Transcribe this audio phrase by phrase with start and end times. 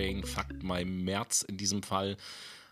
[0.00, 2.16] Rückblicksendung von Fuck My Brain, Fuck My März in diesem Fall.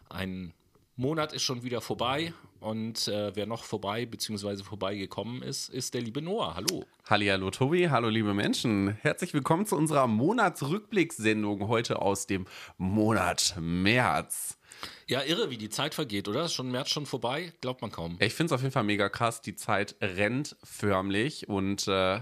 [0.08, 0.52] Ein
[0.96, 4.64] Monat ist schon wieder vorbei und äh, wer noch vorbei bzw.
[4.64, 6.56] vorbeigekommen ist, ist der liebe Noah.
[6.56, 6.84] Hallo.
[7.04, 8.96] Hallo Tobi, hallo liebe Menschen.
[9.02, 12.46] Herzlich willkommen zu unserer Monatsrückblickssendung heute aus dem
[12.78, 14.58] Monat März.
[15.06, 16.44] Ja, irre, wie die Zeit vergeht, oder?
[16.44, 17.52] Ist schon März schon vorbei?
[17.60, 18.16] Glaubt man kaum.
[18.20, 19.40] Ich finde es auf jeden Fall mega krass.
[19.40, 22.20] Die Zeit rennt förmlich und äh,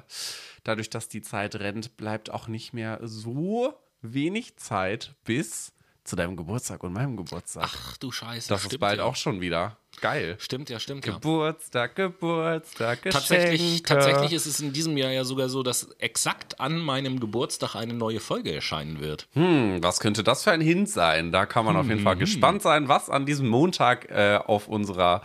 [0.65, 3.75] dadurch, dass die Zeit rennt, bleibt auch nicht mehr so
[4.15, 5.73] wenig Zeit bis
[6.07, 7.69] zu deinem Geburtstag und meinem Geburtstag.
[7.73, 8.49] Ach du Scheiße.
[8.49, 9.05] das ist bald ja.
[9.05, 9.77] auch schon wieder.
[10.01, 10.37] Geil.
[10.39, 11.15] Stimmt, ja, stimmt, ja.
[11.15, 13.03] Geburtstag, Geburtstag.
[13.03, 17.75] Tatsächlich, tatsächlich ist es in diesem Jahr ja sogar so, dass exakt an meinem Geburtstag
[17.75, 19.27] eine neue Folge erscheinen wird.
[19.33, 21.33] Hm, was könnte das für ein Hint sein?
[21.33, 25.23] Da kann man auf jeden Fall gespannt sein, was an diesem Montag äh, auf unserer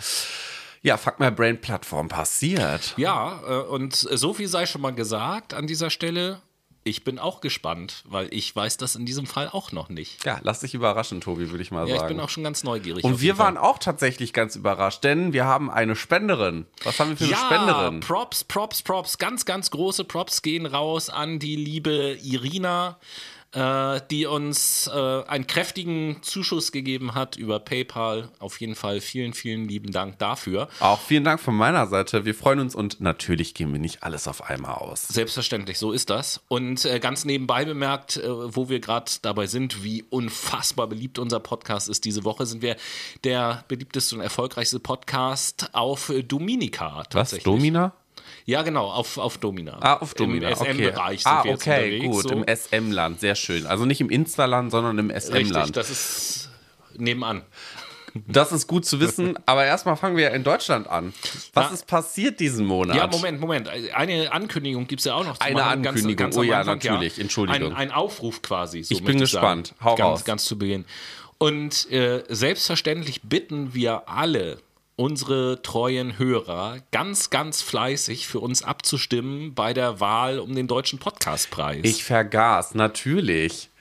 [0.81, 2.93] ja, Fuck My Brain Plattform passiert.
[2.97, 6.41] Ja, äh, und so viel sei schon mal gesagt an dieser Stelle.
[6.83, 10.25] Ich bin auch gespannt, weil ich weiß das in diesem Fall auch noch nicht.
[10.25, 12.15] Ja, lass dich überraschen, Tobi, würde ich mal Ja, ich sagen.
[12.15, 13.03] bin auch schon ganz neugierig.
[13.03, 16.65] Und wir waren auch tatsächlich ganz überrascht, denn wir haben eine Spenderin.
[16.83, 17.99] Was haben wir für eine ja, Spenderin?
[17.99, 19.19] Props, Props, Props.
[19.19, 22.97] Ganz, ganz große Props gehen raus an die liebe Irina,
[23.53, 28.29] äh, die uns äh, einen kräftigen Zuschuss gegeben hat über PayPal.
[28.39, 30.69] Auf jeden Fall vielen, vielen lieben Dank dafür.
[30.79, 32.25] Auch vielen Dank von meiner Seite.
[32.25, 35.07] Wir freuen uns und natürlich gehen wir nicht alles auf einmal aus.
[35.07, 36.41] Selbstverständlich, so ist das.
[36.47, 41.39] Und äh, ganz nebenbei bemerkt, äh, wo wir gerade dabei sind, wie unfassbar beliebt unser
[41.39, 42.05] Podcast ist.
[42.05, 42.77] Diese Woche sind wir
[43.23, 47.09] der beliebteste und erfolgreichste Podcast auf Dominica Was?
[47.09, 47.43] tatsächlich.
[47.43, 47.93] Domina?
[48.51, 49.77] Ja, genau, auf, auf Domina.
[49.79, 50.49] Ah, auf Domina.
[50.49, 50.73] Im okay.
[50.73, 52.23] SM-Bereich sind ah, okay, gut.
[52.23, 52.29] so.
[52.31, 53.21] Im SM-Land.
[53.21, 53.65] Sehr schön.
[53.65, 55.77] Also nicht im Insta-Land, sondern im SM-Land.
[55.77, 56.49] das ist
[56.97, 57.43] nebenan.
[58.27, 61.13] Das ist gut zu wissen, aber erstmal fangen wir in Deutschland an.
[61.53, 61.73] Was Ja.
[61.75, 62.97] ist passiert diesen Monat?
[62.97, 63.69] Ja, Moment, Moment.
[63.93, 65.81] Eine Ankündigung gibt es ja auch noch zu Eine machen.
[65.83, 66.17] Ganz- Ankündigung.
[66.25, 67.19] ganz Oh am ja, Anfang, natürlich.
[67.19, 67.71] Entschuldigung.
[67.71, 68.83] Ein, ein Aufruf quasi.
[68.83, 69.67] So Ich bin gespannt.
[69.67, 69.79] Sagen.
[69.85, 70.25] Hau ganz, raus.
[70.25, 70.83] ganz zu Beginn.
[71.37, 74.57] Und äh, selbstverständlich bitten wir alle,
[75.01, 80.99] unsere treuen Hörer, ganz, ganz fleißig für uns abzustimmen bei der Wahl um den Deutschen
[80.99, 81.79] Podcastpreis.
[81.83, 83.71] Ich vergaß, natürlich.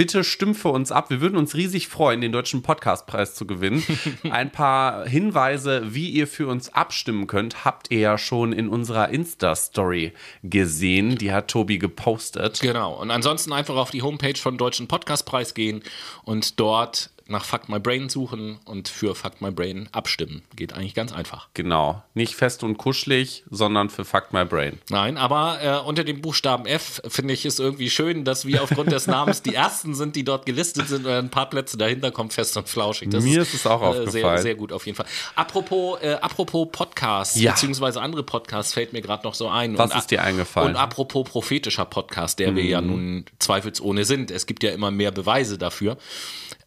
[0.00, 1.10] Bitte stimmt für uns ab.
[1.10, 3.84] Wir würden uns riesig freuen, den Deutschen Podcastpreis zu gewinnen.
[4.30, 9.10] Ein paar Hinweise, wie ihr für uns abstimmen könnt, habt ihr ja schon in unserer
[9.10, 11.18] Insta-Story gesehen.
[11.18, 12.60] Die hat Tobi gepostet.
[12.60, 12.94] Genau.
[12.94, 15.82] Und ansonsten einfach auf die Homepage vom Deutschen Podcastpreis gehen
[16.22, 20.42] und dort nach Fuck My Brain suchen und für Fuck My Brain abstimmen.
[20.56, 21.48] Geht eigentlich ganz einfach.
[21.54, 22.02] Genau.
[22.14, 24.78] Nicht fest und kuschelig, sondern für Fuck My Brain.
[24.90, 28.92] Nein, aber äh, unter dem Buchstaben F finde ich es irgendwie schön, dass wir aufgrund
[28.92, 32.32] des Namens die ersten sind, die dort gelistet sind und ein paar Plätze dahinter kommt
[32.32, 33.08] fest und flauschig.
[33.10, 34.42] Das Mir ist es auch Sehr, aufgefallen.
[34.42, 35.06] sehr gut auf jeden Fall.
[35.36, 37.52] Apropos, äh, apropos Podcasts, Ja.
[37.52, 39.78] beziehungsweise andere Podcasts fällt mir gerade noch so ein.
[39.78, 40.70] Was Und ist dir eingefallen?
[40.70, 42.68] Und apropos prophetischer Podcast, der wir Mhm.
[42.68, 44.30] ja nun zweifelsohne sind.
[44.30, 45.96] Es gibt ja immer mehr Beweise dafür.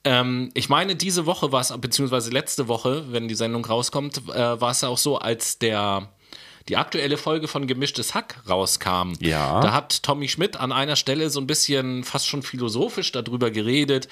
[0.03, 4.61] Ähm, ich meine, diese Woche war es, beziehungsweise letzte Woche, wenn die Sendung rauskommt, äh,
[4.61, 6.09] war es ja auch so, als der
[6.69, 9.13] die aktuelle Folge von Gemischtes Hack rauskam.
[9.19, 9.59] Ja.
[9.59, 14.07] Da hat Tommy Schmidt an einer Stelle so ein bisschen fast schon philosophisch darüber geredet,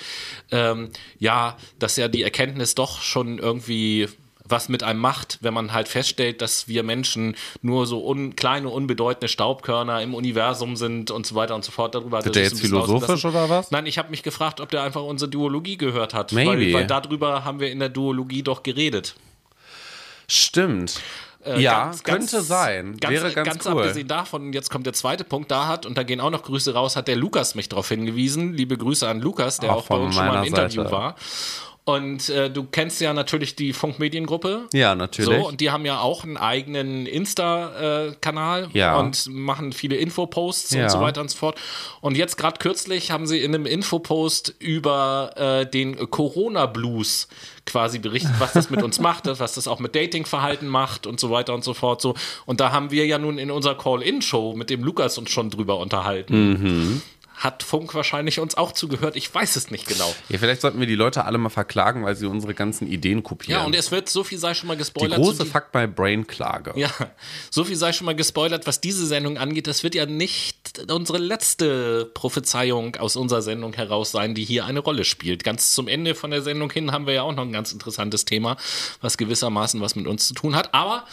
[0.51, 4.09] ähm, ja, dass ja die Erkenntnis doch schon irgendwie
[4.51, 8.69] was mit einem macht, wenn man halt feststellt, dass wir Menschen nur so un kleine,
[8.69, 11.95] unbedeutende Staubkörner im Universum sind und so weiter und so fort.
[11.95, 13.72] Darüber hat er der jetzt philosophisch oder was?
[13.72, 16.31] Nein, ich habe mich gefragt, ob der einfach unsere Duologie gehört hat.
[16.34, 16.51] Maybe.
[16.51, 19.16] Weil, weil darüber haben wir in der Duologie doch geredet.
[20.28, 21.01] Stimmt.
[21.44, 22.97] Äh, ja, ganz- könnte ganz- sein.
[23.00, 23.81] Ganz, Wäre ganz, ganz cool.
[23.81, 26.73] abgesehen davon, jetzt kommt der zweite Punkt, da hat, und da gehen auch noch Grüße
[26.73, 28.53] raus, hat der Lukas mich darauf hingewiesen.
[28.53, 30.91] Liebe Grüße an Lukas, der Auch auch, bei uns schon mal im Interview Seite.
[30.91, 31.16] war.
[31.84, 34.68] Und äh, du kennst ja natürlich die Funkmediengruppe.
[34.72, 35.40] Ja, natürlich.
[35.42, 39.00] So, und die haben ja auch einen eigenen Insta-Kanal Ja.
[39.00, 40.83] und machen viele Infoposts Ja.
[40.83, 41.60] und so weiter und so fort.
[42.01, 47.28] Und jetzt gerade kürzlich haben sie in einem Infopost über äh, den Corona-Blues
[47.66, 51.31] quasi berichtet, was das mit uns macht, was das auch mit Datingverhalten macht und so
[51.31, 52.01] weiter und so fort.
[52.01, 52.16] So.
[52.45, 55.77] Und da haben wir ja nun in unserer Call-In-Show mit dem Lukas uns schon drüber
[55.77, 56.50] unterhalten.
[56.51, 57.01] Mhm.
[57.41, 59.15] Hat Funk wahrscheinlich uns auch zugehört?
[59.15, 60.13] Ich weiß es nicht genau.
[60.29, 63.61] ja, vielleicht sollten wir die Leute alle mal verklagen, weil sie unsere ganzen Ideen kopieren.
[63.61, 65.17] Ja, und es wird so viel sei schon mal die gespoilert.
[65.17, 66.71] große die- Fuck My Brain Klage.
[66.75, 66.91] Ja,
[67.49, 69.65] so viel sei schon mal gespoilert, was diese Sendung angeht.
[69.65, 74.79] Das wird ja nicht unsere letzte Prophezeiung aus unserer Sendung heraus sein, die hier eine
[74.81, 75.43] Rolle spielt.
[75.43, 78.23] Ganz zum Ende von der Sendung hin haben wir ja auch noch ein ganz interessantes
[78.25, 78.55] Thema,
[79.01, 80.75] was gewissermaßen was mit uns zu tun hat.
[80.75, 81.05] Aber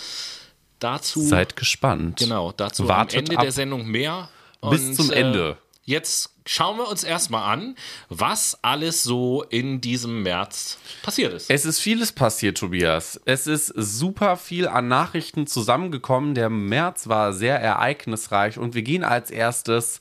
[0.78, 2.18] dazu, Seid gespannt.
[2.18, 3.42] genau, dazu Wartet am Ende ab.
[3.44, 4.28] der Sendung mehr.
[4.70, 5.56] Bis zum Ende.
[5.88, 7.74] Jetzt schauen wir uns erstmal an,
[8.10, 11.48] was alles so in diesem März passiert ist.
[11.48, 13.18] Es ist vieles passiert, Tobias.
[13.24, 16.34] Es ist super viel an Nachrichten zusammengekommen.
[16.34, 20.00] Der März war sehr ereignisreich und wir gehen als erstes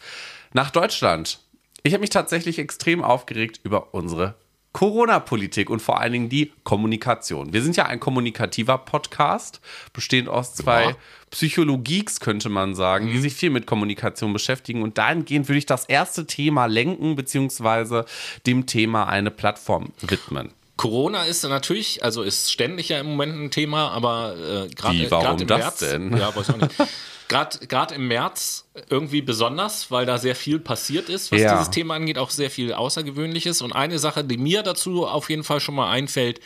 [0.51, 1.39] nach Deutschland.
[1.83, 4.35] Ich habe mich tatsächlich extrem aufgeregt über unsere
[4.77, 7.51] Corona-Politik und vor allen Dingen die Kommunikation.
[7.51, 9.59] Wir sind ja ein kommunikativer Podcast,
[9.91, 10.95] bestehend aus zwei ja.
[11.31, 13.13] Psychologieks, könnte man sagen, mhm.
[13.13, 14.83] die sich viel mit Kommunikation beschäftigen.
[14.83, 18.05] Und dahingehend würde ich das erste Thema lenken, beziehungsweise
[18.45, 20.51] dem Thema eine Plattform widmen.
[20.75, 25.47] Corona ist natürlich, also ist ständig ja im Moment ein Thema, aber äh, gerade im
[25.47, 26.15] das März, denn?
[26.15, 26.75] Ja, weiß auch nicht.
[27.27, 31.53] Gerade im März irgendwie besonders, weil da sehr viel passiert ist, was ja.
[31.53, 33.61] dieses Thema angeht, auch sehr viel Außergewöhnliches.
[33.61, 36.39] Und eine Sache, die mir dazu auf jeden Fall schon mal einfällt,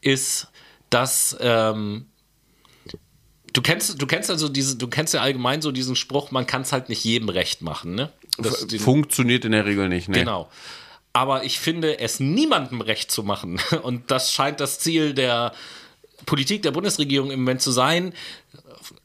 [0.00, 0.48] ist,
[0.90, 2.06] dass ähm,
[3.52, 6.62] du kennst, du kennst also diese, du kennst ja allgemein so diesen Spruch, man kann
[6.62, 8.12] es halt nicht jedem recht machen, ne?
[8.38, 10.18] Das, Funktioniert in der Regel nicht, ne?
[10.18, 10.50] Genau.
[11.12, 13.58] Aber ich finde, es niemandem recht zu machen.
[13.82, 15.52] Und das scheint das Ziel der
[16.26, 18.12] Politik der Bundesregierung im Moment zu sein,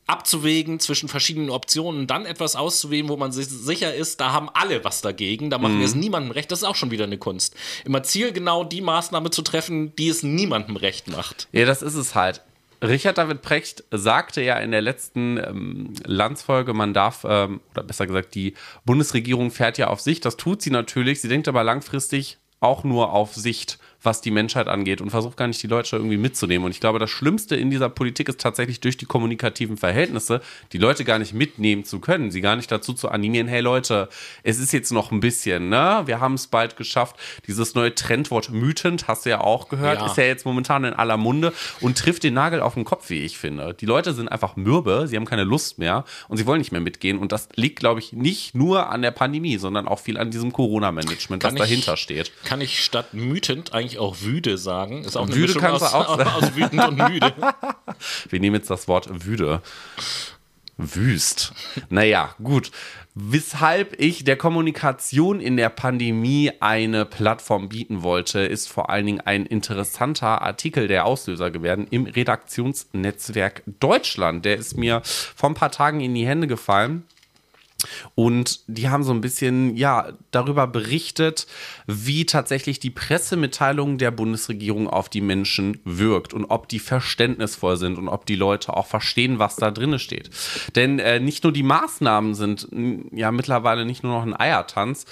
[0.08, 4.84] abzuwägen zwischen verschiedenen Optionen, dann etwas auszuwählen, wo man sich sicher ist, da haben alle
[4.84, 5.80] was dagegen, da machen mhm.
[5.80, 7.56] wir es niemandem recht, das ist auch schon wieder eine Kunst.
[7.86, 11.48] Immer zielgenau die Maßnahme zu treffen, die es niemandem recht macht.
[11.52, 12.42] Ja, das ist es halt.
[12.84, 18.08] Richard David Precht sagte ja in der letzten ähm, Landsfolge, man darf, ähm, oder besser
[18.08, 18.56] gesagt, die
[18.86, 20.26] Bundesregierung fährt ja auf Sicht.
[20.26, 21.22] Das tut sie natürlich.
[21.22, 25.48] Sie denkt aber langfristig auch nur auf Sicht was die Menschheit angeht und versucht gar
[25.48, 26.66] nicht die Leute irgendwie mitzunehmen.
[26.66, 30.78] Und ich glaube, das Schlimmste in dieser Politik ist tatsächlich durch die kommunikativen Verhältnisse, die
[30.78, 34.10] Leute gar nicht mitnehmen zu können, sie gar nicht dazu zu animieren, hey Leute,
[34.44, 36.02] es ist jetzt noch ein bisschen, ne?
[36.06, 37.16] Wir haben es bald geschafft.
[37.48, 40.06] Dieses neue Trendwort mütend, hast du ja auch gehört, ja.
[40.08, 43.24] ist ja jetzt momentan in aller Munde und trifft den Nagel auf den Kopf, wie
[43.24, 43.74] ich finde.
[43.74, 46.82] Die Leute sind einfach mürbe, sie haben keine Lust mehr und sie wollen nicht mehr
[46.82, 47.18] mitgehen.
[47.18, 50.52] Und das liegt, glaube ich, nicht nur an der Pandemie, sondern auch viel an diesem
[50.52, 52.32] Corona-Management, was dahinter steht.
[52.44, 55.04] Kann ich statt mütend eigentlich auch wüde sagen.
[55.04, 56.30] Ist auch eine wüde kannst aus, auch sagen.
[56.30, 57.34] aus wütend und müde.
[58.30, 59.62] Wir nehmen jetzt das Wort wüde.
[60.78, 61.54] Wüst.
[61.90, 62.72] Naja, gut.
[63.14, 69.20] Weshalb ich der Kommunikation in der Pandemie eine Plattform bieten wollte, ist vor allen Dingen
[69.20, 74.46] ein interessanter Artikel der Auslöser geworden im Redaktionsnetzwerk Deutschland.
[74.46, 77.04] Der ist mir vor ein paar Tagen in die Hände gefallen.
[78.16, 81.48] Und die haben so ein bisschen, ja, darüber berichtet,
[81.88, 87.98] wie tatsächlich die Pressemitteilung der Bundesregierung auf die Menschen wirkt und ob die verständnisvoll sind
[87.98, 90.30] und ob die Leute auch verstehen, was da drin steht.
[90.76, 92.68] Denn äh, nicht nur die Maßnahmen sind
[93.12, 95.06] ja mittlerweile nicht nur noch ein Eiertanz,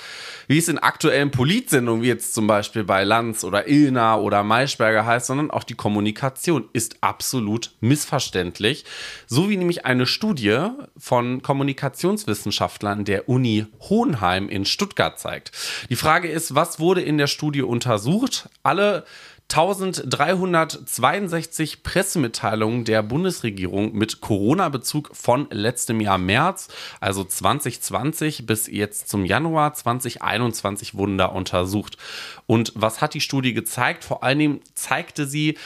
[0.48, 5.06] wie es in aktuellen Politsendungen, wie jetzt zum Beispiel bei Lanz oder Ilna oder Maischberger
[5.06, 8.86] heißt, sondern auch die Kommunikation ist absolut missverständlich.
[9.28, 10.60] So wie nämlich eine Studie
[10.98, 15.54] von Kommunikationswissenschaftlern Wissenschaftlern der Uni Hohenheim in Stuttgart zeigt.
[15.90, 18.50] Die Frage ist, was wurde in der Studie untersucht?
[18.64, 19.06] Alle
[19.52, 26.68] 1362 Pressemitteilungen der Bundesregierung mit Corona-Bezug von letztem Jahr März,
[27.00, 31.98] also 2020 bis jetzt zum Januar 2021 wurden da untersucht.
[32.46, 34.04] Und was hat die Studie gezeigt?
[34.04, 35.58] Vor Dingen zeigte sie,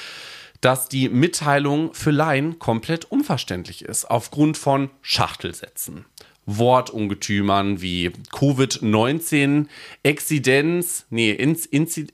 [0.63, 6.05] dass die Mitteilung für Laien komplett unverständlich ist, aufgrund von Schachtelsätzen.
[6.45, 9.67] Wortungetümern wie Covid-19,
[10.03, 11.31] Exzidenz, nee,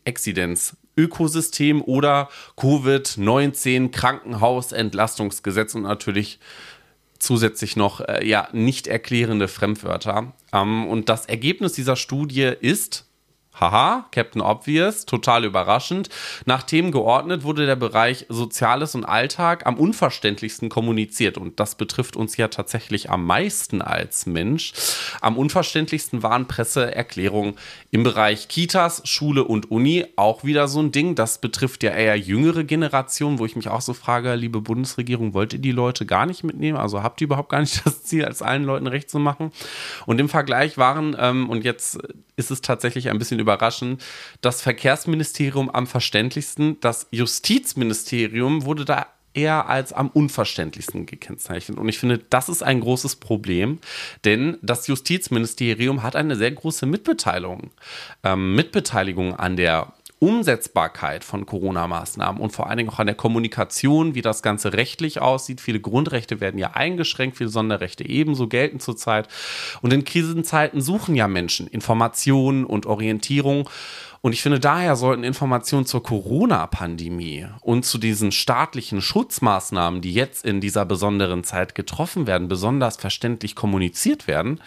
[0.06, 6.40] Exzidenz, Ökosystem oder Covid-19 Krankenhausentlastungsgesetz und natürlich
[7.20, 10.34] zusätzlich noch äh, ja nicht erklärende Fremdwörter.
[10.54, 13.09] Ähm, und das Ergebnis dieser Studie ist,
[13.60, 16.10] Haha, Captain Obvious, total überraschend.
[16.46, 21.38] Nach Themen geordnet wurde der Bereich Soziales und Alltag am unverständlichsten kommuniziert.
[21.38, 24.74] Und das betrifft uns ja tatsächlich am meisten als Mensch.
[25.22, 27.56] Am unverständlichsten waren Presseerklärungen
[27.92, 30.06] im Bereich Kitas, Schule und Uni.
[30.16, 31.16] Auch wieder so ein Ding.
[31.16, 35.54] Das betrifft ja eher jüngere Generationen, wo ich mich auch so frage, liebe Bundesregierung, wollt
[35.54, 36.78] ihr die Leute gar nicht mitnehmen?
[36.78, 39.52] Also habt ihr überhaupt gar nicht das Ziel, als allen Leuten recht zu machen?
[40.06, 42.00] Und im Vergleich waren, ähm, und jetzt
[42.40, 44.04] ist es tatsächlich ein bisschen überraschend,
[44.42, 51.78] das Verkehrsministerium am verständlichsten, das Justizministerium wurde da eher als am unverständlichsten gekennzeichnet.
[51.78, 53.80] Und ich finde, das ist ein großes Problem,
[54.26, 57.72] denn das Justizministerium hat eine sehr große Mitbeteiligung,
[58.24, 64.16] ähm, Mitbeteiligung an der Umsetzbarkeit von Corona-Maßnahmen und vor allen Dingen auch an der Kommunikation,
[64.16, 65.62] wie das Ganze rechtlich aussieht.
[65.62, 69.30] Viele Grundrechte werden ja eingeschränkt, viele Sonderrechte ebenso gelten zurzeit.
[69.82, 73.70] Und in Krisenzeiten suchen ja Menschen Informationen und Orientierung.
[74.22, 80.44] Und ich finde, daher sollten Informationen zur Corona-Pandemie und zu diesen staatlichen Schutzmaßnahmen, die jetzt
[80.44, 84.60] in dieser besonderen Zeit getroffen werden, besonders verständlich kommuniziert werden.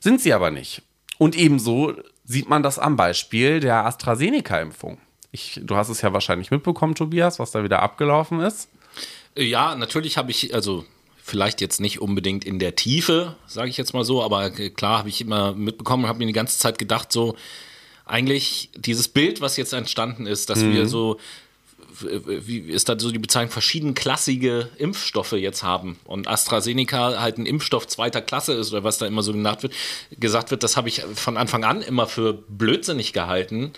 [0.00, 0.82] Sind sie aber nicht.
[1.16, 1.94] Und ebenso
[2.24, 4.98] sieht man das am Beispiel der AstraZeneca-Impfung.
[5.56, 8.68] du hast es ja wahrscheinlich mitbekommen, Tobias, was da wieder abgelaufen ist.
[9.36, 10.84] Ja, natürlich habe ich, also
[11.22, 15.08] vielleicht jetzt nicht unbedingt in der Tiefe, sage ich jetzt mal so, aber klar habe
[15.08, 17.36] ich immer mitbekommen und habe mir die ganze Zeit gedacht, so
[18.04, 20.74] eigentlich dieses Bild, was jetzt entstanden ist, dass mhm.
[20.74, 21.18] wir so
[22.00, 27.86] wie ist da so die Bezeichnung, verschiedenklassige Impfstoffe jetzt haben und AstraZeneca halt ein Impfstoff
[27.86, 29.74] zweiter Klasse ist oder was da immer so genannt wird,
[30.18, 33.72] gesagt wird, das habe ich von Anfang an immer für blödsinnig gehalten.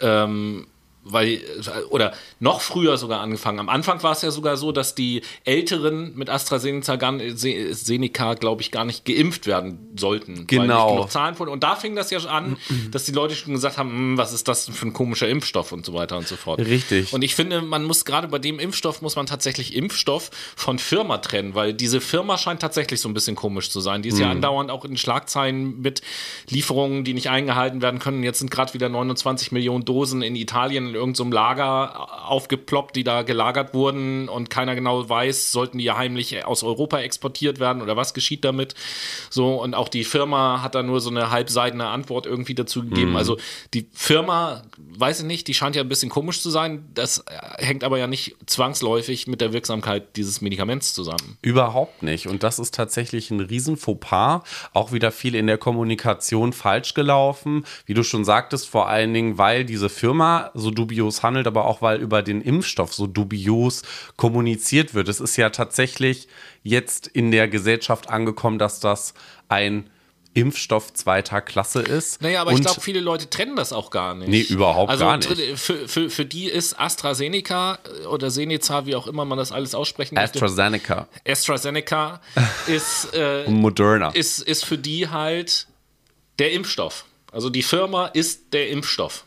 [0.00, 0.66] Ähm,
[1.04, 1.40] weil,
[1.90, 3.60] oder noch früher sogar angefangen.
[3.60, 8.84] Am Anfang war es ja sogar so, dass die Älteren mit AstraZeneca, glaube ich, gar
[8.84, 10.46] nicht geimpft werden sollten.
[10.46, 11.04] Genau.
[11.04, 12.56] Zahlen von, und da fing das ja schon an,
[12.90, 15.84] dass die Leute schon gesagt haben, hm, was ist das für ein komischer Impfstoff und
[15.84, 16.58] so weiter und so fort.
[16.58, 17.12] Richtig.
[17.12, 21.18] Und ich finde, man muss gerade bei dem Impfstoff, muss man tatsächlich Impfstoff von Firma
[21.18, 24.00] trennen, weil diese Firma scheint tatsächlich so ein bisschen komisch zu sein.
[24.00, 24.22] Die ist mhm.
[24.22, 26.00] ja andauernd auch in Schlagzeilen mit
[26.48, 28.22] Lieferungen, die nicht eingehalten werden können.
[28.22, 33.04] Jetzt sind gerade wieder 29 Millionen Dosen in Italien in irgendeinem so Lager aufgeploppt, die
[33.04, 37.82] da gelagert wurden und keiner genau weiß, sollten die ja heimlich aus Europa exportiert werden
[37.82, 38.74] oder was geschieht damit.
[39.30, 43.10] So, und auch die Firma hat da nur so eine halbseidene Antwort irgendwie dazu gegeben.
[43.10, 43.16] Mhm.
[43.16, 43.36] Also
[43.74, 46.88] die Firma, weiß ich nicht, die scheint ja ein bisschen komisch zu sein.
[46.94, 47.24] Das
[47.58, 51.38] hängt aber ja nicht zwangsläufig mit der Wirksamkeit dieses Medikaments zusammen.
[51.42, 52.26] Überhaupt nicht.
[52.28, 54.42] Und das ist tatsächlich ein riesen Fauxpas.
[54.72, 57.64] Auch wieder viel in der Kommunikation falsch gelaufen.
[57.86, 61.64] Wie du schon sagtest, vor allen Dingen, weil diese Firma so du dubios handelt, aber
[61.64, 63.82] auch weil über den Impfstoff so dubios
[64.16, 65.08] kommuniziert wird.
[65.08, 66.28] Es ist ja tatsächlich
[66.62, 69.14] jetzt in der Gesellschaft angekommen, dass das
[69.48, 69.88] ein
[70.34, 72.20] Impfstoff zweiter Klasse ist.
[72.20, 74.28] Naja, aber ich glaube, viele Leute trennen das auch gar nicht.
[74.28, 75.28] Nee, überhaupt also, gar nicht.
[75.58, 77.78] Für, für, für die ist AstraZeneca
[78.10, 80.44] oder Seneca, wie auch immer man das alles aussprechen möchte.
[80.44, 81.06] AstraZeneca.
[81.26, 82.20] AstraZeneca
[82.66, 84.10] ist, äh, Moderna.
[84.10, 85.68] Ist, ist für die halt
[86.40, 87.04] der Impfstoff.
[87.30, 89.24] Also die Firma ist der Impfstoff.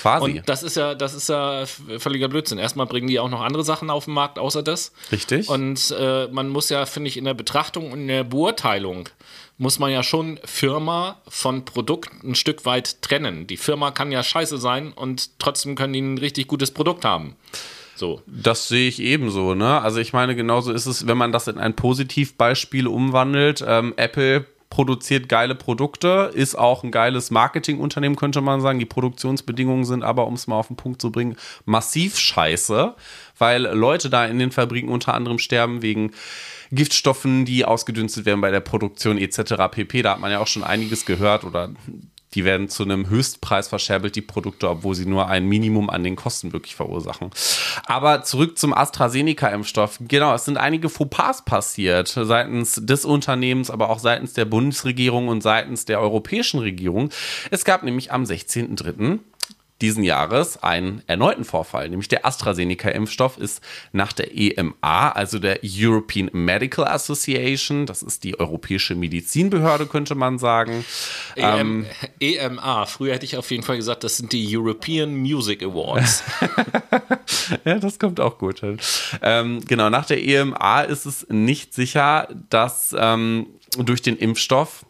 [0.00, 0.24] Quasi.
[0.24, 2.58] Und das ist ja, das ist ja völliger Blödsinn.
[2.58, 4.92] Erstmal bringen die auch noch andere Sachen auf den Markt, außer das.
[5.10, 5.48] Richtig.
[5.48, 9.08] Und äh, man muss ja, finde ich, in der Betrachtung und in der Beurteilung
[9.56, 13.48] muss man ja schon Firma von Produkt ein Stück weit trennen.
[13.48, 17.34] Die Firma kann ja scheiße sein und trotzdem können die ein richtig gutes Produkt haben.
[17.96, 18.22] So.
[18.26, 19.80] Das sehe ich ebenso, ne?
[19.80, 23.64] Also ich meine, genauso ist es, wenn man das in ein Positivbeispiel umwandelt.
[23.66, 28.78] Ähm, Apple produziert geile Produkte, ist auch ein geiles Marketingunternehmen, könnte man sagen.
[28.78, 32.94] Die Produktionsbedingungen sind aber, um es mal auf den Punkt zu bringen, massiv scheiße,
[33.38, 36.12] weil Leute da in den Fabriken unter anderem sterben wegen
[36.70, 39.54] Giftstoffen, die ausgedünstet werden bei der Produktion etc.
[39.70, 40.02] pp.
[40.02, 41.70] Da hat man ja auch schon einiges gehört oder
[42.34, 46.16] die werden zu einem Höchstpreis verscherbelt, die Produkte, obwohl sie nur ein Minimum an den
[46.16, 47.30] Kosten wirklich verursachen.
[47.86, 49.98] Aber zurück zum AstraZeneca-Impfstoff.
[50.00, 55.42] Genau, es sind einige Fauxpas passiert seitens des Unternehmens, aber auch seitens der Bundesregierung und
[55.42, 57.10] seitens der europäischen Regierung.
[57.50, 59.20] Es gab nämlich am 16.03
[59.80, 66.30] diesen Jahres einen erneuten Vorfall, nämlich der AstraZeneca-Impfstoff ist nach der EMA, also der European
[66.32, 70.84] Medical Association, das ist die europäische Medizinbehörde, könnte man sagen.
[71.36, 71.86] EM, ähm,
[72.18, 76.24] EMA, früher hätte ich auf jeden Fall gesagt, das sind die European Music Awards.
[77.64, 78.78] ja, das kommt auch gut hin.
[79.22, 84.84] Ähm, genau, nach der EMA ist es nicht sicher, dass ähm, durch den Impfstoff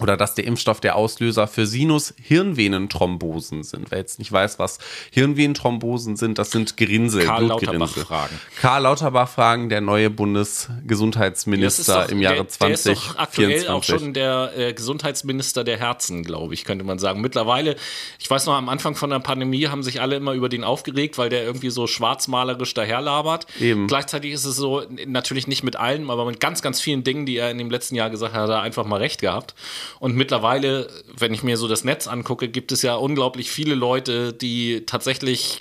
[0.00, 3.92] oder dass der Impfstoff der Auslöser für Sinus-Hirnvenenthrombosen sind.
[3.92, 4.78] Wer jetzt nicht weiß, was
[5.12, 8.40] Hirnvenenthrombosen sind, das sind Gerinnsel, Karl Lauterbach-Fragen.
[8.60, 12.84] Karl Lauterbach-Fragen, der neue Bundesgesundheitsminister doch, im Jahre 2024.
[12.84, 16.84] Der, der ist doch aktuell auch schon der äh, Gesundheitsminister der Herzen, glaube ich, könnte
[16.84, 17.20] man sagen.
[17.20, 17.76] Mittlerweile,
[18.18, 21.18] ich weiß noch, am Anfang von der Pandemie haben sich alle immer über den aufgeregt,
[21.18, 23.46] weil der irgendwie so schwarzmalerisch daherlabert.
[23.60, 23.86] Eben.
[23.86, 27.36] Gleichzeitig ist es so, natürlich nicht mit allem, aber mit ganz, ganz vielen Dingen, die
[27.36, 29.54] er in dem letzten Jahr gesagt hat, hat er einfach mal recht gehabt.
[30.00, 34.32] Und mittlerweile, wenn ich mir so das Netz angucke, gibt es ja unglaublich viele Leute,
[34.32, 35.60] die tatsächlich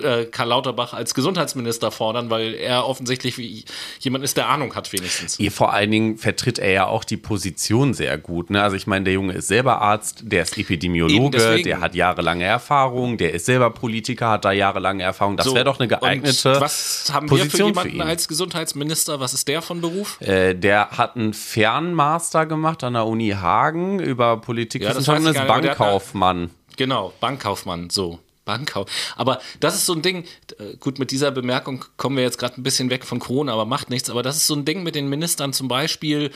[0.00, 3.64] äh, Karl Lauterbach als Gesundheitsminister fordern, weil er offensichtlich wie
[4.00, 5.38] jemand ist, der Ahnung hat wenigstens.
[5.50, 8.50] Vor allen Dingen vertritt er ja auch die Position sehr gut.
[8.50, 8.62] Ne?
[8.62, 13.16] Also ich meine, der Junge ist selber Arzt, der ist Epidemiologe, der hat jahrelange Erfahrung,
[13.16, 15.36] der ist selber Politiker, hat da jahrelange Erfahrung.
[15.36, 19.20] Das so, wäre doch eine geeignete was haben Position wir für jemanden für als Gesundheitsminister?
[19.20, 20.20] Was ist der von Beruf?
[20.20, 24.82] Äh, der hat einen Fernmaster gemacht an der Uni Hagen über Politik.
[24.82, 26.50] Ja, das ist Bankkaufmann.
[26.76, 28.20] Genau, Bankkaufmann, so.
[28.48, 28.90] Bankkauf.
[29.14, 30.24] Aber das ist so ein Ding,
[30.58, 33.66] äh, gut, mit dieser Bemerkung kommen wir jetzt gerade ein bisschen weg von Corona, aber
[33.66, 34.10] macht nichts.
[34.10, 36.30] Aber das ist so ein Ding mit den Ministern zum Beispiel.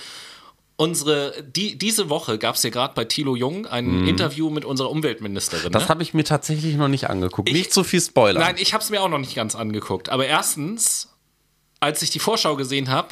[0.76, 4.08] Unsere, die, diese Woche gab es ja gerade bei Thilo Jung ein mm.
[4.08, 5.72] Interview mit unserer Umweltministerin.
[5.72, 5.88] Das ne?
[5.88, 7.48] habe ich mir tatsächlich noch nicht angeguckt.
[7.48, 8.40] Ich, nicht so viel Spoiler.
[8.40, 10.08] Nein, ich habe es mir auch noch nicht ganz angeguckt.
[10.08, 11.10] Aber erstens,
[11.80, 13.08] als ich die Vorschau gesehen habe,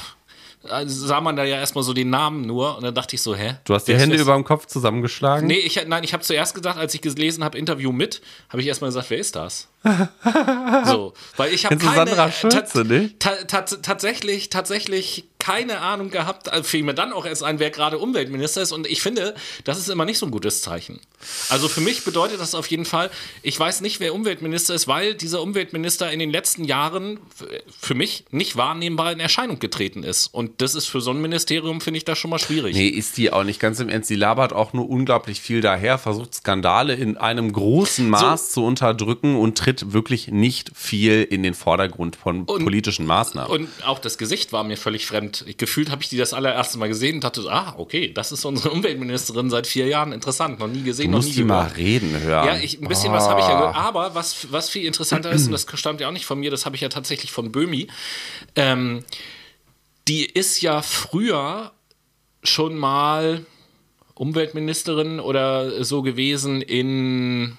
[0.62, 3.56] sah man da ja erstmal so den Namen nur und dann dachte ich so, hä?
[3.64, 5.46] Du hast die Hände über dem Kopf zusammengeschlagen?
[5.46, 8.68] Nee, ich, nein, ich habe zuerst gedacht, als ich gelesen habe, Interview mit, habe ich
[8.68, 9.68] erstmal gesagt, wer ist das?
[10.84, 11.94] so, weil ich habe keine...
[11.94, 17.58] Sandra Schulze, ta tatsächlich, tatsächlich keine Ahnung gehabt, äh, fiel mir dann auch erst ein,
[17.58, 18.70] wer gerade Umweltminister ist.
[18.70, 21.00] Und ich finde, das ist immer nicht so ein gutes Zeichen.
[21.48, 23.10] Also für mich bedeutet das auf jeden Fall,
[23.42, 27.18] ich weiß nicht, wer Umweltminister ist, weil dieser Umweltminister in den letzten Jahren
[27.80, 30.28] für mich nicht wahrnehmbar in Erscheinung getreten ist.
[30.28, 32.76] Und das ist für so ein Ministerium, finde ich, das schon mal schwierig.
[32.76, 34.08] Nee, ist die auch nicht ganz im Ernst.
[34.08, 38.60] Sie labert auch nur unglaublich viel daher, versucht Skandale in einem großen Maß so.
[38.60, 43.50] zu unterdrücken und tritt wirklich nicht viel in den Vordergrund von und, politischen Maßnahmen.
[43.50, 45.29] Und auch das Gesicht war mir völlig fremd.
[45.46, 48.44] Ich, gefühlt habe ich die das allererste Mal gesehen und dachte, ah, okay, das ist
[48.44, 50.12] unsere Umweltministerin seit vier Jahren.
[50.12, 52.46] Interessant, noch nie gesehen, du noch nie die mal reden hören.
[52.46, 53.14] Ja, ich, ein bisschen oh.
[53.14, 53.76] was habe ich ja gehört.
[53.76, 56.66] Aber was, was viel interessanter ist, und das stammt ja auch nicht von mir, das
[56.66, 57.88] habe ich ja tatsächlich von Böhmi,
[58.56, 59.04] ähm,
[60.08, 61.72] die ist ja früher
[62.42, 63.44] schon mal
[64.14, 67.56] Umweltministerin oder so gewesen in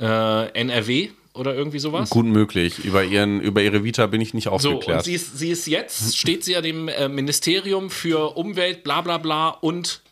[0.00, 2.10] äh, NRW oder irgendwie sowas.
[2.10, 2.84] Gut möglich.
[2.84, 4.84] Über, ihren, über ihre Vita bin ich nicht aufgeklärt.
[4.84, 8.82] So, und sie ist, sie ist jetzt, steht sie ja dem äh, Ministerium für Umwelt,
[8.84, 10.02] bla bla bla und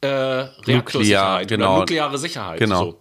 [0.00, 1.80] äh, Reaktorsicherheit genau.
[1.80, 2.58] nukleare Sicherheit.
[2.58, 2.84] Genau.
[2.84, 2.98] So.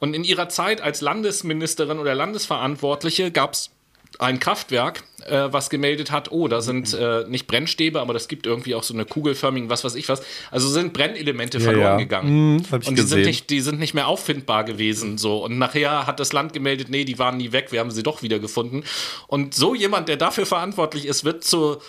[0.00, 3.70] Und in ihrer Zeit als Landesministerin oder Landesverantwortliche gab es
[4.18, 8.46] ein Kraftwerk, äh, was gemeldet hat, oh, da sind äh, nicht Brennstäbe, aber das gibt
[8.46, 10.22] irgendwie auch so eine kugelförmigen, was weiß ich was.
[10.50, 11.96] Also sind Brennelemente ja, verloren ja.
[11.96, 12.60] gegangen.
[12.70, 15.18] Hm, und die sind, nicht, die sind nicht mehr auffindbar gewesen.
[15.18, 15.44] So.
[15.44, 18.22] Und nachher hat das Land gemeldet, nee, die waren nie weg, wir haben sie doch
[18.22, 18.84] wieder gefunden.
[19.26, 21.80] Und so jemand, der dafür verantwortlich ist, wird zur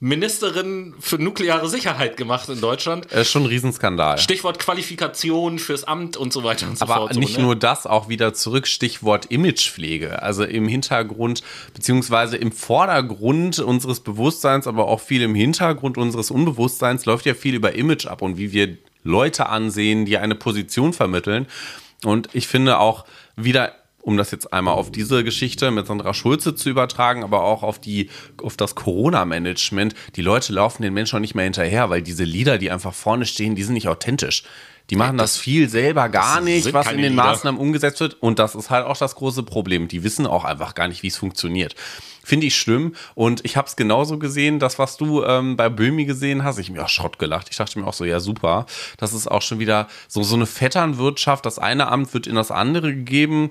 [0.00, 3.06] Ministerin für nukleare Sicherheit gemacht in Deutschland.
[3.10, 4.18] Das ist schon ein Riesenskandal.
[4.18, 7.10] Stichwort Qualifikation fürs Amt und so weiter und so Aber fort.
[7.10, 7.46] Aber nicht so, ne?
[7.46, 10.22] nur das, auch wieder zurück, Stichwort Imagepflege.
[10.22, 11.42] Also im Hintergrund,
[11.74, 17.56] beziehungsweise im Vordergrund unseres Bewusstseins, aber auch viel im Hintergrund unseres Unbewusstseins läuft ja viel
[17.56, 21.46] über Image ab und wie wir Leute ansehen, die eine Position vermitteln.
[22.04, 23.72] Und ich finde auch wieder
[24.08, 27.78] um das jetzt einmal auf diese Geschichte mit Sandra Schulze zu übertragen, aber auch auf
[27.78, 28.08] die,
[28.42, 29.94] auf das Corona-Management.
[30.16, 33.26] Die Leute laufen den Menschen auch nicht mehr hinterher, weil diese Lieder, die einfach vorne
[33.26, 34.44] stehen, die sind nicht authentisch.
[34.88, 37.22] Die machen das, das viel selber gar nicht, was in den Lieder.
[37.22, 38.16] Maßnahmen umgesetzt wird.
[38.22, 39.88] Und das ist halt auch das große Problem.
[39.88, 41.74] Die wissen auch einfach gar nicht, wie es funktioniert.
[42.28, 42.94] Finde ich schlimm.
[43.14, 46.58] Und ich habe es genauso gesehen, das, was du ähm, bei Böhmi gesehen hast.
[46.58, 47.46] Ich mir auch Schrott gelacht.
[47.50, 48.66] Ich dachte mir auch so, ja, super.
[48.98, 51.46] Das ist auch schon wieder so, so eine Vetternwirtschaft.
[51.46, 53.50] Das eine Amt wird in das andere gegeben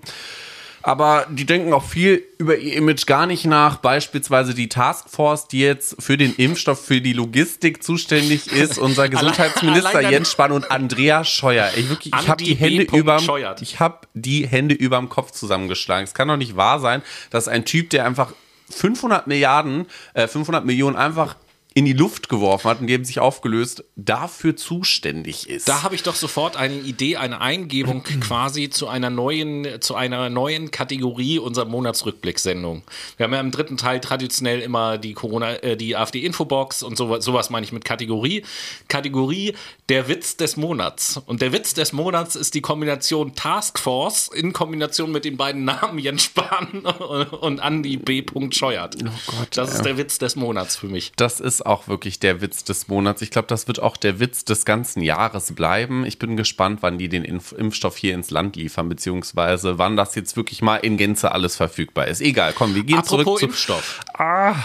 [0.87, 3.75] aber die denken auch viel über ihr Image gar nicht nach.
[3.75, 10.09] Beispielsweise die Taskforce, die jetzt für den Impfstoff, für die Logistik zuständig ist, unser Gesundheitsminister
[10.09, 11.69] Jens Spahn und Andrea Scheuer.
[11.75, 13.21] Ich wirklich, ich habe die Hände überm,
[13.59, 16.05] ich habe die Hände überm Kopf zusammengeschlagen.
[16.05, 18.31] Es kann doch nicht wahr sein, dass ein Typ, der einfach
[18.69, 21.35] 500 Milliarden, äh, 500 Millionen einfach
[21.77, 25.69] in die Luft geworfen hat und die haben sich aufgelöst, dafür zuständig ist.
[25.69, 30.31] Da habe ich doch sofort eine Idee, eine Eingebung quasi zu einer neuen, zu einer
[30.31, 32.81] neuen Kategorie unserer Monatsrückblicksendung.
[33.17, 37.23] Wir haben ja im dritten Teil traditionell immer die Corona, äh, die AfD-Infobox und sowas,
[37.23, 38.43] sowas meine ich mit Kategorie.
[38.87, 39.53] Kategorie
[39.89, 41.21] der Witz des Monats.
[41.27, 45.99] Und der Witz des Monats ist die Kombination Taskforce in Kombination mit den beiden Namen
[45.99, 46.79] Jens Spahn
[47.39, 48.23] und Andy B.
[48.49, 48.95] Scheuert.
[48.99, 49.49] Oh Gott.
[49.55, 51.11] Das ist der Witz des Monats für mich.
[51.17, 53.21] Das ist auch wirklich der Witz des Monats.
[53.21, 56.05] Ich glaube, das wird auch der Witz des ganzen Jahres bleiben.
[56.05, 60.15] Ich bin gespannt, wann die den Impf Impfstoff hier ins Land liefern, beziehungsweise wann das
[60.15, 62.21] jetzt wirklich mal in Gänze alles verfügbar ist.
[62.21, 63.99] Egal, komm, wir gehen Apropos zurück zu Impfstoff.
[64.13, 64.55] Ah.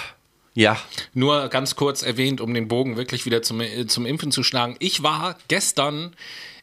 [0.54, 0.76] Ja.
[1.14, 4.76] Nur ganz kurz erwähnt, um den Bogen wirklich wieder zum, äh, zum Impfen zu schlagen.
[4.80, 6.14] Ich war gestern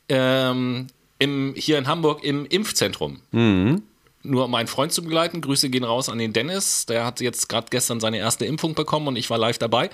[0.09, 3.21] ähm, im, hier in Hamburg im Impfzentrum.
[3.31, 3.83] Mhm
[4.23, 5.41] nur um einen Freund zu begleiten.
[5.41, 6.85] Grüße gehen raus an den Dennis.
[6.85, 9.89] Der hat jetzt gerade gestern seine erste Impfung bekommen und ich war live dabei.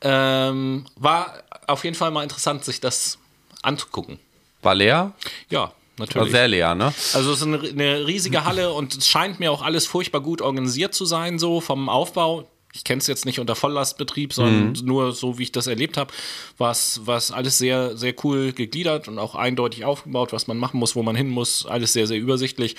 [0.00, 3.18] Ähm, war auf jeden Fall mal interessant, sich das
[3.62, 4.18] anzugucken.
[4.62, 5.12] War leer?
[5.48, 6.26] Ja, natürlich.
[6.26, 6.92] War sehr leer, ne?
[7.12, 10.42] Also es ist eine, eine riesige Halle und es scheint mir auch alles furchtbar gut
[10.42, 14.74] organisiert zu sein, so vom Aufbau ich kenne es jetzt nicht unter Volllastbetrieb, sondern mhm.
[14.84, 16.12] nur so, wie ich das erlebt habe,
[16.58, 20.94] war es alles sehr, sehr cool gegliedert und auch eindeutig aufgebaut, was man machen muss,
[20.94, 22.76] wo man hin muss, alles sehr, sehr übersichtlich.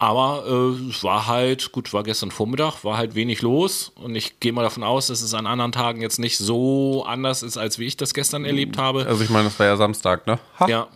[0.00, 4.40] Aber äh, es war halt, gut, war gestern Vormittag, war halt wenig los und ich
[4.40, 7.78] gehe mal davon aus, dass es an anderen Tagen jetzt nicht so anders ist, als
[7.78, 9.06] wie ich das gestern erlebt habe.
[9.06, 10.38] Also ich meine, das war ja Samstag, ne?
[10.58, 10.68] Ha.
[10.68, 10.88] Ja.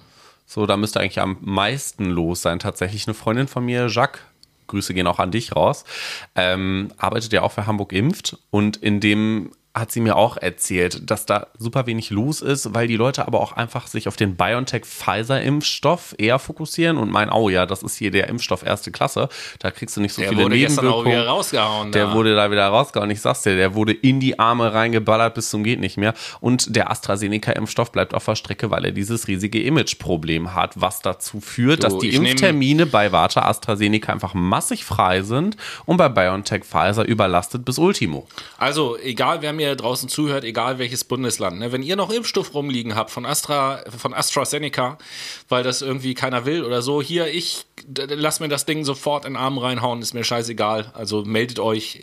[0.46, 2.58] So, da müsste eigentlich am meisten los sein.
[2.58, 4.20] Tatsächlich eine Freundin von mir, Jacques,
[4.72, 5.84] Grüße gehen auch an dich raus,
[6.34, 11.10] ähm, arbeitet ja auch für Hamburg Impft und in dem hat sie mir auch erzählt,
[11.10, 14.36] dass da super wenig los ist, weil die Leute aber auch einfach sich auf den
[14.36, 19.30] BioNTech-Pfizer-Impfstoff eher fokussieren und meinen, oh ja, das ist hier der Impfstoff erste Klasse,
[19.60, 20.92] da kriegst du nicht so der viele wurde Nebenwirkungen.
[20.92, 21.92] Auch wieder rausgehauen.
[21.92, 22.12] Der da.
[22.12, 23.10] wurde da wieder rausgehauen.
[23.10, 26.12] Ich sag's dir, der wurde in die Arme reingeballert bis zum geht nicht mehr.
[26.40, 31.40] Und der AstraZeneca-Impfstoff bleibt auf der Strecke, weil er dieses riesige Image-Problem hat, was dazu
[31.40, 35.56] führt, du, dass die Impftermine bei Warta AstraZeneca einfach massig frei sind
[35.86, 38.26] und bei BioNTech Pfizer überlastet bis Ultimo.
[38.58, 42.54] Also, egal wer mir mir draußen zuhört, egal welches Bundesland, ne, wenn ihr noch Impfstoff
[42.54, 44.98] rumliegen habt von Astra, von AstraZeneca,
[45.48, 47.64] weil das irgendwie keiner will oder so, hier, ich
[47.96, 50.92] lass mir das Ding sofort in den Arm reinhauen, ist mir scheißegal.
[50.94, 52.00] Also meldet euch,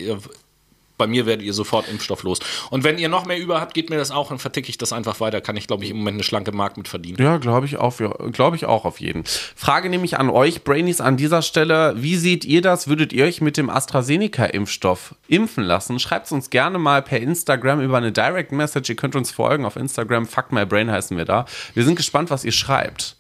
[0.99, 2.39] bei mir werdet ihr sofort Impfstoff los.
[2.69, 4.93] Und wenn ihr noch mehr über habt, geht mir das auch und verticke ich das
[4.93, 5.41] einfach weiter.
[5.41, 7.17] Kann ich, glaube ich, im Moment eine schlanke Mark mit verdienen.
[7.19, 7.97] Ja, glaube ich, auch,
[8.31, 9.23] glaube ich auch auf jeden.
[9.55, 11.95] Frage nämlich an euch, Brainies, an dieser Stelle.
[11.97, 12.88] Wie seht ihr das?
[12.88, 15.99] Würdet ihr euch mit dem AstraZeneca-Impfstoff impfen lassen?
[15.99, 18.89] Schreibt es uns gerne mal per Instagram über eine Direct Message.
[18.89, 20.27] Ihr könnt uns folgen auf Instagram.
[20.27, 21.45] Fuck my brain heißen wir da.
[21.73, 23.15] Wir sind gespannt, was ihr schreibt.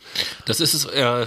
[0.45, 1.25] Das ist es, äh,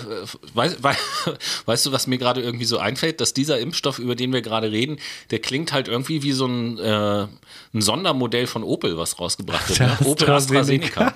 [0.54, 0.78] weißt,
[1.66, 4.70] weißt du, was mir gerade irgendwie so einfällt, dass dieser Impfstoff, über den wir gerade
[4.70, 4.98] reden,
[5.30, 7.26] der klingt halt irgendwie wie so ein, äh,
[7.74, 9.80] ein Sondermodell von Opel, was rausgebracht wird.
[9.82, 9.96] Ne?
[10.04, 11.14] Opel AstraZeneca.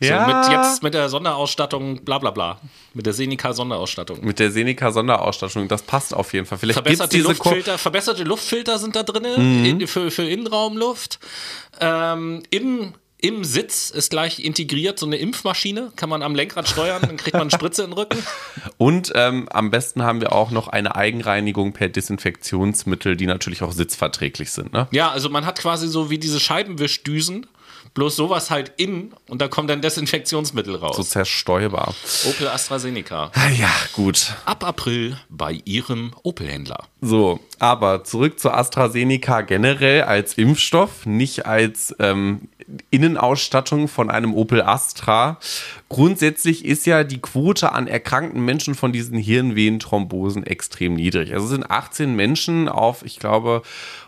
[0.00, 0.24] ja.
[0.24, 2.60] So mit jetzt mit der Sonderausstattung, bla bla bla.
[2.92, 4.24] Mit der Seneca-Sonderausstattung.
[4.24, 6.58] Mit der Seneca-Sonderausstattung, das passt auf jeden Fall.
[6.58, 9.64] Vielleicht verbesserte, Luftfilter, verbesserte Luftfilter sind da drin mhm.
[9.64, 11.18] in, für, für Innenraumluft.
[11.80, 17.00] Ähm, Innen im Sitz ist gleich integriert so eine Impfmaschine, kann man am Lenkrad steuern,
[17.00, 18.18] dann kriegt man eine Spritze in den Rücken.
[18.76, 23.72] Und ähm, am besten haben wir auch noch eine Eigenreinigung per Desinfektionsmittel, die natürlich auch
[23.72, 24.74] sitzverträglich sind.
[24.74, 24.88] Ne?
[24.90, 27.46] Ja, also man hat quasi so wie diese Scheibenwischdüsen,
[27.94, 30.96] bloß sowas halt in und da kommt dann Desinfektionsmittel raus.
[30.96, 31.94] So zersteuerbar.
[32.28, 33.30] Opel AstraZeneca.
[33.34, 34.34] Ah ja, gut.
[34.44, 36.84] Ab April bei Ihrem Opel-Händler.
[37.00, 42.48] So, aber zurück zu AstraZeneca generell als Impfstoff, nicht als ähm,
[42.90, 45.38] Innenausstattung von einem Opel Astra.
[45.88, 51.32] Grundsätzlich ist ja die Quote an erkrankten Menschen von diesen Hirnvenenthrombosen extrem niedrig.
[51.32, 53.62] Also es sind 18 Menschen auf, ich glaube,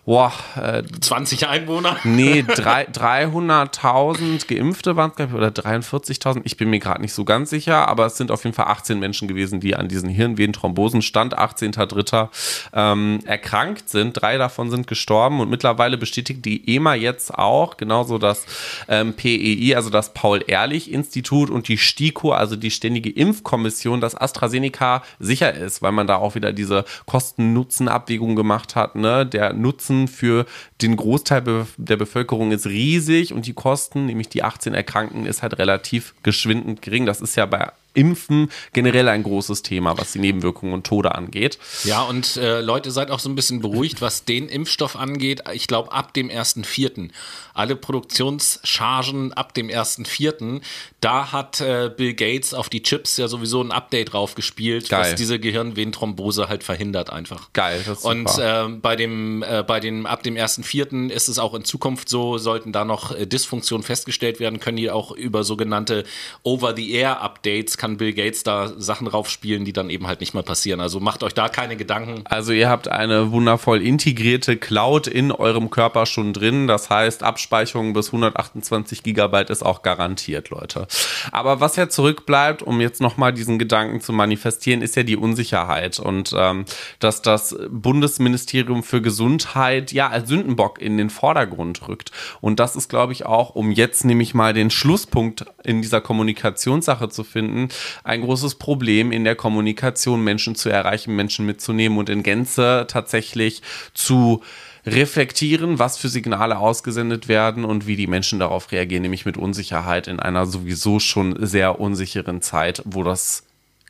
[0.06, 1.96] boah, äh, 20 Einwohner?
[2.04, 6.42] Nee, 300.000 Geimpfte waren es, glaube ich, oder 43.000.
[6.44, 9.00] Ich bin mir gerade nicht so ganz sicher, aber es sind auf jeden Fall 18
[9.00, 12.28] Menschen gewesen, die an diesen Hirnvenenthrombosen, Stand 18.03.
[12.72, 14.12] Ähm, erkrankt sind.
[14.12, 18.46] Drei davon sind gestorben und mittlerweile bestätigt die EMA jetzt auch, genauso das
[18.88, 25.52] ähm, PEI, also das Paul-Ehrlich-Institut und die STIKO, also die Ständige Impfkommission, dass AstraZeneca sicher
[25.52, 28.94] ist, weil man da auch wieder diese Kosten-Nutzen-Abwägung gemacht hat.
[28.94, 29.26] Ne?
[29.26, 30.46] Der Nutzen für
[30.82, 35.58] den Großteil der Bevölkerung ist riesig und die Kosten, nämlich die 18 Erkrankten, ist halt
[35.58, 37.06] relativ geschwindend gering.
[37.06, 41.58] Das ist ja bei Impfen generell ein großes Thema, was die Nebenwirkungen und Tode angeht.
[41.84, 45.42] Ja, und äh, Leute, seid auch so ein bisschen beruhigt, was den Impfstoff angeht.
[45.52, 47.10] Ich glaube, ab dem 1.4.
[47.54, 50.60] Alle Produktionschargen ab dem 1.4.
[51.00, 55.38] Da hat äh, Bill Gates auf die Chips ja sowieso ein Update draufgespielt, was diese
[55.38, 57.52] Gehirnvenenthrombose halt verhindert einfach.
[57.52, 61.10] Geil, das ist Und äh, bei dem, äh, bei dem, ab dem 1.4.
[61.10, 64.90] ist es auch in Zukunft so, sollten da noch äh, Dysfunktionen festgestellt werden, können die
[64.90, 66.04] auch über sogenannte
[66.42, 70.80] Over-the-Air-Updates kann Bill Gates da Sachen raufspielen, die dann eben halt nicht mehr passieren.
[70.80, 72.22] Also macht euch da keine Gedanken.
[72.24, 76.66] Also ihr habt eine wundervoll integrierte Cloud in eurem Körper schon drin.
[76.66, 80.88] Das heißt, Abspeicherung bis 128 Gigabyte ist auch garantiert, Leute.
[81.30, 86.00] Aber was ja zurückbleibt, um jetzt nochmal diesen Gedanken zu manifestieren, ist ja die Unsicherheit
[86.00, 86.64] und ähm,
[86.98, 92.10] dass das Bundesministerium für Gesundheit ja als Sündenbock in den Vordergrund rückt.
[92.40, 97.08] Und das ist, glaube ich, auch, um jetzt nämlich mal den Schlusspunkt in dieser Kommunikationssache
[97.08, 97.68] zu finden,
[98.04, 103.62] ein großes Problem in der Kommunikation, Menschen zu erreichen, Menschen mitzunehmen und in Gänze tatsächlich
[103.94, 104.42] zu
[104.86, 110.06] reflektieren, was für Signale ausgesendet werden und wie die Menschen darauf reagieren, nämlich mit Unsicherheit
[110.06, 113.45] in einer sowieso schon sehr unsicheren Zeit, wo das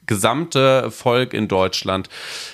[0.06, 2.08] gesamte Volk in Deutschland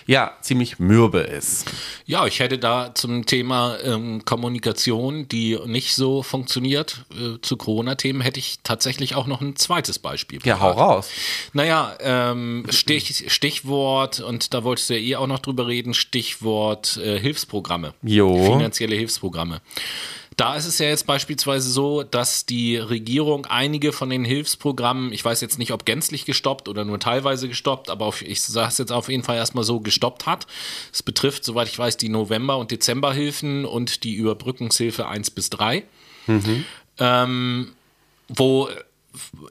[0.07, 1.71] ja ziemlich mürbe ist.
[2.07, 8.21] Ja, ich hätte da zum Thema ähm, Kommunikation, die nicht so funktioniert, äh, zu Corona-Themen,
[8.21, 10.41] hätte ich tatsächlich auch noch ein zweites Beispiel.
[10.45, 11.11] Ja, hau raus.
[11.53, 16.97] Naja, ähm, Stich, Stichwort, und da wolltest du ja eh auch noch drüber reden, Stichwort
[16.97, 17.95] äh, Hilfsprogramme.
[18.03, 18.45] Jo.
[18.45, 19.61] Finanzielle Hilfsprogramme.
[20.37, 25.25] Da ist es ja jetzt beispielsweise so, dass die Regierung einige von den Hilfsprogrammen, ich
[25.25, 28.79] weiß jetzt nicht, ob gänzlich gestoppt oder nur teilweise gestoppt, aber auf, ich sage es
[28.79, 30.47] jetzt auf jeden Fall erstmal so, gestoppt hat.
[30.93, 35.85] Es betrifft, soweit ich weiß, die November- und Dezemberhilfen und die Überbrückungshilfe 1 bis 3.
[36.27, 36.65] Mhm.
[36.99, 37.73] Ähm,
[38.29, 38.69] wo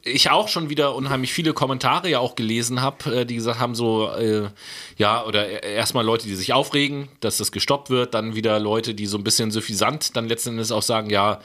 [0.04, 3.76] ich auch schon wieder unheimlich viele Kommentare ja auch gelesen habe, äh, die gesagt haben,
[3.76, 4.50] so, äh,
[4.98, 9.06] ja, oder erstmal Leute, die sich aufregen, dass das gestoppt wird, dann wieder Leute, die
[9.06, 11.40] so ein bisschen suffisant dann letzten Endes auch sagen, ja,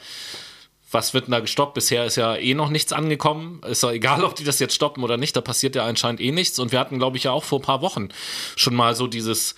[0.89, 1.73] was wird denn da gestoppt?
[1.73, 3.61] Bisher ist ja eh noch nichts angekommen.
[3.67, 6.31] Ist ja egal, ob die das jetzt stoppen oder nicht, da passiert ja anscheinend eh
[6.31, 6.59] nichts.
[6.59, 8.09] Und wir hatten, glaube ich, ja auch vor ein paar Wochen
[8.55, 9.55] schon mal so dieses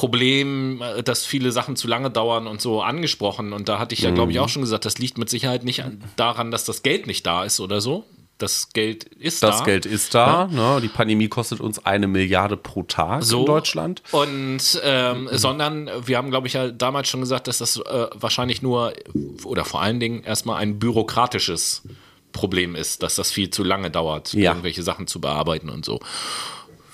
[0.00, 3.52] Problem, äh, dass viele Sachen zu lange dauern und so angesprochen.
[3.52, 4.44] Und da hatte ich ja, glaube ich, mhm.
[4.44, 5.84] auch schon gesagt, das liegt mit Sicherheit nicht
[6.16, 8.06] daran, dass das Geld nicht da ist oder so.
[8.38, 9.56] das Geld ist das da.
[9.58, 10.48] Das Geld ist da.
[10.50, 10.74] Ja.
[10.74, 10.80] Ne?
[10.80, 13.40] Die Pandemie kostet uns eine Milliarde pro Tag so.
[13.40, 14.02] in Deutschland.
[14.12, 15.28] Und ähm, mhm.
[15.32, 18.94] sondern wir haben, glaube ich, ja damals schon gesagt, dass das äh, wahrscheinlich nur
[19.44, 21.82] oder vor allen Dingen erstmal ein bürokratisches
[22.32, 24.52] Problem ist, dass das viel zu lange dauert, ja.
[24.52, 26.00] irgendwelche Sachen zu bearbeiten und so.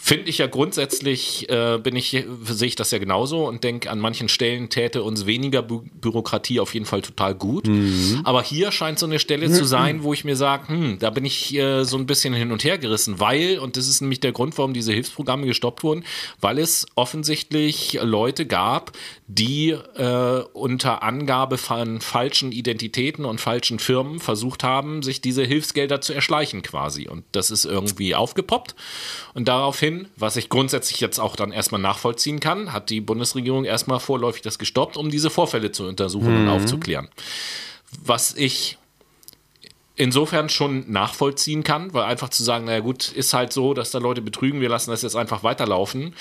[0.09, 3.99] Finde ich ja grundsätzlich, äh, bin ich, sehe ich das ja genauso und denke, an
[3.99, 7.67] manchen Stellen täte uns weniger Bü Bürokratie auf jeden Fall total gut.
[7.67, 8.21] Mhm.
[8.23, 11.25] Aber hier scheint so eine Stelle zu sein, wo ich mir sage, hm, da bin
[11.25, 14.31] ich äh, so ein bisschen hin und her gerissen, weil, und das ist nämlich der
[14.31, 16.05] Grund, warum diese Hilfsprogramme gestoppt wurden,
[16.41, 18.93] weil es offensichtlich Leute gab,
[19.27, 26.01] die äh, unter Angabe von falschen Identitäten und falschen Firmen versucht haben, sich diese Hilfsgelder
[26.01, 27.09] zu erschleichen quasi.
[27.09, 28.77] Und das ist irgendwie aufgepoppt.
[29.35, 34.01] Und daraufhin, was ich grundsätzlich jetzt auch dann erstmal nachvollziehen kann, hat die Bundesregierung erstmal
[34.01, 36.41] vorläufig das gestoppt, um diese Vorfälle zu untersuchen mhm.
[36.43, 37.09] und aufzuklären.
[38.05, 38.79] Was ich
[39.97, 43.99] insofern schon nachvollziehen kann, weil einfach zu sagen, naja gut, ist halt so, dass da
[43.99, 46.15] Leute betrügen, wir lassen das jetzt einfach weiterlaufen,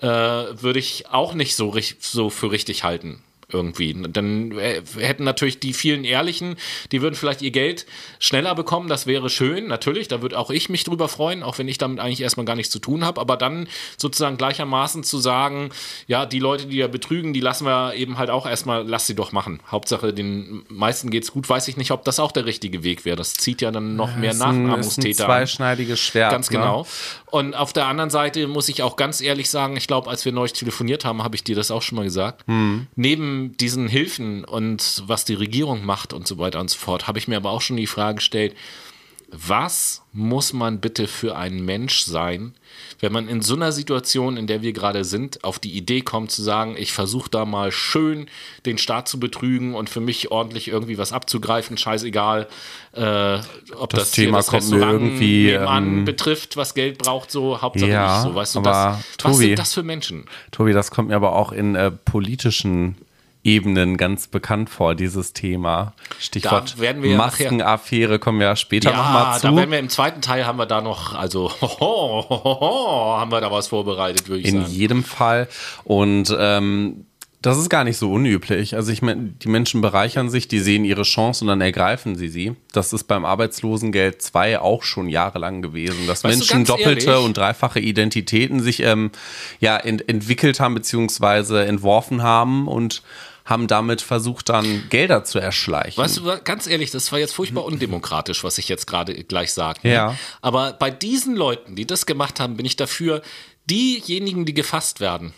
[0.00, 3.96] äh, würde ich auch nicht so, so für richtig halten irgendwie.
[4.08, 4.58] Dann
[4.98, 6.56] hätten natürlich die vielen Ehrlichen,
[6.90, 7.86] die würden vielleicht ihr Geld
[8.18, 11.68] schneller bekommen, das wäre schön, natürlich, da würde auch ich mich drüber freuen, auch wenn
[11.68, 15.70] ich damit eigentlich erstmal gar nichts zu tun habe, aber dann sozusagen gleichermaßen zu sagen,
[16.08, 19.14] ja, die Leute, die ja betrügen, die lassen wir eben halt auch erstmal, lass sie
[19.14, 19.60] doch machen.
[19.70, 23.16] Hauptsache, den meisten geht's gut, weiß ich nicht, ob das auch der richtige Weg wäre.
[23.16, 25.08] Das zieht ja dann noch mehr Nachahmungstäter.
[25.08, 26.32] Ist ein zweischneidiges Schwert.
[26.32, 26.58] Ganz ne?
[26.58, 26.86] genau.
[27.26, 30.32] Und auf der anderen Seite muss ich auch ganz ehrlich sagen, ich glaube, als wir
[30.32, 32.46] neulich telefoniert haben, habe ich dir das auch schon mal gesagt.
[32.46, 32.86] Hm.
[32.96, 37.18] Neben diesen Hilfen und was die Regierung macht und so weiter und so fort, habe
[37.18, 38.54] ich mir aber auch schon die Frage gestellt,
[39.30, 42.54] was muss man bitte für ein Mensch sein,
[43.00, 46.30] wenn man in so einer Situation, in der wir gerade sind, auf die Idee kommt
[46.30, 48.28] zu sagen, ich versuche da mal schön
[48.64, 52.46] den Staat zu betrügen und für mich ordentlich irgendwie was abzugreifen, scheißegal,
[52.92, 53.38] äh,
[53.76, 58.22] ob das, das Thema das kommt irgendwie ähm, betrifft, was Geld braucht, so Hauptsache ja,
[58.22, 60.24] so, weißt du, das, Tobi, was sind das für Menschen?
[60.52, 62.96] Tobi, das kommt mir aber auch in äh, politischen
[63.46, 65.94] Ebenen ganz bekannt vor, dieses Thema.
[66.18, 69.46] Stichwort ja Maskenaffäre kommen wir später ja, nochmal zu.
[69.46, 73.40] Da werden wir im zweiten Teil haben wir da noch, also hoho, hoho, haben wir
[73.40, 74.66] da was vorbereitet, würde ich In sagen.
[74.66, 75.48] In jedem Fall.
[75.84, 77.06] Und ähm,
[77.46, 78.74] das ist gar nicht so unüblich.
[78.74, 82.28] Also ich meine, die Menschen bereichern sich, die sehen ihre Chance und dann ergreifen sie
[82.28, 82.56] sie.
[82.72, 87.24] Das ist beim Arbeitslosengeld 2 auch schon jahrelang gewesen, dass weißt Menschen doppelte ehrlich?
[87.24, 89.12] und dreifache Identitäten sich ähm,
[89.60, 93.04] ja ent entwickelt haben beziehungsweise entworfen haben und
[93.46, 96.02] haben damit versucht, dann Gelder zu erschleichen.
[96.02, 99.80] Weißt du, ganz ehrlich, das war jetzt furchtbar undemokratisch, was ich jetzt gerade gleich sage.
[99.84, 99.94] Ne?
[99.94, 100.18] Ja.
[100.42, 103.22] Aber bei diesen Leuten, die das gemacht haben, bin ich dafür,
[103.70, 105.32] diejenigen, die gefasst werden,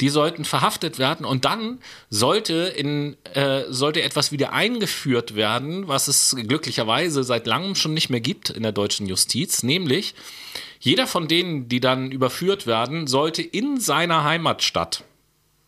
[0.00, 6.08] die sollten verhaftet werden und dann sollte in äh, sollte etwas wieder eingeführt werden, was
[6.08, 10.14] es glücklicherweise seit langem schon nicht mehr gibt in der deutschen Justiz, nämlich
[10.80, 15.04] jeder von denen, die dann überführt werden, sollte in seiner Heimatstadt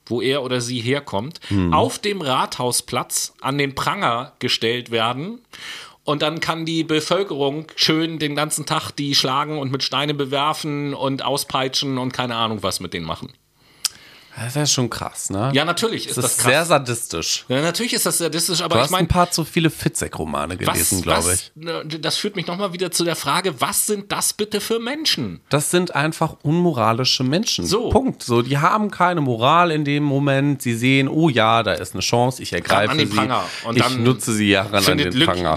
[0.06, 1.72] wo er oder sie herkommt, mhm.
[1.72, 5.40] auf dem Rathausplatz an den Pranger gestellt werden.
[6.04, 10.94] Und dann kann die Bevölkerung schön den ganzen Tag die schlagen und mit Steine bewerfen
[10.94, 13.32] und auspeitschen und keine Ahnung was mit denen machen.
[14.36, 15.50] Das ist schon krass, ne?
[15.52, 16.46] Ja, natürlich ist das, das krass.
[16.46, 17.44] sehr sadistisch.
[17.48, 19.04] Ja, natürlich ist das sadistisch, aber du ich meine.
[19.04, 21.52] ein paar zu viele Fitzek-Romane gelesen, glaube ich.
[21.54, 25.40] Ne, das führt mich nochmal wieder zu der Frage, was sind das bitte für Menschen?
[25.50, 27.66] Das sind einfach unmoralische Menschen.
[27.66, 27.90] So.
[27.90, 28.22] Punkt.
[28.22, 30.62] So, die haben keine Moral in dem Moment.
[30.62, 33.16] Sie sehen, oh ja, da ist eine Chance, ich ergreife an den sie.
[33.16, 33.44] Pranger.
[33.64, 35.56] Und ich nutze sie jahrelang an den Pranger.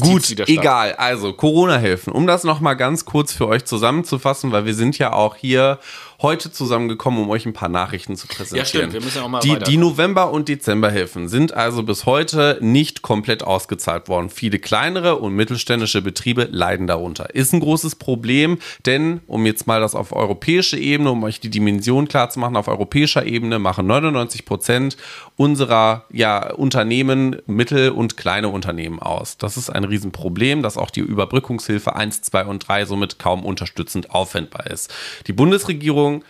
[0.00, 0.94] Gut, egal.
[0.94, 2.12] Also, Corona-Hilfen.
[2.12, 5.78] Um das nochmal ganz kurz für euch zusammenzufassen, weil wir sind ja auch hier
[6.22, 8.58] heute zusammengekommen, um euch ein paar Nachrichten zu präsentieren.
[8.58, 8.92] Ja, stimmt.
[8.92, 13.02] Wir müssen ja auch mal die, die November- und Dezemberhilfen sind also bis heute nicht
[13.02, 14.30] komplett ausgezahlt worden.
[14.30, 17.34] Viele kleinere und mittelständische Betriebe leiden darunter.
[17.34, 21.50] Ist ein großes Problem, denn um jetzt mal das auf europäische Ebene, um euch die
[21.50, 24.96] Dimension klar zu machen, auf europäischer Ebene machen 99 Prozent
[25.36, 29.38] unserer ja, Unternehmen Mittel- und kleine Unternehmen aus.
[29.38, 34.10] Das ist ein Riesenproblem, dass auch die Überbrückungshilfe 1, 2 und 3 somit kaum unterstützend
[34.10, 34.92] aufwendbar ist.
[35.26, 36.24] Die Bundesregierung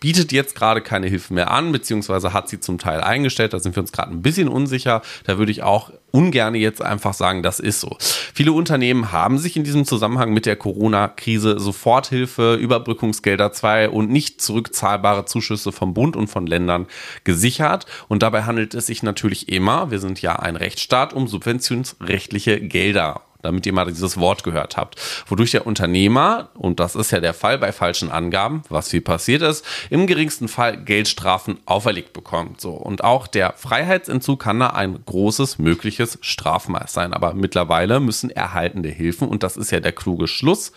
[0.00, 3.52] bietet jetzt gerade keine Hilfe mehr an, beziehungsweise hat sie zum Teil eingestellt.
[3.52, 5.02] Da sind wir uns gerade ein bisschen unsicher.
[5.24, 7.96] Da würde ich auch ungern jetzt einfach sagen, das ist so.
[8.00, 14.40] Viele Unternehmen haben sich in diesem Zusammenhang mit der Corona-Krise Soforthilfe, Überbrückungsgelder 2 und nicht
[14.40, 16.86] zurückzahlbare Zuschüsse vom Bund und von Ländern
[17.24, 17.84] gesichert.
[18.08, 23.22] Und dabei handelt es sich natürlich immer, wir sind ja ein Rechtsstaat, um subventionsrechtliche Gelder
[23.42, 25.00] damit ihr mal dieses Wort gehört habt.
[25.26, 29.42] Wodurch der Unternehmer, und das ist ja der Fall bei falschen Angaben, was viel passiert
[29.42, 32.60] ist, im geringsten Fall Geldstrafen auferlegt bekommt.
[32.60, 32.72] So.
[32.72, 37.12] Und auch der Freiheitsentzug kann da ein großes mögliches Strafmaß sein.
[37.12, 40.72] Aber mittlerweile müssen erhaltende Hilfen, und das ist ja der kluge Schluss,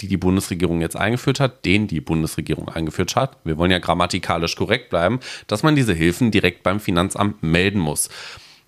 [0.00, 4.56] die die Bundesregierung jetzt eingeführt hat, den die Bundesregierung eingeführt hat, wir wollen ja grammatikalisch
[4.56, 8.08] korrekt bleiben, dass man diese Hilfen direkt beim Finanzamt melden muss.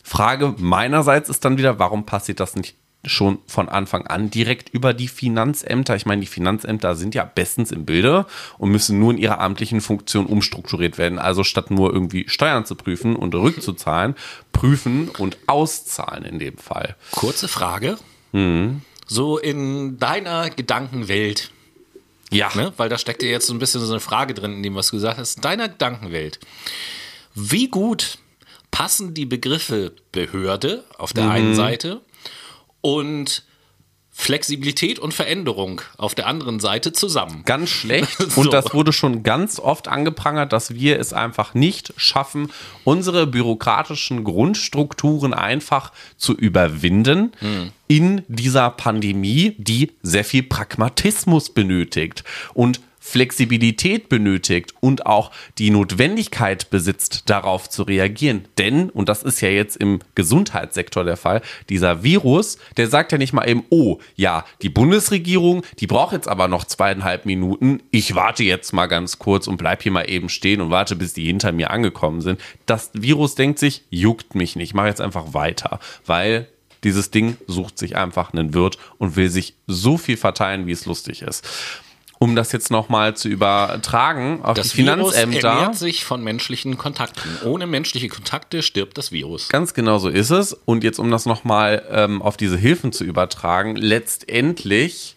[0.02, 4.94] Frage meinerseits ist dann wieder, warum passiert das nicht schon von Anfang an direkt über
[4.94, 5.96] die Finanzämter.
[5.96, 8.26] Ich meine, die Finanzämter sind ja bestens im Bilde
[8.58, 11.18] und müssen nur in ihrer amtlichen Funktion umstrukturiert werden.
[11.18, 14.14] Also statt nur irgendwie Steuern zu prüfen und rückzuzahlen,
[14.52, 16.96] prüfen und auszahlen in dem Fall.
[17.10, 17.98] Kurze Frage.
[18.32, 21.50] Mhm so in deiner Gedankenwelt.
[22.30, 22.50] Ja.
[22.54, 22.72] Ne?
[22.76, 24.88] Weil da steckt ja jetzt so ein bisschen so eine Frage drin, in dem, was
[24.88, 25.36] du gesagt hast.
[25.36, 26.40] In deiner Gedankenwelt.
[27.34, 28.18] Wie gut
[28.70, 31.30] passen die Begriffe Behörde auf der mhm.
[31.30, 32.00] einen Seite
[32.82, 33.44] und
[34.14, 37.42] Flexibilität und Veränderung auf der anderen Seite zusammen.
[37.46, 38.18] Ganz schlecht.
[38.18, 38.42] so.
[38.42, 42.52] Und das wurde schon ganz oft angeprangert, dass wir es einfach nicht schaffen,
[42.84, 47.32] unsere bürokratischen Grundstrukturen einfach zu überwinden.
[47.38, 52.24] Hm in dieser Pandemie, die sehr viel Pragmatismus benötigt.
[52.54, 58.46] Und Flexibilität benötigt und auch die Notwendigkeit besitzt, darauf zu reagieren.
[58.58, 63.18] Denn, und das ist ja jetzt im Gesundheitssektor der Fall, dieser Virus, der sagt ja
[63.18, 67.82] nicht mal eben, oh, ja, die Bundesregierung, die braucht jetzt aber noch zweieinhalb Minuten.
[67.90, 71.12] Ich warte jetzt mal ganz kurz und bleib hier mal eben stehen und warte, bis
[71.12, 72.40] die hinter mir angekommen sind.
[72.66, 76.46] Das Virus denkt sich, juckt mich nicht, ich mache jetzt einfach weiter, weil
[76.84, 80.86] dieses Ding sucht sich einfach einen Wirt und will sich so viel verteilen, wie es
[80.86, 81.44] lustig ist
[82.22, 85.40] um das jetzt nochmal zu übertragen auf das die Finanzämter.
[85.40, 87.28] Das ernährt sich von menschlichen Kontakten.
[87.44, 89.48] Ohne menschliche Kontakte stirbt das Virus.
[89.48, 90.52] Ganz genau so ist es.
[90.52, 95.16] Und jetzt, um das nochmal ähm, auf diese Hilfen zu übertragen, letztendlich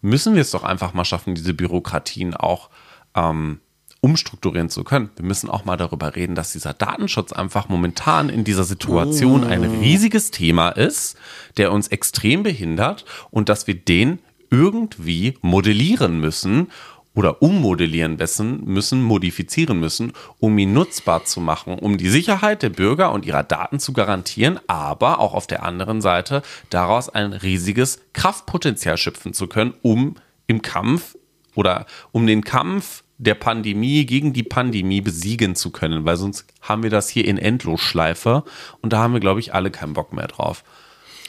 [0.00, 2.70] müssen wir es doch einfach mal schaffen, diese Bürokratien auch
[3.16, 3.58] ähm,
[4.00, 5.10] umstrukturieren zu können.
[5.16, 9.64] Wir müssen auch mal darüber reden, dass dieser Datenschutz einfach momentan in dieser Situation ein
[9.64, 11.16] riesiges Thema ist,
[11.56, 16.68] der uns extrem behindert und dass wir den irgendwie modellieren müssen
[17.14, 22.70] oder ummodellieren müssen, müssen, modifizieren müssen, um ihn nutzbar zu machen, um die Sicherheit der
[22.70, 28.00] Bürger und ihrer Daten zu garantieren, aber auch auf der anderen Seite daraus ein riesiges
[28.12, 30.14] Kraftpotenzial schöpfen zu können, um
[30.46, 31.16] im Kampf
[31.56, 36.84] oder um den Kampf der Pandemie gegen die Pandemie besiegen zu können, weil sonst haben
[36.84, 38.44] wir das hier in Endlosschleife
[38.80, 40.62] und da haben wir, glaube ich, alle keinen Bock mehr drauf.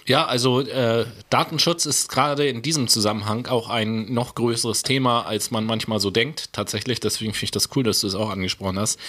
[0.10, 5.52] Ja, also äh, Datenschutz ist gerade in diesem Zusammenhang auch ein noch größeres Thema, als
[5.52, 6.52] man manchmal so denkt.
[6.52, 9.00] Tatsächlich, deswegen finde ich das cool, dass du es auch angesprochen hast,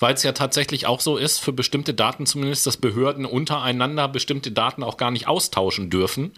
[0.00, 4.52] weil es ja tatsächlich auch so ist, für bestimmte Daten zumindest, dass Behörden untereinander bestimmte
[4.52, 6.32] Daten auch gar nicht austauschen dürfen.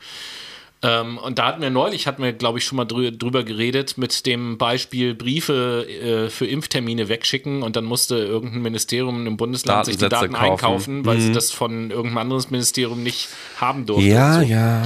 [0.84, 3.98] Ähm, und da hatten wir neulich, hatten wir, glaube ich, schon mal drü drüber geredet,
[3.98, 9.86] mit dem Beispiel Briefe äh, für Impftermine wegschicken und dann musste irgendein Ministerium im Bundesland
[9.86, 10.44] sich die Daten kaufen.
[10.44, 11.20] einkaufen, weil mhm.
[11.20, 13.28] sie das von irgendeinem anderen Ministerium nicht
[13.60, 14.06] haben durften.
[14.06, 14.46] Ja, so.
[14.46, 14.82] ja.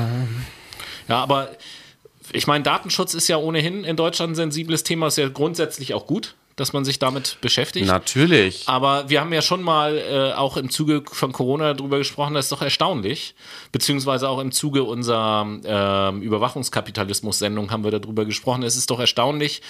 [1.08, 1.50] Ja, aber
[2.32, 6.06] ich meine, Datenschutz ist ja ohnehin in Deutschland ein sensibles Thema, ist ja grundsätzlich auch
[6.06, 7.86] gut dass man sich damit beschäftigt.
[7.86, 8.66] Natürlich.
[8.66, 12.46] Aber wir haben ja schon mal äh, auch im Zuge von Corona darüber gesprochen, das
[12.46, 13.34] ist doch erstaunlich.
[13.72, 18.62] Beziehungsweise auch im Zuge unserer äh, Überwachungskapitalismus-Sendung haben wir darüber gesprochen.
[18.62, 19.60] Es ist doch erstaunlich,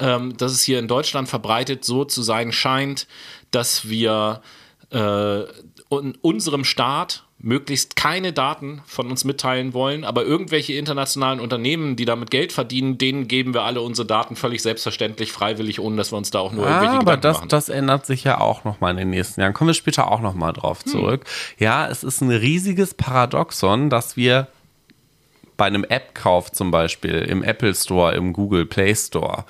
[0.00, 3.06] ähm, dass es hier in Deutschland verbreitet so zu sein scheint,
[3.52, 4.42] dass wir
[4.90, 5.42] äh,
[5.90, 12.06] in unserem Staat möglichst keine Daten von uns mitteilen wollen, aber irgendwelche internationalen Unternehmen, die
[12.06, 16.16] damit Geld verdienen, denen geben wir alle unsere Daten völlig selbstverständlich, freiwillig, ohne dass wir
[16.16, 17.48] uns da auch nur irgendwelche ah, aber das, machen.
[17.50, 19.52] das ändert sich ja auch nochmal in den nächsten Jahren.
[19.52, 20.90] Kommen wir später auch nochmal drauf hm.
[20.90, 21.24] zurück.
[21.24, 21.64] Hm.
[21.64, 24.48] Ja, es ist ein riesiges Paradoxon, dass wir
[25.56, 29.44] bei einem App-Kauf zum Beispiel im Apple Store, im Google Play Store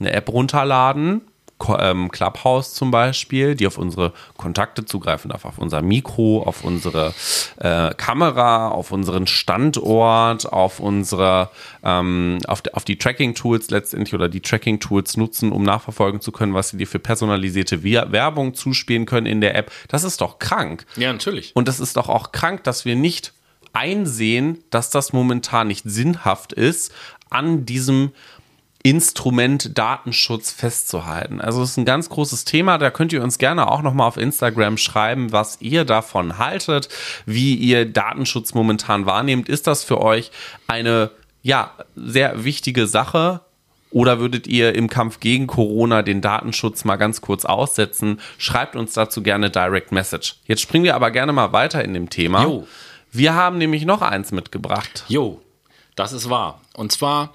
[0.00, 1.22] eine App runterladen,
[1.58, 7.14] Clubhouse zum Beispiel, die auf unsere Kontakte zugreifen darf, auf unser Mikro, auf unsere
[7.58, 11.50] äh, Kamera, auf unseren Standort, auf unsere,
[11.82, 16.70] ähm, auf, auf die Tracking-Tools letztendlich oder die Tracking-Tools nutzen, um nachverfolgen zu können, was
[16.70, 19.72] sie dir für personalisierte Werbung zuspielen können in der App.
[19.88, 20.86] Das ist doch krank.
[20.96, 21.52] Ja, natürlich.
[21.54, 23.32] Und das ist doch auch krank, dass wir nicht
[23.72, 26.92] einsehen, dass das momentan nicht sinnhaft ist,
[27.28, 28.12] an diesem
[28.86, 31.40] Instrument Datenschutz festzuhalten.
[31.40, 34.16] Also es ist ein ganz großes Thema, da könnt ihr uns gerne auch nochmal auf
[34.16, 36.88] Instagram schreiben, was ihr davon haltet,
[37.26, 39.48] wie ihr Datenschutz momentan wahrnehmt.
[39.48, 40.30] Ist das für euch
[40.68, 41.10] eine
[41.42, 43.40] ja, sehr wichtige Sache?
[43.90, 48.20] Oder würdet ihr im Kampf gegen Corona den Datenschutz mal ganz kurz aussetzen?
[48.38, 50.36] Schreibt uns dazu gerne Direct Message.
[50.44, 52.44] Jetzt springen wir aber gerne mal weiter in dem Thema.
[52.44, 52.68] Jo.
[53.10, 55.04] Wir haben nämlich noch eins mitgebracht.
[55.08, 55.40] Jo,
[55.96, 56.60] das ist wahr.
[56.74, 57.34] Und zwar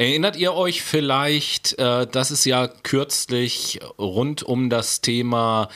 [0.00, 5.68] erinnert ihr euch vielleicht, äh, dass es ja kürzlich rund um das Thema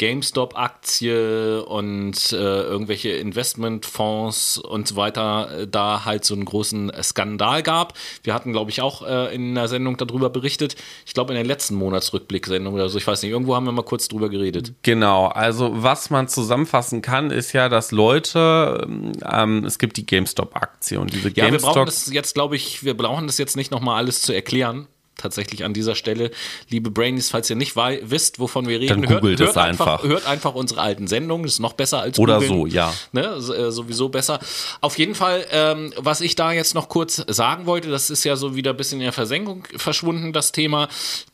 [0.00, 7.62] GameStop-Aktie und äh, irgendwelche Investmentfonds und so weiter äh, da halt so einen großen Skandal
[7.62, 7.92] gab.
[8.22, 10.74] Wir hatten, glaube ich, auch äh, in einer Sendung darüber berichtet.
[11.04, 12.96] Ich glaube, in der letzten Monatsrückblick-Sendung oder so.
[12.96, 14.72] Ich weiß nicht, irgendwo haben wir mal kurz drüber geredet.
[14.80, 18.86] Genau, also was man zusammenfassen kann, ist ja, dass Leute,
[19.30, 21.36] ähm, es gibt die GameStop-Aktie und diese GameStop.
[21.36, 24.32] Ja, wir brauchen das jetzt, glaube ich, wir brauchen das jetzt nicht nochmal alles zu
[24.32, 24.88] erklären
[25.20, 26.30] tatsächlich an dieser Stelle,
[26.68, 30.02] liebe Brainies, falls ihr nicht wisst, wovon wir reden, Dann googelt hört, es hört einfach.
[30.02, 32.52] Hört einfach unsere alten Sendungen, das ist noch besser als Oder googeln.
[32.52, 32.92] so, ja.
[33.12, 34.40] Ne, äh, sowieso besser.
[34.80, 38.36] Auf jeden Fall, ähm, was ich da jetzt noch kurz sagen wollte, das ist ja
[38.36, 40.88] so wieder ein bisschen in der Versenkung verschwunden, das Thema.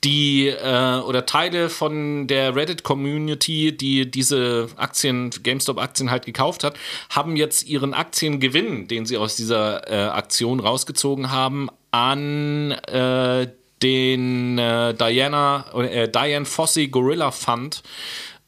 [0.04, 6.76] Die äh, oder Teile von der Reddit-Community, die diese Aktien, GameStop-Aktien halt gekauft hat,
[7.10, 13.48] haben jetzt ihren Aktiengewinn, den sie aus dieser äh, Aktion rausgezogen haben, an äh,
[13.82, 17.82] den äh, Diana, äh, Diane Fossey Gorilla Fund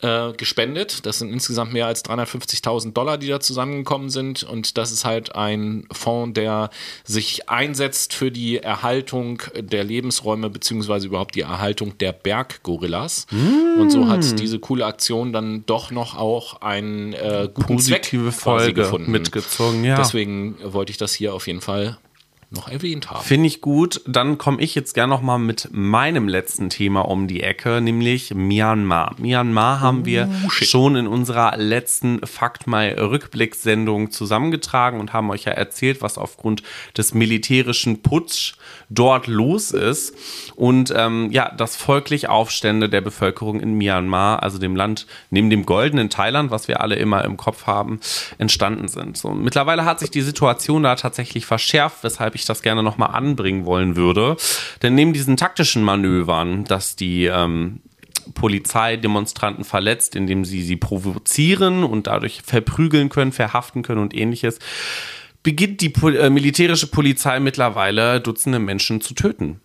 [0.00, 1.06] äh, gespendet.
[1.06, 4.44] Das sind insgesamt mehr als 350.000 Dollar, die da zusammengekommen sind.
[4.44, 6.70] Und das ist halt ein Fonds, der
[7.04, 13.26] sich einsetzt für die Erhaltung der Lebensräume beziehungsweise überhaupt die Erhaltung der Berggorillas.
[13.30, 13.80] Mm.
[13.80, 18.40] Und so hat diese coole Aktion dann doch noch auch einen äh, guten Positive Zweck
[18.40, 19.10] Folge gefunden.
[19.10, 19.96] mitgezogen, ja.
[19.96, 21.98] Deswegen wollte ich das hier auf jeden Fall
[22.50, 23.22] noch erwähnt haben.
[23.22, 24.00] Finde ich gut.
[24.06, 28.34] Dann komme ich jetzt gerne noch mal mit meinem letzten Thema um die Ecke, nämlich
[28.34, 29.14] Myanmar.
[29.18, 35.52] Myanmar haben wir schon in unserer letzten Fakt My Rückblickssendung zusammengetragen und haben euch ja
[35.52, 36.62] erzählt, was aufgrund
[36.96, 38.54] des militärischen Putsch
[38.88, 40.14] dort los ist
[40.56, 45.66] und ähm, ja, dass folglich Aufstände der Bevölkerung in Myanmar, also dem Land neben dem
[45.66, 48.00] goldenen Thailand, was wir alle immer im Kopf haben,
[48.38, 49.18] entstanden sind.
[49.18, 53.64] So, mittlerweile hat sich die Situation da tatsächlich verschärft, weshalb ich das gerne nochmal anbringen
[53.64, 54.36] wollen würde.
[54.82, 57.80] Denn neben diesen taktischen Manövern, dass die ähm,
[58.34, 64.58] Polizei Demonstranten verletzt, indem sie sie provozieren und dadurch verprügeln können, verhaften können und ähnliches,
[65.42, 69.60] beginnt die Pol äh, militärische Polizei mittlerweile Dutzende Menschen zu töten.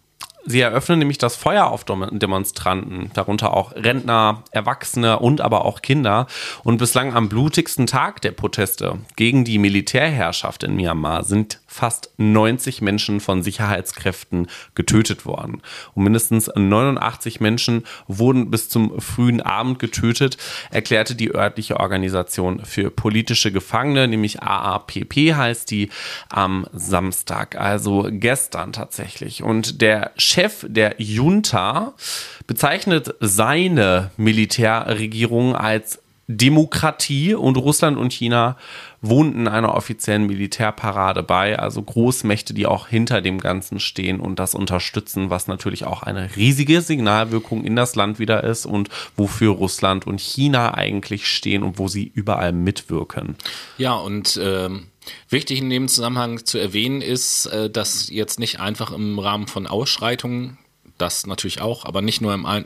[0.46, 6.28] Sie eröffnen nämlich das Feuer auf Demonstranten, darunter auch Rentner, Erwachsene und aber auch Kinder.
[6.66, 12.82] Und bislang am blutigsten Tag der Proteste gegen die Militärherrschaft in Myanmar sind fast 90
[12.84, 15.62] Menschen von Sicherheitskräften getötet worden.
[15.96, 20.38] Und mindestens 89 Menschen wurden bis zum frühen Abend getötet,
[20.70, 25.90] erklärte die örtliche Organisation für politische Gefangene, nämlich AAPP heißt die,
[26.30, 29.42] am Samstag, also gestern tatsächlich.
[29.42, 31.94] Und der Chef der Junta
[32.46, 36.03] bezeichnet seine Militärregierung als
[36.38, 38.58] Demokratie und Russland und China
[39.02, 44.56] wohnten einer offiziellen Militärparade bei, also Großmächte, die auch hinter dem Ganzen stehen und das
[44.56, 50.08] unterstützen, was natürlich auch eine riesige Signalwirkung in das Land wieder ist und wofür Russland
[50.08, 53.36] und China eigentlich stehen und wo sie überall mitwirken.
[53.78, 54.88] Ja, und ähm
[55.30, 59.68] Wichtig in dem Zusammenhang zu erwähnen ist, äh, dass jetzt nicht einfach im Rahmen von
[59.68, 60.58] Ausschreitungen
[61.04, 62.62] das natürlich auch, aber nicht nur im, äh,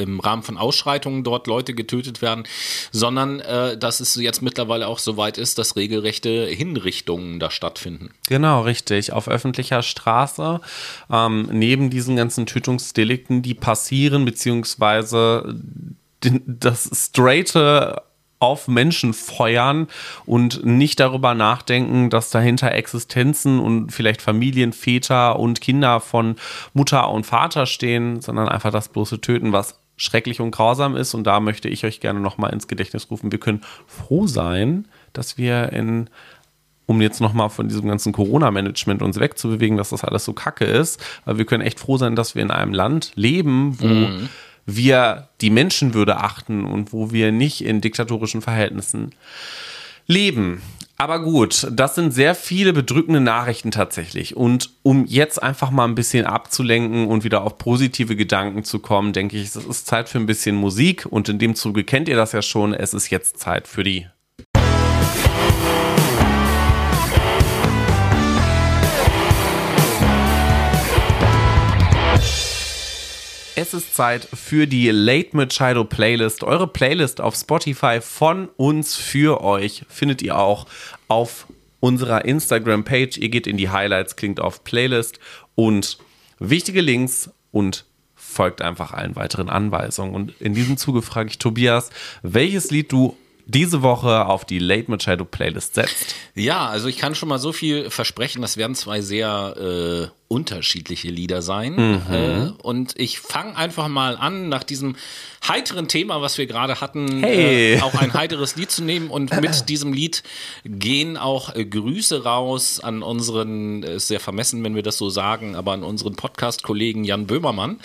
[0.00, 2.44] im Rahmen von Ausschreitungen dort Leute getötet werden,
[2.92, 8.10] sondern äh, dass es jetzt mittlerweile auch so weit ist, dass regelrechte Hinrichtungen da stattfinden.
[8.28, 9.12] Genau, richtig.
[9.12, 10.60] Auf öffentlicher Straße,
[11.10, 15.60] ähm, neben diesen ganzen Tötungsdelikten, die passieren, beziehungsweise
[16.20, 18.02] das straighte
[18.42, 19.86] auf Menschen feuern
[20.26, 26.36] und nicht darüber nachdenken, dass dahinter Existenzen und vielleicht Familien, Väter und Kinder von
[26.74, 31.14] Mutter und Vater stehen, sondern einfach das bloße Töten, was schrecklich und grausam ist.
[31.14, 33.30] Und da möchte ich euch gerne nochmal ins Gedächtnis rufen.
[33.30, 36.10] Wir können froh sein, dass wir in
[36.86, 41.00] um jetzt nochmal von diesem ganzen Corona-Management uns wegzubewegen, dass das alles so kacke ist.
[41.24, 44.28] Aber wir können echt froh sein, dass wir in einem Land leben, wo mhm
[44.66, 49.10] wir die Menschenwürde achten und wo wir nicht in diktatorischen Verhältnissen
[50.06, 50.62] leben.
[50.98, 54.36] Aber gut, das sind sehr viele bedrückende Nachrichten tatsächlich.
[54.36, 59.12] Und um jetzt einfach mal ein bisschen abzulenken und wieder auf positive Gedanken zu kommen,
[59.12, 61.06] denke ich, es ist Zeit für ein bisschen Musik.
[61.10, 62.72] Und in dem Zuge kennt ihr das ja schon.
[62.72, 64.06] Es ist jetzt Zeit für die
[73.62, 76.42] Es ist Zeit für die Late Machado Playlist.
[76.42, 80.66] Eure Playlist auf Spotify von uns für euch findet ihr auch
[81.06, 81.46] auf
[81.78, 83.18] unserer Instagram-Page.
[83.18, 85.20] Ihr geht in die Highlights, klingt auf Playlist
[85.54, 85.98] und
[86.40, 87.84] wichtige Links und
[88.16, 90.12] folgt einfach allen weiteren Anweisungen.
[90.12, 91.90] Und in diesem Zuge frage ich Tobias,
[92.22, 96.16] welches Lied du diese Woche auf die Late Machado Playlist setzt.
[96.34, 101.10] Ja, also ich kann schon mal so viel versprechen, das werden zwei sehr äh, unterschiedliche
[101.10, 101.74] Lieder sein.
[101.74, 102.02] Mhm.
[102.10, 104.96] Äh, und ich fange einfach mal an, nach diesem
[105.46, 107.74] heiteren Thema, was wir gerade hatten, hey.
[107.74, 109.10] äh, auch ein heiteres Lied zu nehmen.
[109.10, 110.22] Und mit diesem Lied
[110.64, 115.54] gehen auch äh, Grüße raus an unseren, ist sehr vermessen, wenn wir das so sagen,
[115.54, 117.78] aber an unseren Podcast-Kollegen Jan Böhmermann.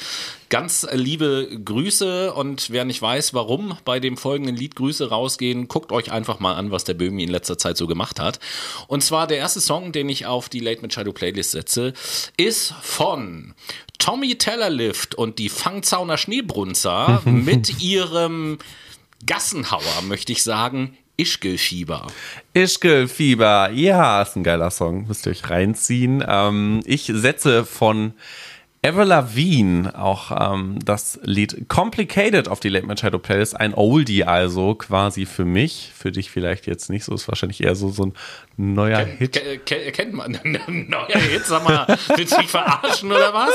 [0.49, 5.91] Ganz liebe Grüße und wer nicht weiß, warum bei dem folgenden Lied Grüße rausgehen, guckt
[5.91, 8.39] euch einfach mal an, was der Böhmi in letzter Zeit so gemacht hat.
[8.87, 11.91] Und zwar der erste Song, den ich auf die Late Machado Playlist setze,
[12.37, 13.55] ist von
[13.99, 18.57] Tommy Tellerlift und die Fangzauner Schneebrunzer mit ihrem
[19.25, 22.07] Gassenhauer, möchte ich sagen, Ischgelfieber.
[22.53, 26.23] Ischgelfieber, ja, ist ein geiler Song, müsst ihr euch reinziehen.
[26.25, 28.13] Ähm, ich setze von
[28.87, 34.75] Ever Lavigne, auch ähm, das Lied Complicated auf die Late Machado Playlist, ein Oldie also
[34.75, 38.13] quasi für mich, für dich vielleicht jetzt nicht so, ist wahrscheinlich eher so, so ein
[38.55, 39.65] neuer Ken, Hit.
[39.65, 40.39] Ken, kennt man,
[40.87, 43.51] neuer Hit, sag mal, willst du mich verarschen oder was?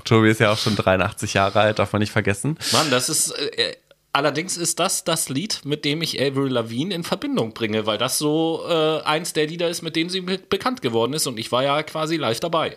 [0.04, 2.58] Tobi ist ja auch schon 83 Jahre alt, darf man nicht vergessen.
[2.72, 3.76] Mann, das ist, äh,
[4.12, 8.18] allerdings ist das das Lied, mit dem ich Avril Lavigne in Verbindung bringe, weil das
[8.18, 11.52] so äh, eins der Lieder ist, mit denen sie be bekannt geworden ist und ich
[11.52, 12.76] war ja quasi live dabei.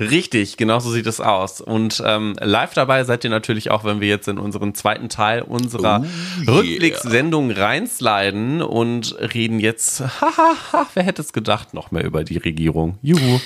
[0.00, 1.60] Richtig, genau so sieht es aus.
[1.60, 5.42] Und ähm, live dabei seid ihr natürlich auch, wenn wir jetzt in unseren zweiten Teil
[5.42, 6.54] unserer Oh, yeah.
[6.58, 12.98] Rückblickssendung reinsliden und reden jetzt, hahaha, wer hätte es gedacht, noch mehr über die Regierung.
[13.02, 13.40] Juhu.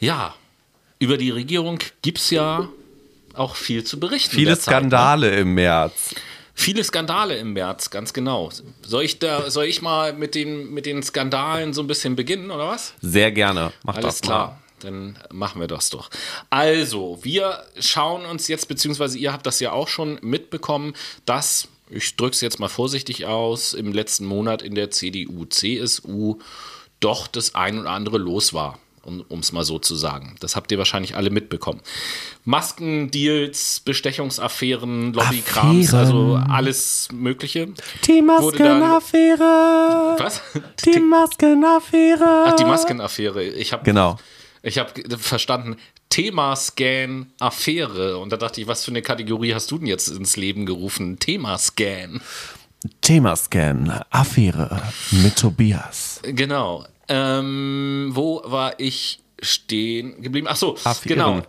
[0.00, 0.34] Ja,
[0.98, 2.68] über die Regierung gibt's ja
[3.34, 4.34] auch viel zu berichten.
[4.36, 4.80] Viele derzeit, ne?
[4.80, 6.14] Skandale im März.
[6.54, 8.50] Viele Skandale im März, ganz genau.
[8.82, 12.50] Soll ich da, soll ich mal mit den, mit den Skandalen so ein bisschen beginnen,
[12.50, 12.92] oder was?
[13.00, 13.72] Sehr gerne.
[13.82, 14.46] Mach Alles das klar.
[14.48, 14.58] mal.
[14.80, 16.10] Dann machen wir das doch.
[16.50, 22.16] Also, wir schauen uns jetzt, beziehungsweise ihr habt das ja auch schon mitbekommen, dass, ich
[22.16, 26.38] drücke es jetzt mal vorsichtig aus, im letzten Monat in der CDU, CSU
[27.00, 30.36] doch das ein oder andere los war, um es mal so zu sagen.
[30.40, 31.80] Das habt ihr wahrscheinlich alle mitbekommen.
[32.44, 37.68] Maskendeals, Bestechungsaffären, Lobbykrams, also alles Mögliche.
[38.06, 40.16] Die Maskenaffäre.
[40.18, 40.42] Was?
[40.84, 42.44] Die Maskenaffäre.
[42.48, 43.42] Ach, die Maskenaffäre.
[43.44, 44.16] Ich habe Genau.
[44.62, 45.76] Ich habe verstanden,
[46.10, 48.18] Thema-Scan, Affäre.
[48.18, 51.18] Und da dachte ich, was für eine Kategorie hast du denn jetzt ins Leben gerufen?
[51.18, 52.20] Thema-Scan.
[53.02, 54.80] Themascan, Affäre
[55.10, 56.20] mit Tobias.
[56.22, 56.86] Genau.
[57.08, 60.46] Ähm, wo war ich stehen geblieben?
[60.50, 61.38] Ach so, genau.
[61.38, 61.42] Äh,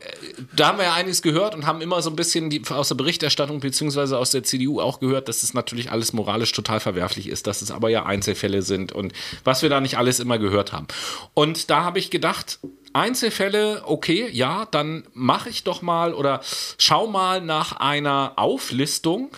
[0.55, 2.95] Da haben wir ja einiges gehört und haben immer so ein bisschen die, aus der
[2.95, 7.47] Berichterstattung beziehungsweise aus der CDU auch gehört, dass es natürlich alles moralisch total verwerflich ist,
[7.47, 10.87] dass es aber ja Einzelfälle sind und was wir da nicht alles immer gehört haben.
[11.33, 12.59] Und da habe ich gedacht,
[12.93, 16.41] Einzelfälle, okay, ja, dann mache ich doch mal oder
[16.77, 19.35] schau mal nach einer Auflistung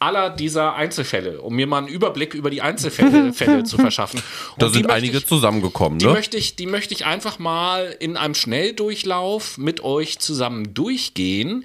[0.00, 4.22] aller dieser Einzelfälle, um mir mal einen Überblick über die Einzelfälle Fälle zu verschaffen.
[4.52, 6.12] Und Da sind einige ich- zusammengekommen, die ne?
[6.12, 11.64] möchte, ich, die möchte ich einfach mal in einem Schnelldurchlauf mit euch zusammen durchgehen.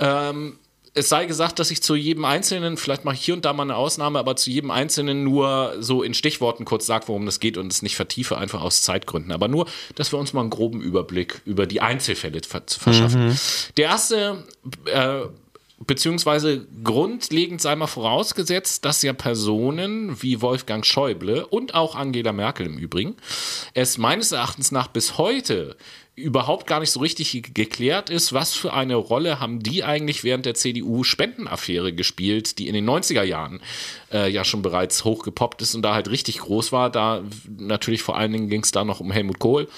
[0.00, 0.58] Ähm,
[0.94, 3.62] es sei gesagt, dass ich zu jedem Einzelnen, vielleicht mache ich hier und da mal
[3.64, 7.56] eine Ausnahme, aber zu jedem Einzelnen nur so in Stichworten kurz sage, worum das geht
[7.56, 9.32] und es nicht vertiefe, einfach aus Zeitgründen.
[9.32, 13.38] Aber nur, dass wir uns mal einen groben Überblick über die Einzelfälle ver verschaffen.
[13.76, 14.44] Der erste
[14.86, 15.20] äh,
[15.86, 22.66] beziehungsweise grundlegend sei mal vorausgesetzt, dass ja Personen wie Wolfgang Schäuble und auch Angela Merkel
[22.66, 23.16] im Übrigen
[23.74, 25.76] es meines Erachtens nach bis heute
[26.18, 30.46] überhaupt gar nicht so richtig geklärt ist, was für eine Rolle haben die eigentlich während
[30.46, 33.60] der CDU-Spendenaffäre gespielt, die in den 90er Jahren
[34.12, 36.90] äh, ja schon bereits hochgepoppt ist und da halt richtig groß war.
[36.90, 37.22] Da
[37.56, 39.68] natürlich vor allen Dingen ging es da noch um Helmut Kohl.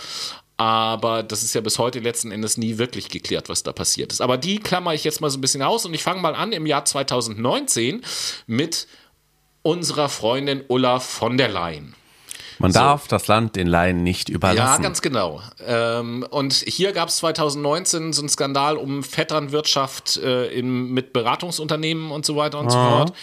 [0.61, 4.21] Aber das ist ja bis heute letzten Endes nie wirklich geklärt, was da passiert ist.
[4.21, 6.53] Aber die klammer ich jetzt mal so ein bisschen aus und ich fange mal an
[6.53, 8.03] im Jahr 2019
[8.47, 8.87] mit
[9.63, 11.95] unserer Freundin Ulla von der Leyen.
[12.59, 14.83] Man darf das Land den Laien nicht Ja, überlassen.
[14.83, 15.41] ganz genau.
[15.67, 22.11] Ähm, und hier gab es 2019 so einen Skandal um Vetternwirtschaft äh, im, mit Beratungsunternehmen
[22.11, 23.15] und so weiter und so fort,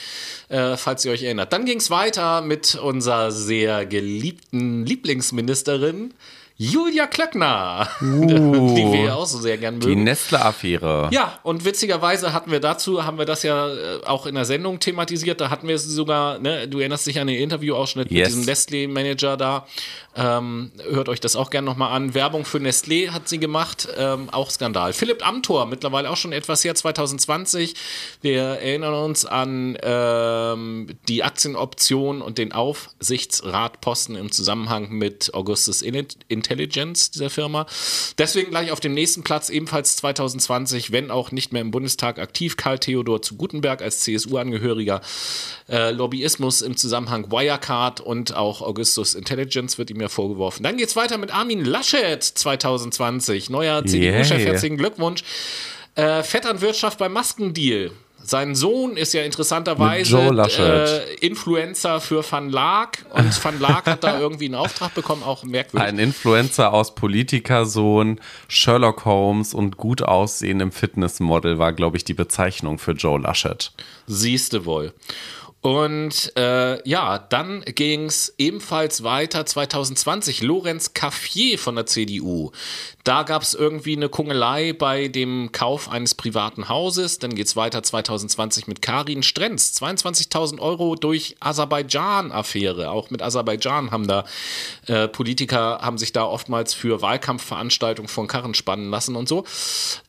[0.50, 1.54] äh, falls ihr euch erinnert.
[1.54, 6.16] Dann ging es weiter mit unserer sehr geliebten Lieblingsministerin
[6.60, 8.06] Julia Klöckner, die
[8.92, 9.80] wir ja auch so sehr gern Uh.
[9.80, 10.04] Die mögen.
[10.06, 11.10] Nestle-Affäre.
[11.14, 14.80] Ja, und witzigerweise hatten wir dazu, haben wir das ja äh, auch in der Sendung
[14.80, 18.30] thematisiert, da hatten wir es sogar, ne, du erinnerst dich an den Interviewausschnitt mit Yes.
[18.30, 19.68] diesem Nestlé-Manager da.
[20.16, 22.16] Ähm, hört euch das auch gerne nochmal an.
[22.16, 24.94] Werbung für Nestlé hat sie gemacht, ähm, auch Skandal.
[24.94, 27.76] Philipp Amthor, mittlerweile auch schon etwas her, 2020.
[28.22, 36.08] Wir erinnern uns an ähm, die Aktienoption und den Aufsichtsratposten im Zusammenhang mit Augustus In-
[36.48, 37.66] Intelligence dieser Firma.
[38.18, 42.58] Deswegen gleich auf dem nächsten Platz, ebenfalls 2020, wenn auch nicht mehr im Bundestag aktiv,
[42.58, 45.02] Karl Theodor zu Gutenberg als CSU-Angehöriger.
[45.70, 50.64] Äh, Lobbyismus im Zusammenhang Wirecard und auch Augustus Intelligence wird ihm ja vorgeworfen.
[50.64, 54.40] Dann geht es weiter mit Armin Laschet 2020, neuer CDU-Chef.
[54.40, 54.52] Yeah.
[54.52, 55.24] Herzlichen Glückwunsch.
[55.96, 57.92] Äh, Vetternwirtschaft beim Maskendeal.
[58.24, 64.20] Sein Sohn ist ja interessanterweise äh, Influencer für Van Laak und Van Laak hat da
[64.20, 65.88] irgendwie einen Auftrag bekommen, auch merkwürdig.
[65.88, 72.80] Ein Influencer aus Politikersohn, Sherlock Holmes und gut aussehendem Fitnessmodel war, glaube ich, die Bezeichnung
[72.80, 73.72] für Joe Laschet.
[74.08, 74.94] Siehste wohl.
[75.62, 80.42] Und äh, ja, dann ging es ebenfalls weiter 2020.
[80.42, 82.52] Lorenz Caffier von der CDU.
[83.08, 87.20] Da gab es irgendwie eine Kungelei bei dem Kauf eines privaten Hauses.
[87.20, 89.82] Dann geht es weiter 2020 mit Karin Strenz.
[89.82, 92.92] 22.000 Euro durch Aserbaidschan-Affäre.
[92.92, 94.26] Auch mit Aserbaidschan haben da
[94.88, 99.46] äh, Politiker, haben sich da oftmals für Wahlkampfveranstaltungen von Karren spannen lassen und so.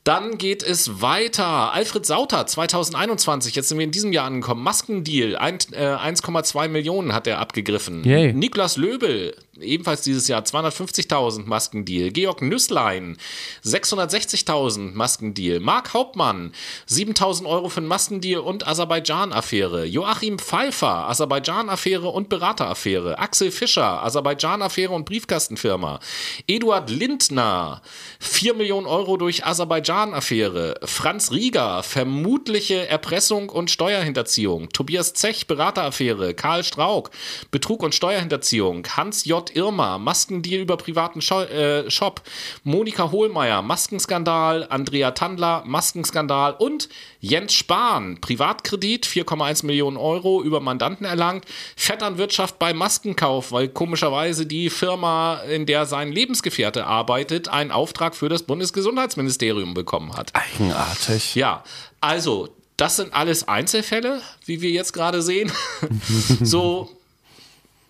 [0.03, 1.73] Dann geht es weiter.
[1.73, 3.55] Alfred Sauter 2021.
[3.55, 4.65] Jetzt sind wir in diesem Jahr angekommen.
[4.65, 5.35] Maskendeal.
[5.35, 8.03] Äh, 1,2 Millionen hat er abgegriffen.
[8.03, 8.33] Yay.
[8.33, 12.11] Niklas Löbel, ebenfalls dieses Jahr 250.000 Maskendeal.
[12.11, 13.17] Georg Nüsslein
[13.65, 15.61] 660.000 Maskendeal.
[15.61, 16.53] Marc Hauptmann
[16.89, 19.85] 7.000 Euro für einen Maskendeal und Aserbaidschan-Affäre.
[19.85, 23.19] Joachim Pfeiffer Aserbaidschan-Affäre und Berateraffäre.
[23.19, 26.01] Axel Fischer Aserbaidschan-Affäre und Briefkastenfirma.
[26.47, 27.83] Eduard Lindner
[28.21, 30.81] 4 Millionen Euro durch Aserbaidschan-Affäre.
[30.85, 34.71] Franz Rieger vermutliche Erpressung und Steuerhinterziehung.
[34.71, 36.35] Tobias Zech Berateraffäre.
[36.35, 37.11] Karl Strauk
[37.51, 38.87] Betrug und Steuerhinterziehung.
[38.97, 39.48] Hans J.
[39.55, 42.23] Irmer Maskendeal über privaten Scho äh, Shop.
[42.65, 44.67] Monika Hohlmeier Maskenskandal.
[44.69, 46.89] Andrea Tandler Maskenskandal und
[47.21, 51.45] Jens Spahn Privatkredit 4,1 Millionen Euro über Mandanten erlangt.
[51.77, 58.29] Vetternwirtschaft bei Maskenkauf, weil komischerweise die Firma, in der sein Lebensgefährte arbeitet, einen Auftrag für
[58.29, 60.33] das Bundesgesundheitsministerium bekommen hat.
[60.35, 61.35] Eigenartig.
[61.35, 61.65] Ja,
[62.01, 65.51] also, das sind alles Einzelfälle, wie wir jetzt gerade sehen.
[66.43, 66.91] so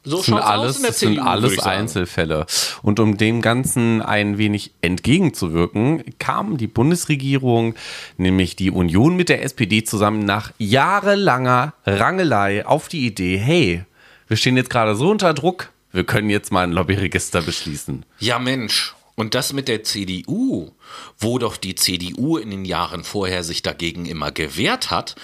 [0.09, 1.59] so Das sind schaut's aus alles, in der das sind CDU, würde alles.
[1.61, 2.47] Einzelfälle.
[2.83, 7.75] Und um dem Ganzen ein wenig entgegenzuwirken, kam die Bundesregierung,
[8.17, 13.85] nämlich die Union mit der SPD zusammen nach jahrelanger Rangelei auf die Idee, hey,
[14.27, 18.05] wir stehen jetzt gerade so unter Druck, wir können jetzt mal ein Lobbyregister beschließen.
[18.19, 18.95] Ja, Mensch.
[19.19, 20.71] Und das mit der CDU,
[21.19, 25.17] wo doch die CDU in den Jahren vorher sich dagegen immer gewehrt hat.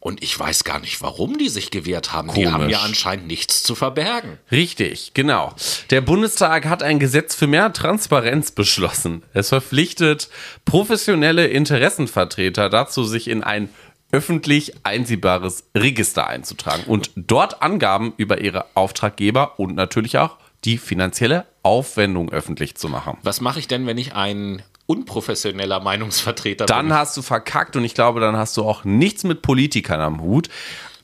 [0.00, 2.32] Und ich weiß gar nicht, warum die sich gewehrt haben.
[2.32, 2.72] Die haben Komisch.
[2.72, 4.38] ja anscheinend nichts zu verbergen.
[4.50, 5.52] Richtig, genau.
[5.90, 9.22] Der Bundestag hat ein Gesetz für mehr Transparenz beschlossen.
[9.34, 10.30] Es verpflichtet
[10.64, 13.68] professionelle Interessenvertreter dazu, sich in ein
[14.10, 21.46] öffentlich einsehbares Register einzutragen und dort Angaben über ihre Auftraggeber und natürlich auch die finanzielle
[21.62, 23.18] Aufwendung öffentlich zu machen.
[23.22, 26.96] Was mache ich denn, wenn ich ein unprofessioneller Meinungsvertreter Dann bin?
[26.96, 30.48] hast du verkackt und ich glaube, dann hast du auch nichts mit Politikern am Hut.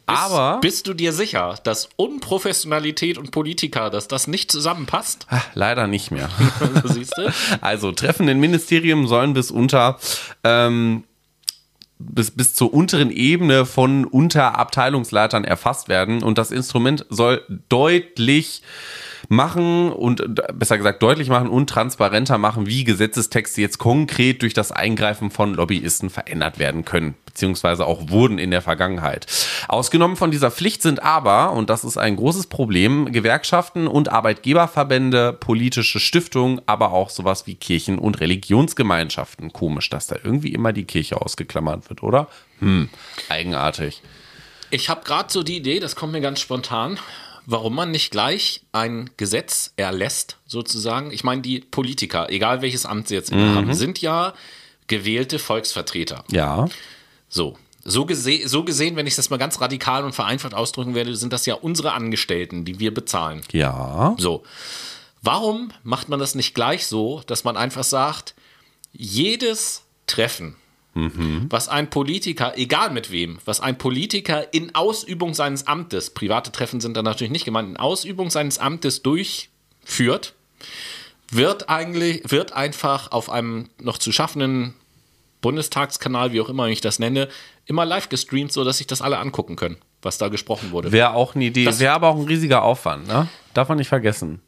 [0.06, 5.26] Aber Bist du dir sicher, dass Unprofessionalität und Politiker, dass das nicht zusammenpasst?
[5.30, 6.28] Ah, leider nicht mehr.
[7.60, 9.98] Also Treffen in Ministerien sollen bis unter
[10.44, 11.04] ähm,
[11.98, 18.62] bis, bis zur unteren Ebene von Unterabteilungsleitern erfasst werden und das Instrument soll deutlich
[19.28, 24.54] machen und äh, besser gesagt deutlich machen und transparenter machen, wie Gesetzestexte jetzt konkret durch
[24.54, 29.26] das Eingreifen von Lobbyisten verändert werden können, beziehungsweise auch wurden in der Vergangenheit.
[29.68, 35.32] Ausgenommen von dieser Pflicht sind aber, und das ist ein großes Problem, Gewerkschaften und Arbeitgeberverbände,
[35.32, 39.52] politische Stiftungen, aber auch sowas wie Kirchen und Religionsgemeinschaften.
[39.52, 42.28] Komisch, dass da irgendwie immer die Kirche ausgeklammert wird, oder?
[42.60, 42.88] Hm,
[43.28, 44.02] eigenartig.
[44.70, 46.98] Ich habe gerade so die Idee, das kommt mir ganz spontan,
[47.46, 51.10] warum man nicht gleich ein Gesetz erlässt, sozusagen.
[51.12, 53.54] Ich meine, die Politiker, egal welches Amt sie jetzt Mhm.
[53.54, 54.34] haben, sind ja
[54.88, 56.24] gewählte Volksvertreter.
[56.30, 56.66] Ja.
[57.28, 57.56] So.
[57.88, 61.32] So, gese so gesehen, wenn ich das mal ganz radikal und vereinfacht ausdrücken werde, sind
[61.32, 63.42] das ja unsere Angestellten, die wir bezahlen.
[63.52, 64.16] Ja.
[64.18, 64.42] So.
[65.22, 68.34] Warum macht man das nicht gleich so, dass man einfach sagt,
[68.92, 70.56] jedes Treffen,
[71.50, 76.80] was ein Politiker, egal mit wem, was ein Politiker in Ausübung seines Amtes, private Treffen
[76.80, 80.34] sind da natürlich nicht gemeint, in Ausübung seines Amtes durchführt,
[81.30, 84.74] wird eigentlich, wird einfach auf einem noch zu schaffenden
[85.40, 87.28] Bundestagskanal, wie auch immer ich das nenne,
[87.66, 90.92] immer live gestreamt, sodass sich das alle angucken können, was da gesprochen wurde.
[90.92, 93.28] Wäre auch eine Idee, wäre aber auch ein riesiger Aufwand, ne?
[93.54, 94.40] Darf man nicht vergessen.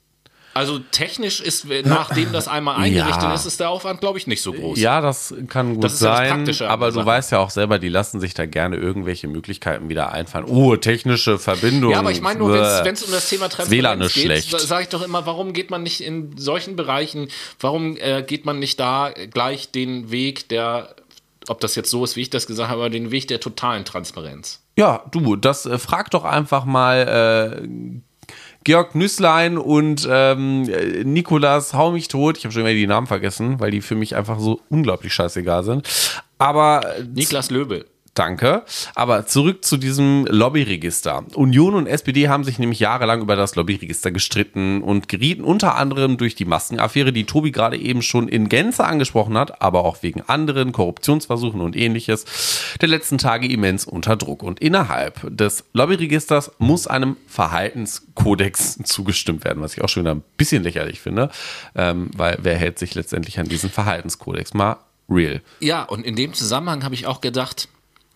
[0.55, 3.35] Also technisch ist, nachdem das einmal eingerichtet Ja.
[3.35, 4.79] ist, ist der Aufwand, glaube ich, nicht so groß.
[4.79, 6.49] Ja, das kann gut Das ja sein.
[6.49, 10.11] An aber du weißt ja auch selber, die lassen sich da gerne irgendwelche Möglichkeiten wieder
[10.13, 10.47] einfallen.
[10.47, 11.93] Oh, technische Verbindung.
[11.93, 15.03] Ja, aber ich meine nur, wenn es um das Thema Transparenz geht, sage ich doch
[15.03, 17.29] immer, warum geht man nicht in solchen Bereichen,
[17.61, 20.95] warum äh, geht man nicht da gleich den Weg der,
[21.47, 23.85] ob das jetzt so ist, wie ich das gesagt habe, aber den Weg der totalen
[23.85, 24.61] Transparenz.
[24.77, 27.69] Ja, du, das äh, frag doch einfach mal äh,
[28.69, 32.37] Georg Nüßlein und ähm, äh, Nikolas Hau mich tot.
[32.37, 35.65] Ich habe schon wieder die Namen vergessen, weil die für mich einfach so unglaublich scheißegal
[35.65, 35.89] sind.
[36.37, 37.87] Aber äh, Niklas Löbel.
[38.19, 38.65] Danke.
[38.97, 41.25] Aber zurück zu diesem Lobbyregister.
[41.35, 46.17] Union und SPD haben sich nämlich jahrelang über das Lobbyregister gestritten und gerieten unter anderem
[46.17, 50.23] durch die Maskenaffäre, die Tobi gerade eben schon in Gänze angesprochen hat, aber auch wegen
[50.23, 52.25] anderen Korruptionsversuchen und ähnliches
[52.81, 54.43] der letzten Tage immens unter Druck.
[54.43, 60.25] Und innerhalb des Lobbyregisters muss einem Verhaltenskodex zugestimmt werden, was ich auch schon wieder ein
[60.37, 61.31] bisschen lächerlich finde,
[61.77, 64.55] ähm, weil wer hält sich letztendlich an diesen Verhaltenskodex?
[64.55, 65.41] Mal real.
[65.61, 67.69] Ja, und in dem Zusammenhang habe ich auch gedacht,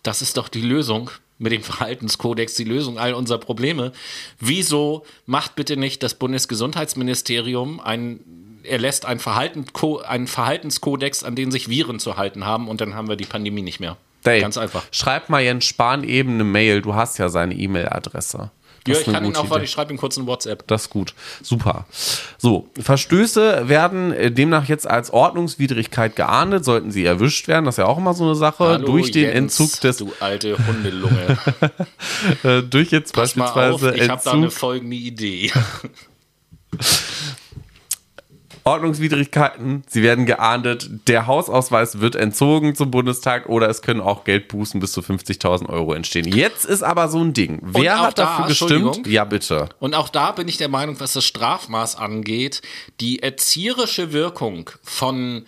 [0.03, 3.91] das ist doch die Lösung mit dem Verhaltenskodex, die Lösung all unserer Probleme.
[4.39, 8.19] Wieso macht bitte nicht das Bundesgesundheitsministerium ein,
[8.63, 9.65] erlässt ein Verhalten,
[10.05, 13.61] einen Verhaltenskodex, an den sich Viren zu halten haben und dann haben wir die Pandemie
[13.61, 13.97] nicht mehr.
[14.23, 14.85] Dave, Ganz einfach.
[14.91, 16.81] Schreib mal Jens Spahn eben eine Mail.
[16.81, 18.51] Du hast ja seine E-Mail-Adresse.
[18.85, 19.63] Das Ja, ich kann ihn auch, Idee.
[19.63, 20.67] ich schreibe ihm kurz ein WhatsApp.
[20.67, 21.13] Das ist gut.
[21.41, 21.85] Super.
[22.37, 27.65] So, Verstöße werden äh, demnach jetzt als Ordnungswidrigkeit geahndet, sollten sie erwischt werden.
[27.65, 28.65] Das ist ja auch immer so eine Sache.
[28.65, 31.37] Hallo, durch den Jens, Entzug des, Du alte Hundelunge.
[32.43, 35.51] äh, durch jetzt Pass mal auf, beispielsweise ich habe da eine folgende Idee.
[38.63, 40.89] Ordnungswidrigkeiten, sie werden geahndet.
[41.07, 45.93] Der Hausausweis wird entzogen zum Bundestag oder es können auch Geldbußen bis zu 50.000 Euro
[45.93, 46.27] entstehen.
[46.27, 47.59] Jetzt ist aber so ein Ding.
[47.61, 49.07] Wer hat da, dafür gestimmt?
[49.07, 49.69] Ja, bitte.
[49.79, 52.61] Und auch da bin ich der Meinung, was das Strafmaß angeht,
[53.01, 55.45] die erzieherische Wirkung von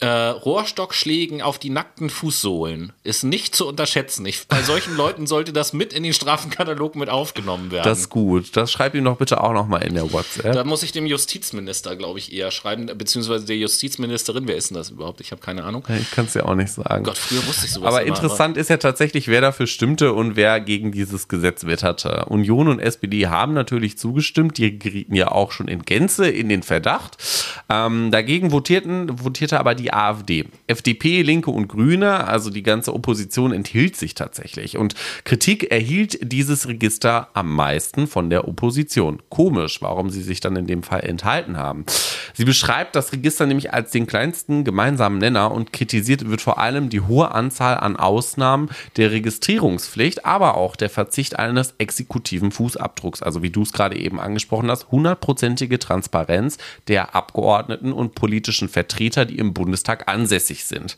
[0.00, 4.26] äh, Rohrstockschlägen auf die nackten Fußsohlen ist nicht zu unterschätzen.
[4.26, 7.84] Ich, bei solchen Leuten sollte das mit in den Strafenkatalog mit aufgenommen werden.
[7.84, 8.56] Das ist gut.
[8.56, 10.52] Das schreib ihm doch bitte auch noch mal in der WhatsApp.
[10.52, 14.48] da muss ich dem Justizminister, glaube ich, eher schreiben, beziehungsweise der Justizministerin.
[14.48, 15.20] Wer ist denn das überhaupt?
[15.20, 15.84] Ich habe keine Ahnung.
[16.00, 17.04] Ich kann es ja auch nicht sagen.
[17.04, 20.34] Gott, früher wusste ich sowas aber immer, interessant ist ja tatsächlich, wer dafür stimmte und
[20.34, 22.26] wer gegen dieses Gesetz wetterte.
[22.26, 26.62] Union und SPD haben natürlich zugestimmt, die gerieten ja auch schon in Gänze in den
[26.62, 27.16] Verdacht.
[27.70, 30.46] Ähm, dagegen votierten, votierte aber die AfD.
[30.66, 34.76] FDP, Linke und Grüne, also die ganze Opposition enthielt sich tatsächlich.
[34.76, 39.22] Und Kritik erhielt dieses Register am meisten von der Opposition.
[39.28, 41.84] Komisch, warum sie sich dann in dem Fall enthalten haben.
[42.32, 46.88] Sie beschreibt das Register nämlich als den kleinsten gemeinsamen Nenner und kritisiert wird vor allem
[46.88, 53.22] die hohe Anzahl an Ausnahmen der Registrierungspflicht, aber auch der Verzicht eines exekutiven Fußabdrucks.
[53.22, 56.58] Also wie du es gerade eben angesprochen hast, hundertprozentige Transparenz
[56.88, 59.73] der Abgeordneten und politischen Vertreter, die im Bundestag
[60.08, 60.96] ansässig sind.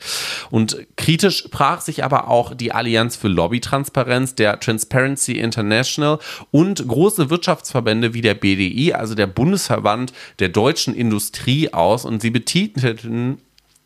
[0.51, 6.19] Und kritisch sprach sich aber auch die Allianz für Lobbytransparenz, der Transparency International
[6.51, 12.05] und große Wirtschaftsverbände wie der BDI, also der Bundesverband der deutschen Industrie aus.
[12.05, 13.41] Und sie betitelten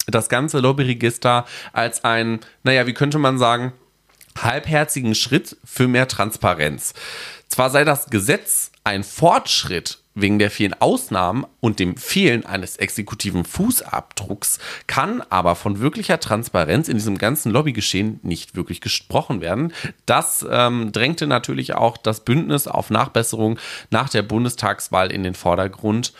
[0.06, 3.72] das ganze Lobbyregister als ein, naja, wie könnte man sagen,
[4.38, 6.94] halbherzigen Schritt für mehr Transparenz.
[7.48, 13.44] Zwar sei das Gesetz ein Fortschritt wegen der vielen Ausnahmen und dem Fehlen eines exekutiven
[13.44, 19.72] Fußabdrucks, kann aber von wirklicher Transparenz in diesem ganzen Lobbygeschehen nicht wirklich gesprochen werden.
[20.06, 23.58] Das ähm, drängte natürlich auch das Bündnis auf Nachbesserung
[23.90, 26.12] nach der Bundestagswahl in den Vordergrund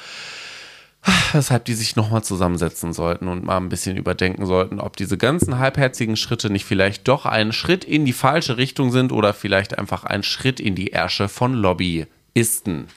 [1.33, 5.59] weshalb die sich nochmal zusammensetzen sollten und mal ein bisschen überdenken sollten, ob diese ganzen
[5.59, 10.05] halbherzigen Schritte nicht vielleicht doch ein Schritt in die falsche Richtung sind oder vielleicht einfach
[10.05, 12.89] ein Schritt in die Ärsche von Lobbyisten.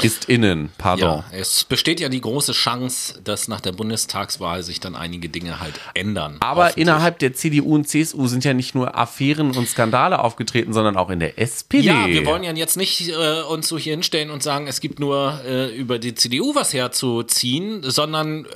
[0.00, 1.22] Ist innen, pardon.
[1.30, 5.60] Ja, es besteht ja die große Chance, dass nach der Bundestagswahl sich dann einige Dinge
[5.60, 6.38] halt ändern.
[6.40, 10.96] Aber innerhalb der CDU und CSU sind ja nicht nur Affären und Skandale aufgetreten, sondern
[10.96, 11.84] auch in der SPD.
[11.84, 14.98] Ja, wir wollen ja jetzt nicht äh, uns so hier hinstellen und sagen, es gibt
[14.98, 18.48] nur äh, über die CDU was herzuziehen, sondern äh,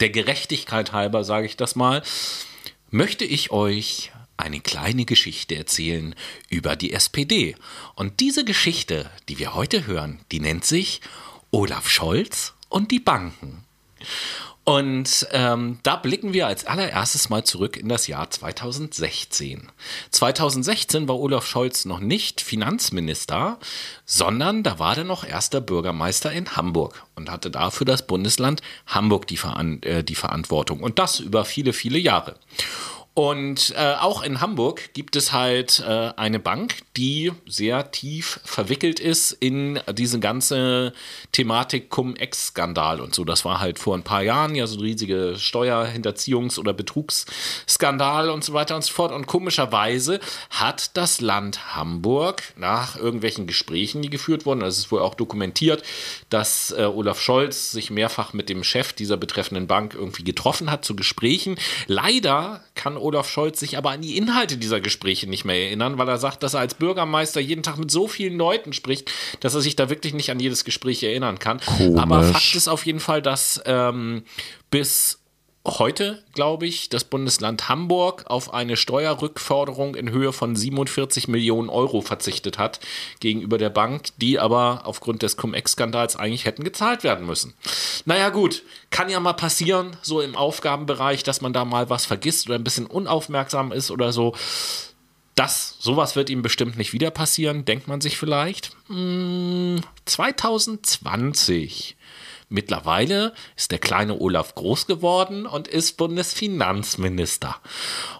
[0.00, 2.02] der Gerechtigkeit halber, sage ich das mal,
[2.90, 6.14] möchte ich euch eine kleine Geschichte erzählen
[6.48, 7.56] über die SPD.
[7.94, 11.00] Und diese Geschichte, die wir heute hören, die nennt sich
[11.50, 13.64] Olaf Scholz und die Banken.
[14.64, 19.70] Und ähm, da blicken wir als allererstes mal zurück in das Jahr 2016.
[20.10, 23.58] 2016 war Olaf Scholz noch nicht Finanzminister,
[24.06, 29.26] sondern da war er noch erster Bürgermeister in Hamburg und hatte dafür das Bundesland Hamburg
[29.26, 30.80] die, Veran äh, die Verantwortung.
[30.80, 32.36] Und das über viele, viele Jahre.
[33.14, 38.98] Und äh, auch in Hamburg gibt es halt äh, eine Bank, die sehr tief verwickelt
[38.98, 40.92] ist in diese ganze
[41.30, 43.24] Thematik Cum-Ex-Skandal und so.
[43.24, 48.42] Das war halt vor ein paar Jahren ja so ein riesige Steuerhinterziehungs- oder Betrugsskandal und
[48.42, 49.12] so weiter und so fort.
[49.12, 50.18] Und komischerweise
[50.50, 55.84] hat das Land Hamburg nach irgendwelchen Gesprächen, die geführt wurden, das ist wohl auch dokumentiert,
[56.30, 60.84] dass äh, Olaf Scholz sich mehrfach mit dem Chef dieser betreffenden Bank irgendwie getroffen hat
[60.84, 61.54] zu Gesprächen.
[61.86, 66.08] Leider kann Olaf Scholz sich aber an die Inhalte dieser Gespräche nicht mehr erinnern, weil
[66.08, 69.60] er sagt, dass er als Bürgermeister jeden Tag mit so vielen Leuten spricht, dass er
[69.60, 71.60] sich da wirklich nicht an jedes Gespräch erinnern kann.
[71.60, 72.00] Komisch.
[72.00, 74.24] Aber Fakt ist auf jeden Fall, dass ähm,
[74.70, 75.23] bis
[75.66, 82.02] heute, glaube ich, das Bundesland Hamburg auf eine Steuerrückforderung in Höhe von 47 Millionen Euro
[82.02, 82.80] verzichtet hat
[83.20, 87.54] gegenüber der Bank, die aber aufgrund des Cum-Ex-Skandals eigentlich hätten gezahlt werden müssen.
[88.04, 92.46] Naja gut, kann ja mal passieren, so im Aufgabenbereich, dass man da mal was vergisst
[92.46, 94.34] oder ein bisschen unaufmerksam ist oder so.
[95.34, 98.70] Das, sowas wird ihm bestimmt nicht wieder passieren, denkt man sich vielleicht.
[98.88, 101.96] Hm, 2020
[102.54, 107.56] Mittlerweile ist der kleine Olaf groß geworden und ist Bundesfinanzminister.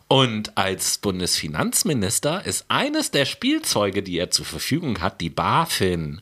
[0.08, 6.20] Und als Bundesfinanzminister ist eines der Spielzeuge, die er zur Verfügung hat, die BaFin.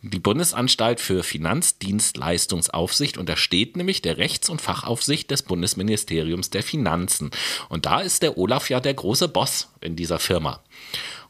[0.00, 7.32] Die Bundesanstalt für Finanzdienstleistungsaufsicht untersteht nämlich der Rechts- und Fachaufsicht des Bundesministeriums der Finanzen.
[7.68, 10.62] Und da ist der Olaf ja der große Boss in dieser Firma.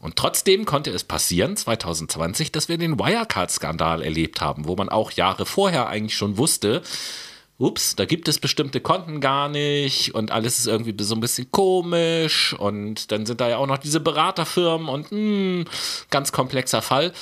[0.03, 5.12] Und trotzdem konnte es passieren, 2020, dass wir den Wirecard-Skandal erlebt haben, wo man auch
[5.12, 6.82] Jahre vorher eigentlich schon wusste,
[7.59, 11.53] ups, da gibt es bestimmte Konten gar nicht und alles ist irgendwie so ein bisschen
[11.53, 15.64] komisch und dann sind da ja auch noch diese Beraterfirmen und mh, hm,
[16.11, 17.12] ganz komplexer Fall.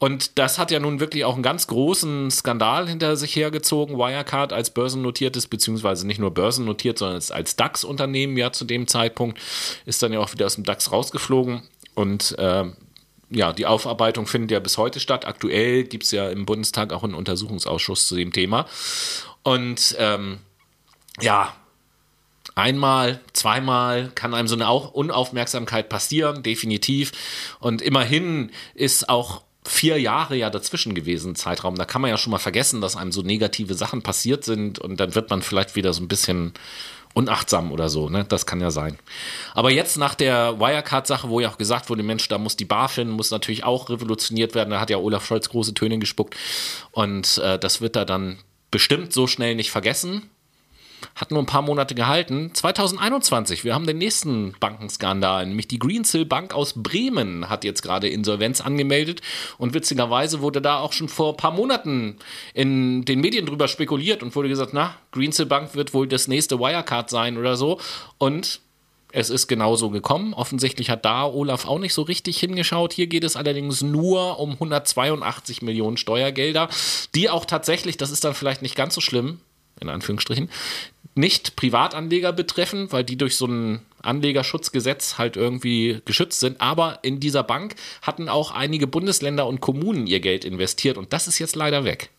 [0.00, 3.96] Und das hat ja nun wirklich auch einen ganz großen Skandal hinter sich hergezogen.
[3.96, 9.38] Wirecard als börsennotiertes, beziehungsweise nicht nur börsennotiert, sondern als DAX-Unternehmen ja zu dem Zeitpunkt
[9.86, 11.62] ist dann ja auch wieder aus dem DAX rausgeflogen.
[11.94, 12.64] Und äh,
[13.30, 15.26] ja, die Aufarbeitung findet ja bis heute statt.
[15.26, 18.66] Aktuell gibt es ja im Bundestag auch einen Untersuchungsausschuss zu dem Thema.
[19.42, 20.38] Und ähm,
[21.20, 21.54] ja,
[22.54, 27.12] einmal, zweimal kann einem so eine Unaufmerksamkeit passieren, definitiv.
[27.60, 31.76] Und immerhin ist auch vier Jahre ja dazwischen gewesen, Zeitraum.
[31.76, 35.00] Da kann man ja schon mal vergessen, dass einem so negative Sachen passiert sind und
[35.00, 36.52] dann wird man vielleicht wieder so ein bisschen
[37.14, 38.24] unachtsam oder so, ne?
[38.28, 38.98] Das kann ja sein.
[39.54, 43.08] Aber jetzt nach der Wirecard-Sache, wo ja auch gesagt wurde, Mensch, da muss die BaFin,
[43.08, 44.70] muss natürlich auch revolutioniert werden.
[44.70, 46.36] Da hat ja Olaf Scholz große Töne gespuckt.
[46.90, 48.38] Und äh, das wird er dann
[48.70, 50.28] bestimmt so schnell nicht vergessen
[51.14, 52.50] hat nur ein paar Monate gehalten.
[52.52, 58.08] 2021, wir haben den nächsten Bankenskandal, nämlich die Greensill Bank aus Bremen hat jetzt gerade
[58.08, 59.20] Insolvenz angemeldet
[59.58, 62.16] und witzigerweise wurde da auch schon vor ein paar Monaten
[62.52, 66.58] in den Medien drüber spekuliert und wurde gesagt, na, Greensill Bank wird wohl das nächste
[66.58, 67.80] Wirecard sein oder so
[68.18, 68.60] und
[69.14, 70.34] es ist genauso gekommen.
[70.34, 72.92] Offensichtlich hat da Olaf auch nicht so richtig hingeschaut.
[72.92, 76.68] Hier geht es allerdings nur um 182 Millionen Steuergelder,
[77.14, 79.38] die auch tatsächlich, das ist dann vielleicht nicht ganz so schlimm,
[79.80, 80.50] in Anführungsstrichen,
[81.14, 86.60] nicht Privatanleger betreffen, weil die durch so ein Anlegerschutzgesetz halt irgendwie geschützt sind.
[86.60, 91.28] Aber in dieser Bank hatten auch einige Bundesländer und Kommunen ihr Geld investiert und das
[91.28, 92.10] ist jetzt leider weg.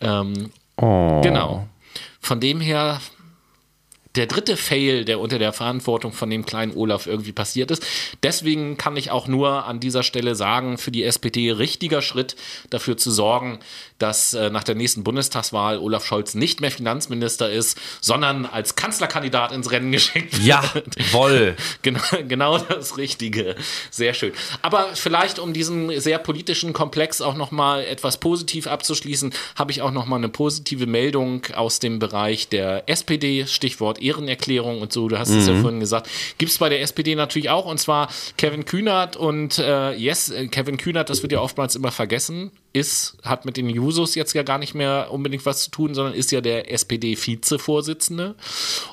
[0.00, 1.20] Ähm, oh.
[1.22, 1.68] Genau.
[2.20, 3.00] Von dem her
[4.16, 7.86] der dritte Fail, der unter der Verantwortung von dem kleinen Olaf irgendwie passiert ist.
[8.22, 12.34] Deswegen kann ich auch nur an dieser Stelle sagen, für die SPD richtiger Schritt,
[12.70, 13.60] dafür zu sorgen,
[13.98, 19.52] dass äh, nach der nächsten Bundestagswahl Olaf Scholz nicht mehr Finanzminister ist, sondern als Kanzlerkandidat
[19.52, 20.44] ins Rennen geschickt wird.
[20.44, 20.62] Ja,
[21.10, 21.56] voll.
[21.82, 23.54] genau, genau das Richtige.
[23.90, 24.32] Sehr schön.
[24.62, 29.92] Aber vielleicht, um diesen sehr politischen Komplex auch nochmal etwas positiv abzuschließen, habe ich auch
[29.92, 35.30] nochmal eine positive Meldung aus dem Bereich der SPD, Stichwort Ehrenerklärung und so, du hast
[35.30, 35.38] mhm.
[35.38, 35.60] es ja mhm.
[35.62, 39.92] vorhin gesagt, gibt es bei der SPD natürlich auch, und zwar Kevin Kühnert und äh,
[39.94, 44.14] yes, äh, Kevin Kühnert, das wird ja oftmals immer vergessen, ist, hat mit den Jusos
[44.14, 48.36] jetzt ja gar nicht mehr unbedingt was zu tun, sondern ist ja der SPD-Vize-Vorsitzende.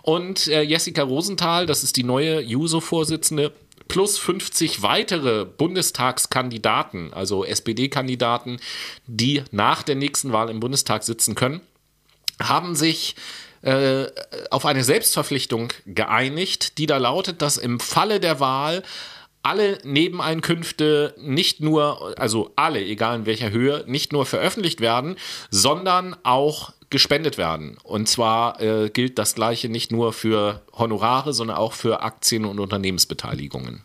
[0.01, 3.53] Und äh, Jessica Rosenthal, das ist die neue Juso-Vorsitzende,
[3.87, 8.57] plus 50 weitere Bundestagskandidaten, also SPD-Kandidaten,
[9.05, 11.61] die nach der nächsten Wahl im Bundestag sitzen können,
[12.41, 13.15] haben sich
[13.61, 14.05] äh,
[14.51, 18.83] auf eine Selbstverpflichtung geeinigt, die da lautet, dass im Falle der Wahl
[19.43, 25.15] alle Nebeneinkünfte nicht nur, also alle, egal in welcher Höhe, nicht nur veröffentlicht werden,
[25.49, 27.77] sondern auch gespendet werden.
[27.83, 32.59] Und zwar äh, gilt das Gleiche nicht nur für Honorare, sondern auch für Aktien und
[32.59, 33.83] Unternehmensbeteiligungen.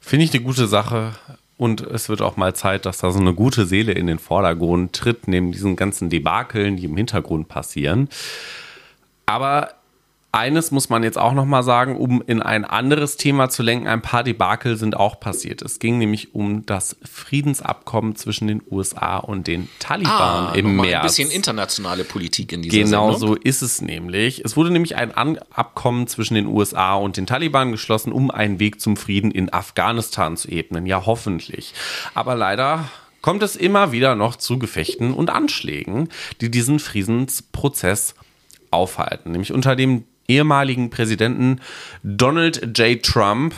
[0.00, 1.12] Finde ich eine gute Sache.
[1.56, 4.92] Und es wird auch mal Zeit, dass da so eine gute Seele in den Vordergrund
[4.92, 8.08] tritt, neben diesen ganzen Debakeln, die im Hintergrund passieren.
[9.26, 9.70] Aber
[10.32, 13.86] eines muss man jetzt auch noch mal sagen, um in ein anderes Thema zu lenken,
[13.86, 15.62] ein paar Debakel sind auch passiert.
[15.62, 20.12] Es ging nämlich um das Friedensabkommen zwischen den USA und den Taliban
[20.48, 21.02] Ah, im nochmal März.
[21.02, 23.28] ein bisschen internationale Politik in dieser Genau Sendung.
[23.28, 24.44] so ist es nämlich.
[24.44, 28.80] Es wurde nämlich ein Abkommen zwischen den USA und den Taliban geschlossen, um einen Weg
[28.80, 30.84] zum Frieden in Afghanistan zu ebnen.
[30.86, 31.74] Ja, hoffentlich.
[32.14, 32.88] Aber leider
[33.22, 36.08] kommt es immer wieder noch zu Gefechten und Anschlägen,
[36.40, 38.16] die diesen Friedensprozess
[38.74, 39.32] aufhalten.
[39.32, 41.60] Nämlich unter dem ehemaligen Präsidenten
[42.02, 43.02] Donald J.
[43.02, 43.54] Trump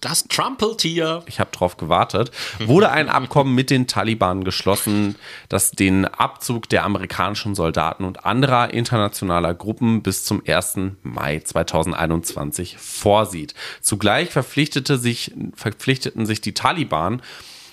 [0.00, 1.22] Das Trumpeltier.
[1.26, 2.30] ich habe drauf gewartet,
[2.60, 5.16] wurde ein Abkommen mit den Taliban geschlossen,
[5.50, 10.78] das den Abzug der amerikanischen Soldaten und anderer internationaler Gruppen bis zum 1.
[11.02, 13.54] Mai 2021 vorsieht.
[13.82, 17.20] Zugleich verpflichtete sich, verpflichteten sich die Taliban,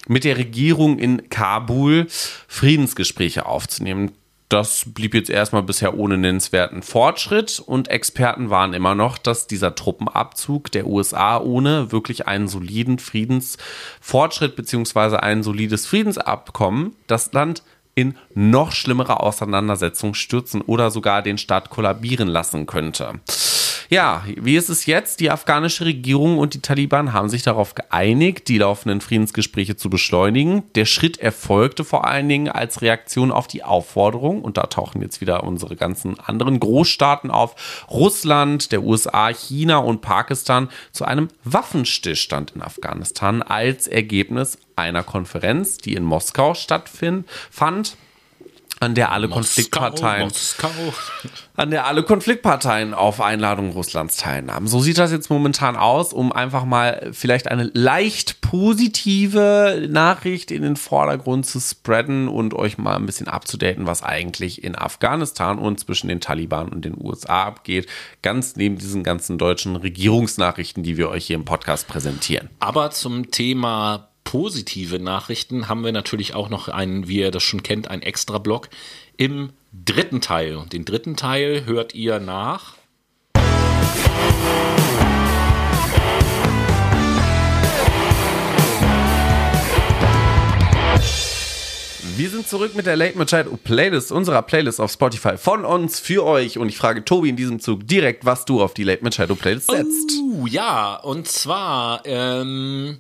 [0.10, 4.12] mit der Regierung in Kabul Friedensgespräche aufzunehmen.
[4.50, 9.76] Das blieb jetzt erstmal bisher ohne nennenswerten Fortschritt und Experten waren immer noch, dass dieser
[9.76, 18.16] Truppenabzug der USA ohne wirklich einen soliden Friedensfortschritt beziehungsweise ein solides Friedensabkommen das Land in
[18.36, 23.16] noch schlimmere Auseinandersetzungen stürzen oder sogar den Staat kollabieren lassen könnte.
[23.90, 25.22] Ja, wie ist es jetzt?
[25.22, 30.64] Die afghanische Regierung und die Taliban haben sich darauf geeinigt, die laufenden Friedensgespräche zu beschleunigen.
[30.76, 35.22] Der Schritt erfolgte vor allen Dingen als Reaktion auf die Aufforderung, und da tauchen jetzt
[35.22, 42.52] wieder unsere ganzen anderen Großstaaten auf, Russland, der USA, China und Pakistan zu einem Waffenstillstand
[42.56, 47.26] in Afghanistan als Ergebnis einer Konferenz, die in Moskau stattfand,
[48.80, 50.70] an der alle Konfliktparteien Moskau.
[51.56, 54.68] an der alle Konfliktparteien auf Einladung Russlands teilnahmen.
[54.68, 60.62] So sieht das jetzt momentan aus, um einfach mal vielleicht eine leicht positive Nachricht in
[60.62, 65.80] den Vordergrund zu spreaden und euch mal ein bisschen abzudaten, was eigentlich in Afghanistan und
[65.80, 67.88] zwischen den Taliban und den USA abgeht.
[68.22, 72.50] Ganz neben diesen ganzen deutschen Regierungsnachrichten, die wir euch hier im Podcast präsentieren.
[72.60, 77.64] Aber zum Thema positive Nachrichten haben wir natürlich auch noch einen, wie ihr das schon
[77.64, 78.68] kennt, einen extra Block
[79.16, 80.58] im dritten Teil.
[80.58, 82.76] Und den dritten Teil hört ihr nach.
[92.18, 96.26] Wir sind zurück mit der Late Machado Playlist, unserer Playlist auf Spotify von uns für
[96.26, 96.58] euch.
[96.58, 99.72] Und ich frage Tobi in diesem Zug direkt, was du auf die Late Machado Playlist
[99.72, 100.12] setzt.
[100.20, 102.98] Uh, ja, und zwar ähm,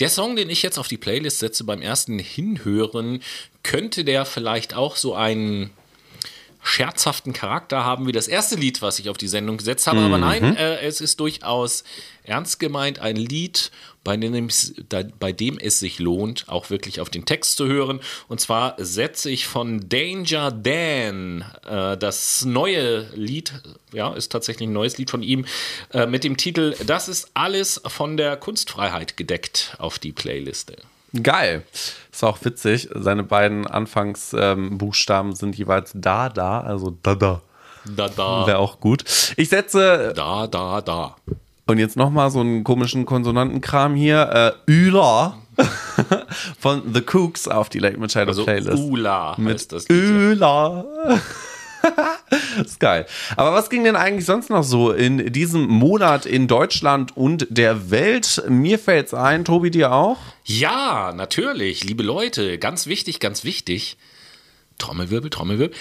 [0.00, 3.22] der Song, den ich jetzt auf die Playlist setze beim ersten Hinhören,
[3.62, 5.70] könnte der vielleicht auch so einen
[6.62, 10.00] scherzhaften Charakter haben wie das erste Lied, was ich auf die Sendung gesetzt habe.
[10.00, 11.82] Aber nein, äh, es ist durchaus
[12.24, 13.70] ernst gemeint, ein Lied,
[14.04, 14.48] bei dem,
[15.20, 18.00] bei dem es sich lohnt, auch wirklich auf den Text zu hören.
[18.28, 23.52] Und zwar setze ich von Danger Dan äh, das neue Lied,
[23.92, 25.44] ja, ist tatsächlich ein neues Lied von ihm,
[25.92, 30.76] äh, mit dem Titel Das ist alles von der Kunstfreiheit gedeckt auf die Playliste.
[31.22, 31.62] Geil.
[32.10, 32.88] Ist auch witzig.
[32.94, 37.42] Seine beiden Anfangsbuchstaben sind jeweils da, da, also da, da.
[37.84, 39.04] Da, da, Wäre auch gut.
[39.36, 41.16] Ich setze, da, da, da.
[41.66, 45.38] Und jetzt nochmal so einen komischen Konsonantenkram hier, äh, Üla
[46.58, 48.82] von The Cooks auf die Late Machado Also Playlist.
[48.82, 49.88] Ula Mit das.
[49.90, 50.84] Öla.
[52.64, 53.06] ist geil.
[53.36, 57.90] Aber was ging denn eigentlich sonst noch so in diesem Monat in Deutschland und der
[57.90, 58.42] Welt?
[58.48, 60.18] Mir fällt's ein, Tobi, dir auch?
[60.44, 63.96] Ja, natürlich, liebe Leute, ganz wichtig, ganz wichtig.
[64.78, 65.76] Trommelwirbel, Trommelwirbel.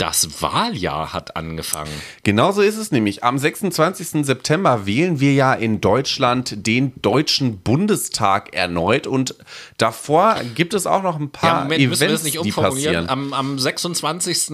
[0.00, 1.90] Das Wahljahr hat angefangen.
[2.22, 3.22] Genauso ist es nämlich.
[3.22, 4.24] Am 26.
[4.24, 9.34] September wählen wir ja in Deutschland den Deutschen Bundestag erneut und
[9.76, 13.10] davor gibt es auch noch ein Ja, paar Moment, müssen wir Events, das nicht umformulieren.
[13.10, 14.46] Am, am 26.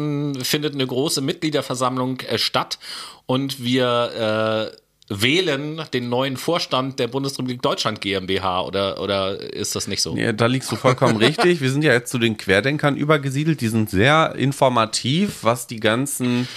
[0.43, 2.81] findet eine große Mitgliederversammlung äh, statt
[3.27, 4.77] und wir äh,
[5.09, 10.17] wählen den neuen Vorstand der Bundesrepublik Deutschland GmbH oder, oder ist das nicht so?
[10.17, 11.61] Ja, da liegst du vollkommen richtig.
[11.61, 13.61] Wir sind ja jetzt zu den Querdenkern übergesiedelt.
[13.61, 16.49] Die sind sehr informativ, was die ganzen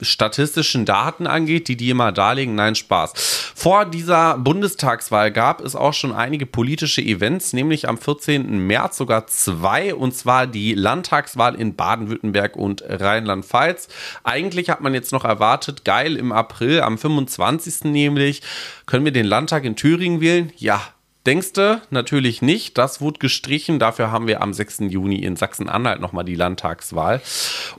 [0.00, 2.54] statistischen Daten angeht, die die immer darlegen.
[2.54, 3.12] Nein, Spaß.
[3.54, 8.58] Vor dieser Bundestagswahl gab es auch schon einige politische Events, nämlich am 14.
[8.66, 13.88] März sogar zwei, und zwar die Landtagswahl in Baden-Württemberg und Rheinland-Pfalz.
[14.24, 17.84] Eigentlich hat man jetzt noch erwartet, geil, im April, am 25.
[17.84, 18.42] nämlich,
[18.86, 20.52] können wir den Landtag in Thüringen wählen?
[20.56, 20.82] Ja,
[21.26, 22.76] Denkste natürlich nicht.
[22.76, 23.78] Das wurde gestrichen.
[23.78, 24.80] Dafür haben wir am 6.
[24.90, 27.22] Juni in Sachsen-Anhalt nochmal die Landtagswahl.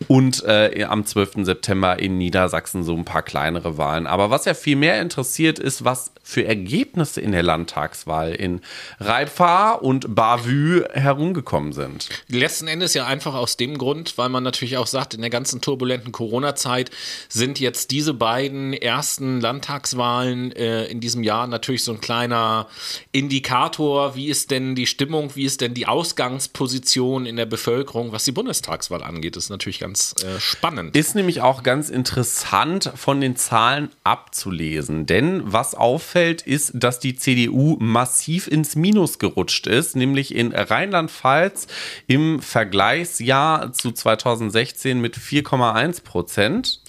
[0.07, 1.45] und äh, am 12.
[1.45, 4.07] September in Niedersachsen so ein paar kleinere Wahlen.
[4.07, 8.61] Aber was ja viel mehr interessiert, ist, was für Ergebnisse in der Landtagswahl in
[8.99, 12.09] Reibfahr und Bavü herumgekommen sind.
[12.27, 15.61] Letzten Endes ja einfach aus dem Grund, weil man natürlich auch sagt, in der ganzen
[15.61, 16.89] turbulenten Corona-Zeit
[17.29, 22.67] sind jetzt diese beiden ersten Landtagswahlen äh, in diesem Jahr natürlich so ein kleiner
[23.11, 28.23] Indikator, wie ist denn die Stimmung, wie ist denn die Ausgangsposition in der Bevölkerung, was
[28.23, 29.35] die Bundestagswahl angeht.
[29.35, 30.95] Das ist natürlich ganz äh, spannend.
[30.95, 35.75] Ist nämlich auch ganz interessant von den Zahlen abzulesen, denn was
[36.15, 41.67] auffällt, ist, dass die CDU massiv ins Minus gerutscht ist, nämlich in Rheinland-Pfalz
[42.07, 46.79] im Vergleichsjahr zu 2016 mit 4,1 Prozent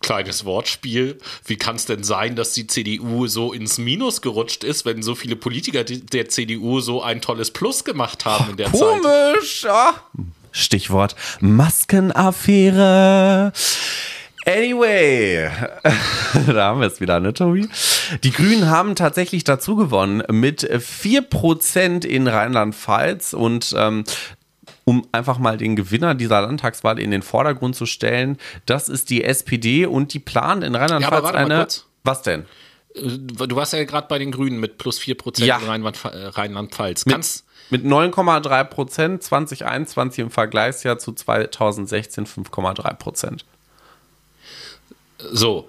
[0.00, 1.18] kleines Wortspiel.
[1.46, 5.14] Wie kann es denn sein, dass die CDU so ins Minus gerutscht ist, wenn so
[5.14, 9.00] viele Politiker der CDU so ein tolles Plus gemacht haben in der Komisch, Zeit?
[9.32, 9.94] Komisch, ja.
[10.52, 13.54] Stichwort Maskenaffäre.
[14.46, 15.48] Anyway,
[16.46, 17.68] da haben wir es wieder, ne, Tobi?
[18.22, 24.04] Die Grünen haben tatsächlich dazu gewonnen mit 4% in Rheinland-Pfalz und ähm,
[24.84, 28.36] um einfach mal den Gewinner dieser Landtagswahl in den Vordergrund zu stellen.
[28.66, 31.66] Das ist die SPD und die plant in Rheinland-Pfalz ja, eine.
[32.02, 32.44] Was denn?
[32.94, 35.56] Äh, du warst ja gerade bei den Grünen mit plus 4 Prozent ja.
[35.56, 37.06] in äh, Rheinland-Pfalz.
[37.06, 43.46] Mit, mit 9,3 Prozent 2021 im Vergleichsjahr zu 2016 5,3 Prozent.
[45.32, 45.68] So.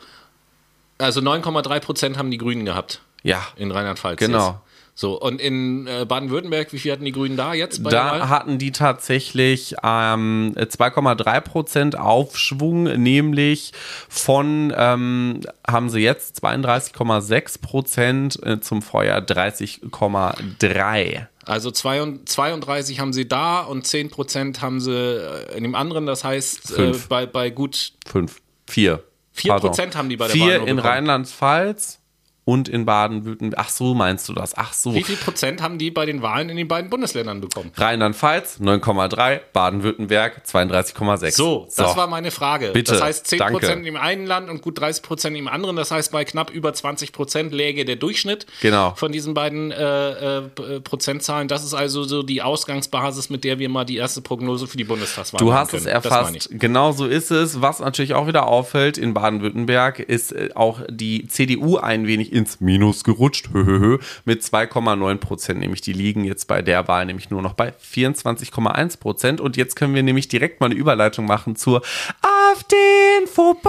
[0.97, 3.01] Also 9,3 Prozent haben die Grünen gehabt.
[3.24, 3.41] Ja.
[3.56, 4.20] In Rheinland-Pfalz.
[4.20, 4.47] Genau.
[4.47, 4.60] Jetzt.
[4.97, 7.82] So, und in äh, Baden-Württemberg, wie viel hatten die Grünen da jetzt?
[7.84, 13.74] da hatten die tatsächlich ähm, 2,3 Prozent Aufschwung, nämlich
[14.08, 21.26] von, ähm, haben sie jetzt 32,6 Prozent äh, zum Vorjahr 30,3.
[21.43, 26.24] Also 32 haben sie da und 10 Prozent haben sie äh, in dem anderen, das
[26.24, 27.91] heißt äh, bei, bei gut.
[28.08, 28.39] Fünf.
[28.66, 29.03] Vier.
[29.36, 32.00] 4 Prozent haben die bei der Vier Wahl in Rheinland-Pfalz
[32.46, 33.60] und in Baden-Württemberg.
[33.60, 34.56] Ach so, meinst du das?
[34.56, 34.93] Ach so.
[34.93, 37.72] Wie viel Prozent haben die bei den Wahlen in den beiden Bundesländern bekommen?
[37.76, 41.32] Rheinland-Pfalz 9,3, Baden-Württemberg 32,6.
[41.32, 42.70] So, so, das war meine Frage.
[42.72, 45.76] Bitte, das heißt 10 Prozent im einen Land und gut 30 Prozent im anderen.
[45.76, 48.93] Das heißt, bei knapp über 20 Prozent läge der Durchschnitt genau.
[48.96, 51.48] von diesen beiden äh, äh, Prozentzahlen.
[51.48, 54.84] Das ist also so die Ausgangsbasis, mit der wir mal die erste Prognose für die
[54.84, 56.50] Bundestagswahl Du hast es erfasst.
[56.52, 57.60] Genau so ist es.
[57.62, 62.60] Was natürlich auch wieder auffällt in Baden-Württemberg, ist äh, auch die CDU ein wenig ins
[62.60, 65.60] Minus gerutscht, mit 2,9 Prozent.
[65.60, 69.42] Nämlich die liegen jetzt bei der Wahl nämlich nur noch bei 24,1 Prozent.
[69.42, 71.82] Und jetzt können wir nämlich direkt mal eine Überleitung machen zur
[72.22, 73.66] AfD-Infobox.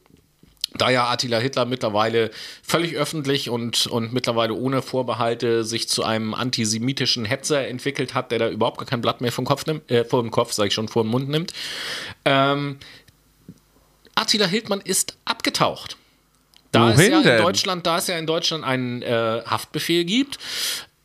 [0.82, 2.32] da ja Attila Hitler mittlerweile
[2.64, 8.40] völlig öffentlich und, und mittlerweile ohne Vorbehalte sich zu einem antisemitischen Hetzer entwickelt hat, der
[8.40, 10.74] da überhaupt gar kein Blatt mehr vom Kopf nimmt, äh, vor dem Kopf, sage ich
[10.74, 11.54] schon, vor dem Mund nimmt.
[12.26, 12.78] Ähm,
[14.16, 15.98] Attila Hildmann ist abgetaucht.
[16.72, 17.38] Da Wohin es ja denn?
[17.38, 20.38] in Deutschland, da es ja in Deutschland einen äh, Haftbefehl gibt,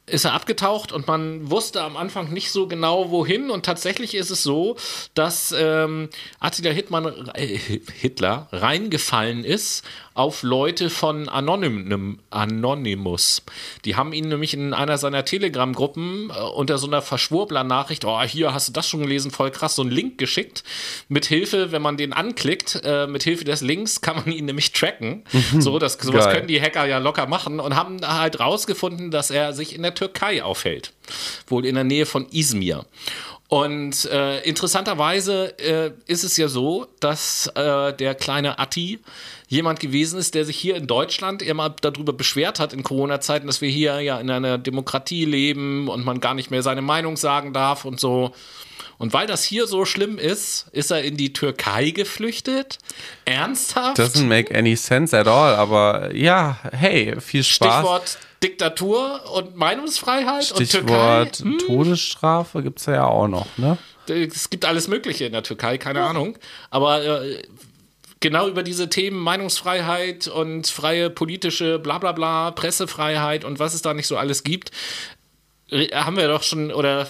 [0.06, 4.30] ist er abgetaucht und man wusste am Anfang nicht so genau wohin und tatsächlich ist
[4.30, 4.76] es so,
[5.14, 6.08] dass ähm,
[6.40, 9.84] Attila Hitman, äh, Hitler reingefallen ist
[10.14, 13.42] auf Leute von Anonym, Anonymous.
[13.84, 18.52] Die haben ihn nämlich in einer seiner Telegram-Gruppen äh, unter so einer Verschwurbler-Nachricht, oh, hier
[18.52, 20.64] hast du das schon gelesen, voll krass, so einen Link geschickt.
[21.08, 24.72] Mit Hilfe, wenn man den anklickt, äh, mit Hilfe des Links kann man ihn nämlich
[24.72, 25.24] tracken.
[25.58, 26.34] so, das, sowas Geil.
[26.34, 29.91] können die Hacker ja locker machen und haben halt rausgefunden, dass er sich in der
[29.94, 30.92] Türkei aufhält.
[31.46, 32.84] Wohl in der Nähe von Izmir.
[33.52, 38.98] Und äh, interessanterweise äh, ist es ja so, dass äh, der kleine Atti
[39.46, 43.60] jemand gewesen ist, der sich hier in Deutschland immer darüber beschwert hat in Corona-Zeiten, dass
[43.60, 47.52] wir hier ja in einer Demokratie leben und man gar nicht mehr seine Meinung sagen
[47.52, 48.32] darf und so.
[49.02, 52.78] Und weil das hier so schlimm ist, ist er in die Türkei geflüchtet.
[53.24, 53.98] Ernsthaft?
[53.98, 57.74] Doesn't make any sense at all, aber ja, hey, viel Spaß.
[57.74, 61.50] Stichwort Diktatur und Meinungsfreiheit und Stichwort Türkei.
[61.50, 63.76] Hm, Todesstrafe gibt es ja auch noch, ne?
[64.06, 66.38] es gibt alles Mögliche in der Türkei, keine Ahnung.
[66.70, 67.42] Aber äh,
[68.20, 74.06] genau über diese Themen Meinungsfreiheit und freie politische Blablabla, Pressefreiheit und was es da nicht
[74.06, 74.70] so alles gibt,
[75.92, 77.08] haben wir doch schon oder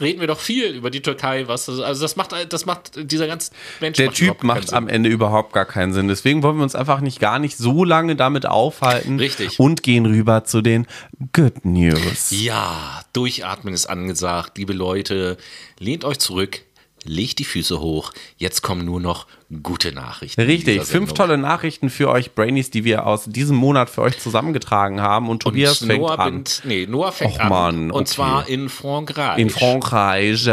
[0.00, 3.52] reden wir doch viel über die Türkei, was also das macht das macht dieser ganze
[3.80, 6.08] Mensch Der macht Typ macht am Ende überhaupt gar keinen Sinn.
[6.08, 9.18] Deswegen wollen wir uns einfach nicht gar nicht so lange damit aufhalten.
[9.18, 9.58] Richtig.
[9.58, 10.86] Und gehen rüber zu den
[11.32, 12.30] Good News.
[12.30, 15.36] Ja, durchatmen ist angesagt, liebe Leute.
[15.78, 16.62] Lehnt euch zurück,
[17.04, 18.12] legt die Füße hoch.
[18.36, 19.26] Jetzt kommen nur noch
[19.62, 20.40] gute Nachrichten.
[20.40, 25.00] Richtig, fünf tolle Nachrichten für euch Brainies, die wir aus diesem Monat für euch zusammengetragen
[25.00, 25.28] haben.
[25.28, 26.32] Und Tobias Und fängt Noah, an.
[26.34, 27.48] Bint, nee, Noah fängt Och, an.
[27.48, 28.04] Mann, und okay.
[28.10, 29.38] zwar in Frankreich.
[29.38, 30.48] In Frankreich.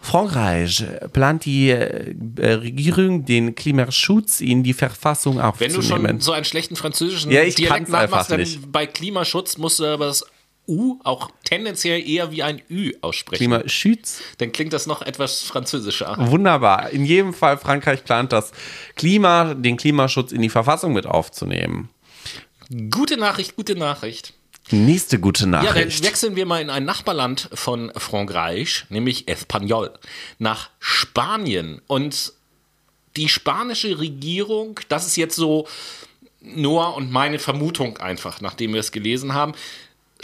[0.00, 0.84] Frankreich
[1.14, 6.06] plant die äh, Regierung, den Klimaschutz in die Verfassung Wenn du aufzunehmen.
[6.08, 8.70] schon so einen schlechten französischen Ja, ich Dialekt nachmachst, dann nicht.
[8.70, 10.26] bei Klimaschutz musst du aber das
[10.66, 13.38] U auch tendenziell eher wie ein Ü aussprechen.
[13.38, 14.20] Klimaschutz?
[14.38, 16.16] Dann klingt das noch etwas französischer.
[16.18, 16.90] Wunderbar.
[16.90, 18.52] In jedem Fall, Frankreich plant das
[18.96, 21.90] Klima, den Klimaschutz in die Verfassung mit aufzunehmen.
[22.90, 24.32] Gute Nachricht, gute Nachricht.
[24.70, 26.02] Nächste gute Ja, dann Nachricht.
[26.04, 29.90] wechseln wir mal in ein Nachbarland von Frankreich, nämlich Espanyol,
[30.38, 31.82] nach Spanien.
[31.86, 32.32] Und
[33.16, 35.68] die spanische Regierung, das ist jetzt so
[36.40, 39.52] Noah und meine Vermutung einfach, nachdem wir es gelesen haben,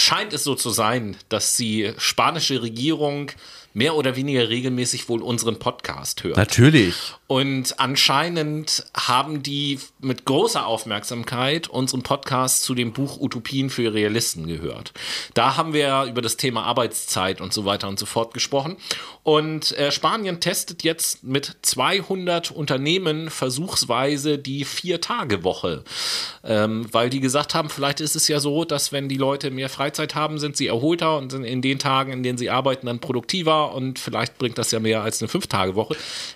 [0.01, 3.33] scheint es so zu sein, dass die spanische Regierung
[3.73, 6.37] mehr oder weniger regelmäßig wohl unseren Podcast hört.
[6.37, 7.15] Natürlich.
[7.31, 14.49] Und anscheinend haben die mit großer Aufmerksamkeit unseren Podcast zu dem Buch Utopien für Realisten
[14.49, 14.93] gehört.
[15.35, 18.79] Da haben wir über das Thema Arbeitszeit und so weiter und so fort gesprochen.
[19.23, 25.85] Und äh, Spanien testet jetzt mit 200 Unternehmen versuchsweise die Vier-Tage-Woche.
[26.43, 29.69] Ähm, weil die gesagt haben, vielleicht ist es ja so, dass wenn die Leute mehr
[29.69, 32.99] Freizeit haben, sind sie erholter und sind in den Tagen, in denen sie arbeiten, dann
[32.99, 35.95] produktiver und vielleicht bringt das ja mehr als eine Fünf-Tage-Woche.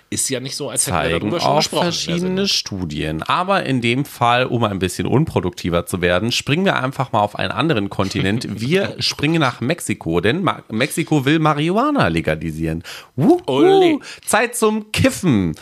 [0.09, 3.23] Ist ja nicht so, als Zeigen auch verschiedene Studien.
[3.23, 7.37] Aber in dem Fall, um ein bisschen unproduktiver zu werden, springen wir einfach mal auf
[7.37, 8.47] einen anderen Kontinent.
[8.59, 12.83] Wir springen nach Mexiko, denn Ma Mexiko will Marihuana legalisieren.
[13.15, 13.99] Wuhu.
[14.25, 15.55] Zeit zum Kiffen.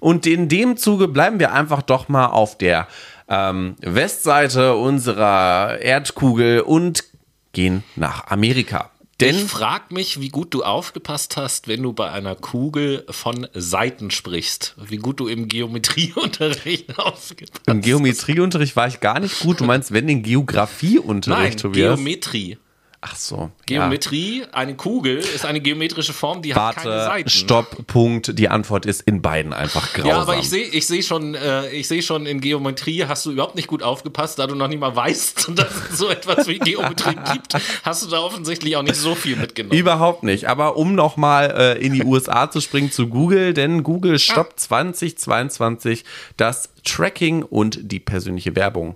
[0.00, 2.88] Und in dem Zuge bleiben wir einfach doch mal auf der
[3.28, 7.04] ähm, Westseite unserer Erdkugel und
[7.52, 8.90] gehen nach Amerika.
[9.20, 13.46] Denn Ich frag mich, wie gut du aufgepasst hast, wenn du bei einer Kugel von
[13.54, 14.74] Seiten sprichst.
[14.84, 19.60] Wie gut du im Geometrieunterricht aufgepasst im Geometrieunterricht war ich gar nicht gut.
[19.60, 21.96] Du meinst, wenn den Nein, Geografieunterricht, Tobias?
[21.96, 22.58] Geometrie.
[23.04, 23.50] Ach so.
[23.66, 27.30] Geometrie, eine Kugel ist eine geometrische Form, die hat keine Warte, Seiten.
[27.30, 28.38] Stopp, Punkt.
[28.38, 30.08] Die Antwort ist in beiden einfach grausam.
[30.08, 33.32] Ja, aber ich sehe ich seh schon, äh, ich sehe schon, in Geometrie hast du
[33.32, 36.60] überhaupt nicht gut aufgepasst, da du noch nicht mal weißt, dass es so etwas wie
[36.60, 39.76] Geometrie gibt, hast du da offensichtlich auch nicht so viel mitgenommen.
[39.76, 40.48] Überhaupt nicht.
[40.48, 46.04] Aber um nochmal äh, in die USA zu springen zu Google, denn Google stoppt 2022
[46.36, 48.94] das Tracking und die persönliche Werbung.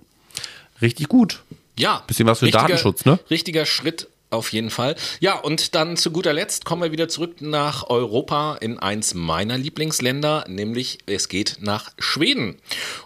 [0.81, 1.43] Richtig gut.
[1.79, 2.03] Ja.
[2.07, 3.19] Bisschen was für Datenschutz, ne?
[3.31, 4.97] Richtiger Schritt auf jeden Fall.
[5.21, 9.57] Ja, und dann zu guter Letzt kommen wir wieder zurück nach Europa in eins meiner
[9.57, 12.57] Lieblingsländer, nämlich es geht nach Schweden.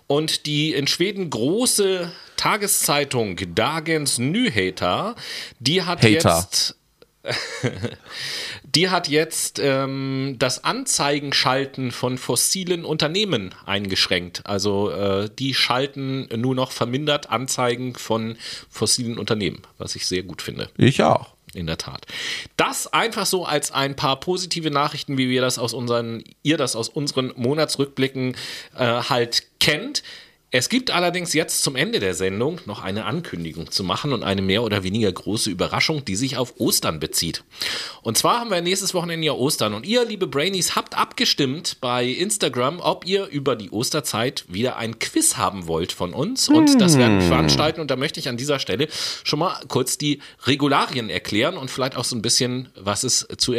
[0.06, 5.14] Und die in Schweden große Tageszeitung Dagens Nyheter,
[5.58, 6.08] die hat Hater.
[6.08, 6.76] jetzt
[8.62, 14.42] die hat jetzt ähm, das Anzeigenschalten von fossilen Unternehmen eingeschränkt.
[14.44, 18.36] Also äh, die schalten nur noch vermindert Anzeigen von
[18.70, 20.70] fossilen Unternehmen, was ich sehr gut finde.
[20.76, 21.34] Ich auch.
[21.52, 22.06] In der Tat.
[22.56, 26.76] Das einfach so als ein paar positive Nachrichten, wie wir das aus unseren, ihr das
[26.76, 28.36] aus unseren Monatsrückblicken
[28.76, 30.04] äh, halt kennt.
[30.52, 34.42] Es gibt allerdings jetzt zum Ende der Sendung noch eine Ankündigung zu machen und eine
[34.42, 37.44] mehr oder weniger große Überraschung, die sich auf Ostern bezieht.
[38.02, 42.04] Und zwar haben wir nächstes Wochenende ja Ostern und ihr, liebe Brainies, habt abgestimmt bei
[42.04, 46.48] Instagram, ob ihr über die Osterzeit wieder ein Quiz haben wollt von uns.
[46.48, 47.80] Und das werden wir veranstalten.
[47.80, 48.88] Und da möchte ich an dieser Stelle
[49.22, 53.54] schon mal kurz die Regularien erklären und vielleicht auch so ein bisschen, was es zu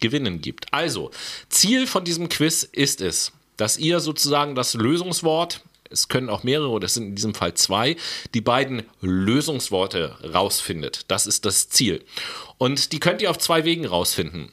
[0.00, 0.66] gewinnen gibt.
[0.74, 1.12] Also,
[1.48, 6.68] Ziel von diesem Quiz ist es, dass ihr sozusagen das Lösungswort es können auch mehrere,
[6.68, 7.96] oder es sind in diesem Fall zwei,
[8.34, 11.04] die beiden Lösungsworte rausfindet.
[11.08, 12.04] Das ist das Ziel.
[12.58, 14.50] Und die könnt ihr auf zwei Wegen rausfinden.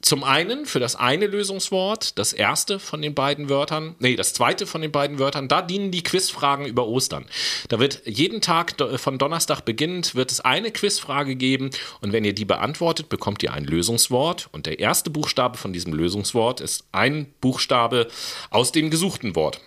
[0.00, 4.64] Zum einen für das eine Lösungswort, das erste von den beiden Wörtern, nee, das zweite
[4.64, 7.26] von den beiden Wörtern, da dienen die Quizfragen über Ostern.
[7.68, 12.32] Da wird jeden Tag von Donnerstag beginnend, wird es eine Quizfrage geben und wenn ihr
[12.32, 17.26] die beantwortet, bekommt ihr ein Lösungswort und der erste Buchstabe von diesem Lösungswort ist ein
[17.40, 18.06] Buchstabe
[18.50, 19.60] aus dem gesuchten Wort.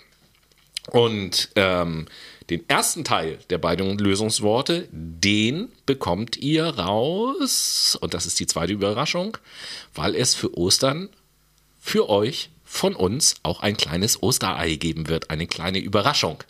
[0.89, 2.07] Und ähm,
[2.49, 7.97] den ersten Teil der beiden Lösungsworte, den bekommt ihr raus.
[8.01, 9.37] Und das ist die zweite Überraschung,
[9.93, 11.09] weil es für Ostern
[11.79, 16.43] für euch von uns auch ein kleines Osterei geben wird, eine kleine Überraschung.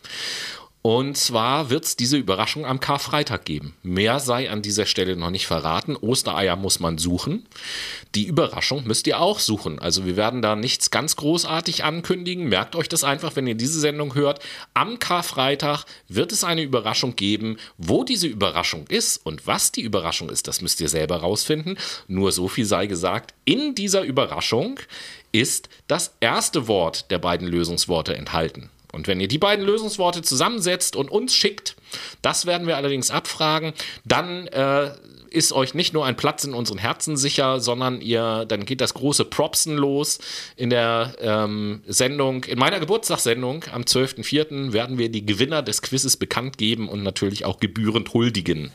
[0.84, 3.76] Und zwar wird es diese Überraschung am Karfreitag geben.
[3.84, 5.96] Mehr sei an dieser Stelle noch nicht verraten.
[5.96, 7.46] Ostereier muss man suchen.
[8.16, 9.78] Die Überraschung müsst ihr auch suchen.
[9.78, 12.50] Also wir werden da nichts ganz großartig ankündigen.
[12.50, 14.40] Merkt euch das einfach, wenn ihr diese Sendung hört.
[14.74, 17.58] Am Karfreitag wird es eine Überraschung geben.
[17.78, 21.78] Wo diese Überraschung ist und was die Überraschung ist, das müsst ihr selber rausfinden.
[22.08, 23.36] Nur so viel sei gesagt.
[23.46, 24.80] In dieser Überraschung
[25.32, 28.72] ist das erste Wort der beiden Lösungsworte enthalten.
[28.92, 31.76] Und wenn ihr die beiden Lösungsworte zusammensetzt und uns schickt,
[32.22, 33.74] das werden wir allerdings abfragen,
[34.06, 34.92] dann äh,
[35.32, 38.94] ist euch nicht nur ein Platz in unseren Herzen sicher, sondern ihr, dann geht das
[38.94, 40.20] große Propsen los
[40.58, 44.74] in der ähm, Sendung, in meiner Geburtstagssendung am 12.04.
[44.74, 48.72] werden wir die Gewinner des Quizzes bekannt geben und natürlich auch gebührend huldigen.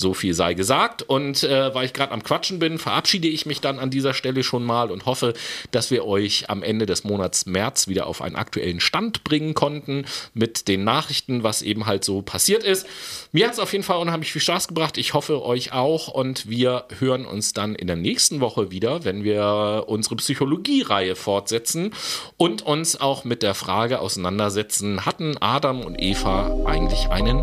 [0.00, 1.02] So viel sei gesagt.
[1.02, 4.44] Und äh, weil ich gerade am Quatschen bin, verabschiede ich mich dann an dieser Stelle
[4.44, 5.34] schon mal und hoffe,
[5.72, 10.04] dass wir euch am Ende des Monats März wieder auf einen aktuellen Stand bringen konnten
[10.34, 12.86] mit den Nachrichten, was eben halt so passiert ist.
[13.32, 14.98] Mir hat es auf jeden Fall unheimlich viel Spaß gebracht.
[14.98, 16.08] Ich hoffe euch auch.
[16.08, 21.92] Und wir hören uns dann in der nächsten Woche wieder, wenn wir unsere Psychologie-Reihe fortsetzen
[22.36, 27.38] und uns auch mit der Frage auseinandersetzen, hatten Adam und Eva eigentlich einen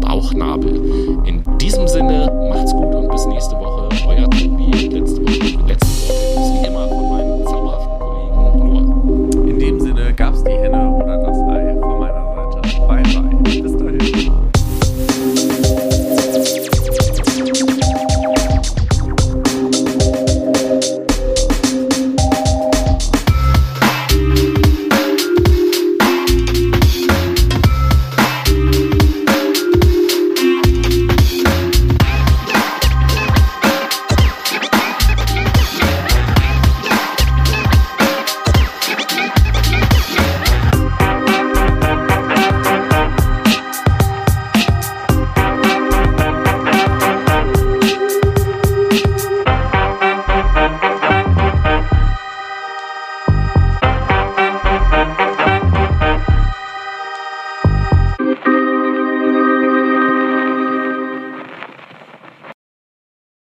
[0.00, 1.22] Bauchnabel?
[1.26, 3.88] In diesem Sinne, Sinne, macht's gut und bis nächste Woche.
[4.06, 4.70] Euer Tobi.
[4.70, 9.48] Letzte Woche, letzte Woche ist wie immer von meinem zauberhaften Kollegen Noah.
[9.48, 11.65] In dem Sinne gab's die Henne oder das Ei.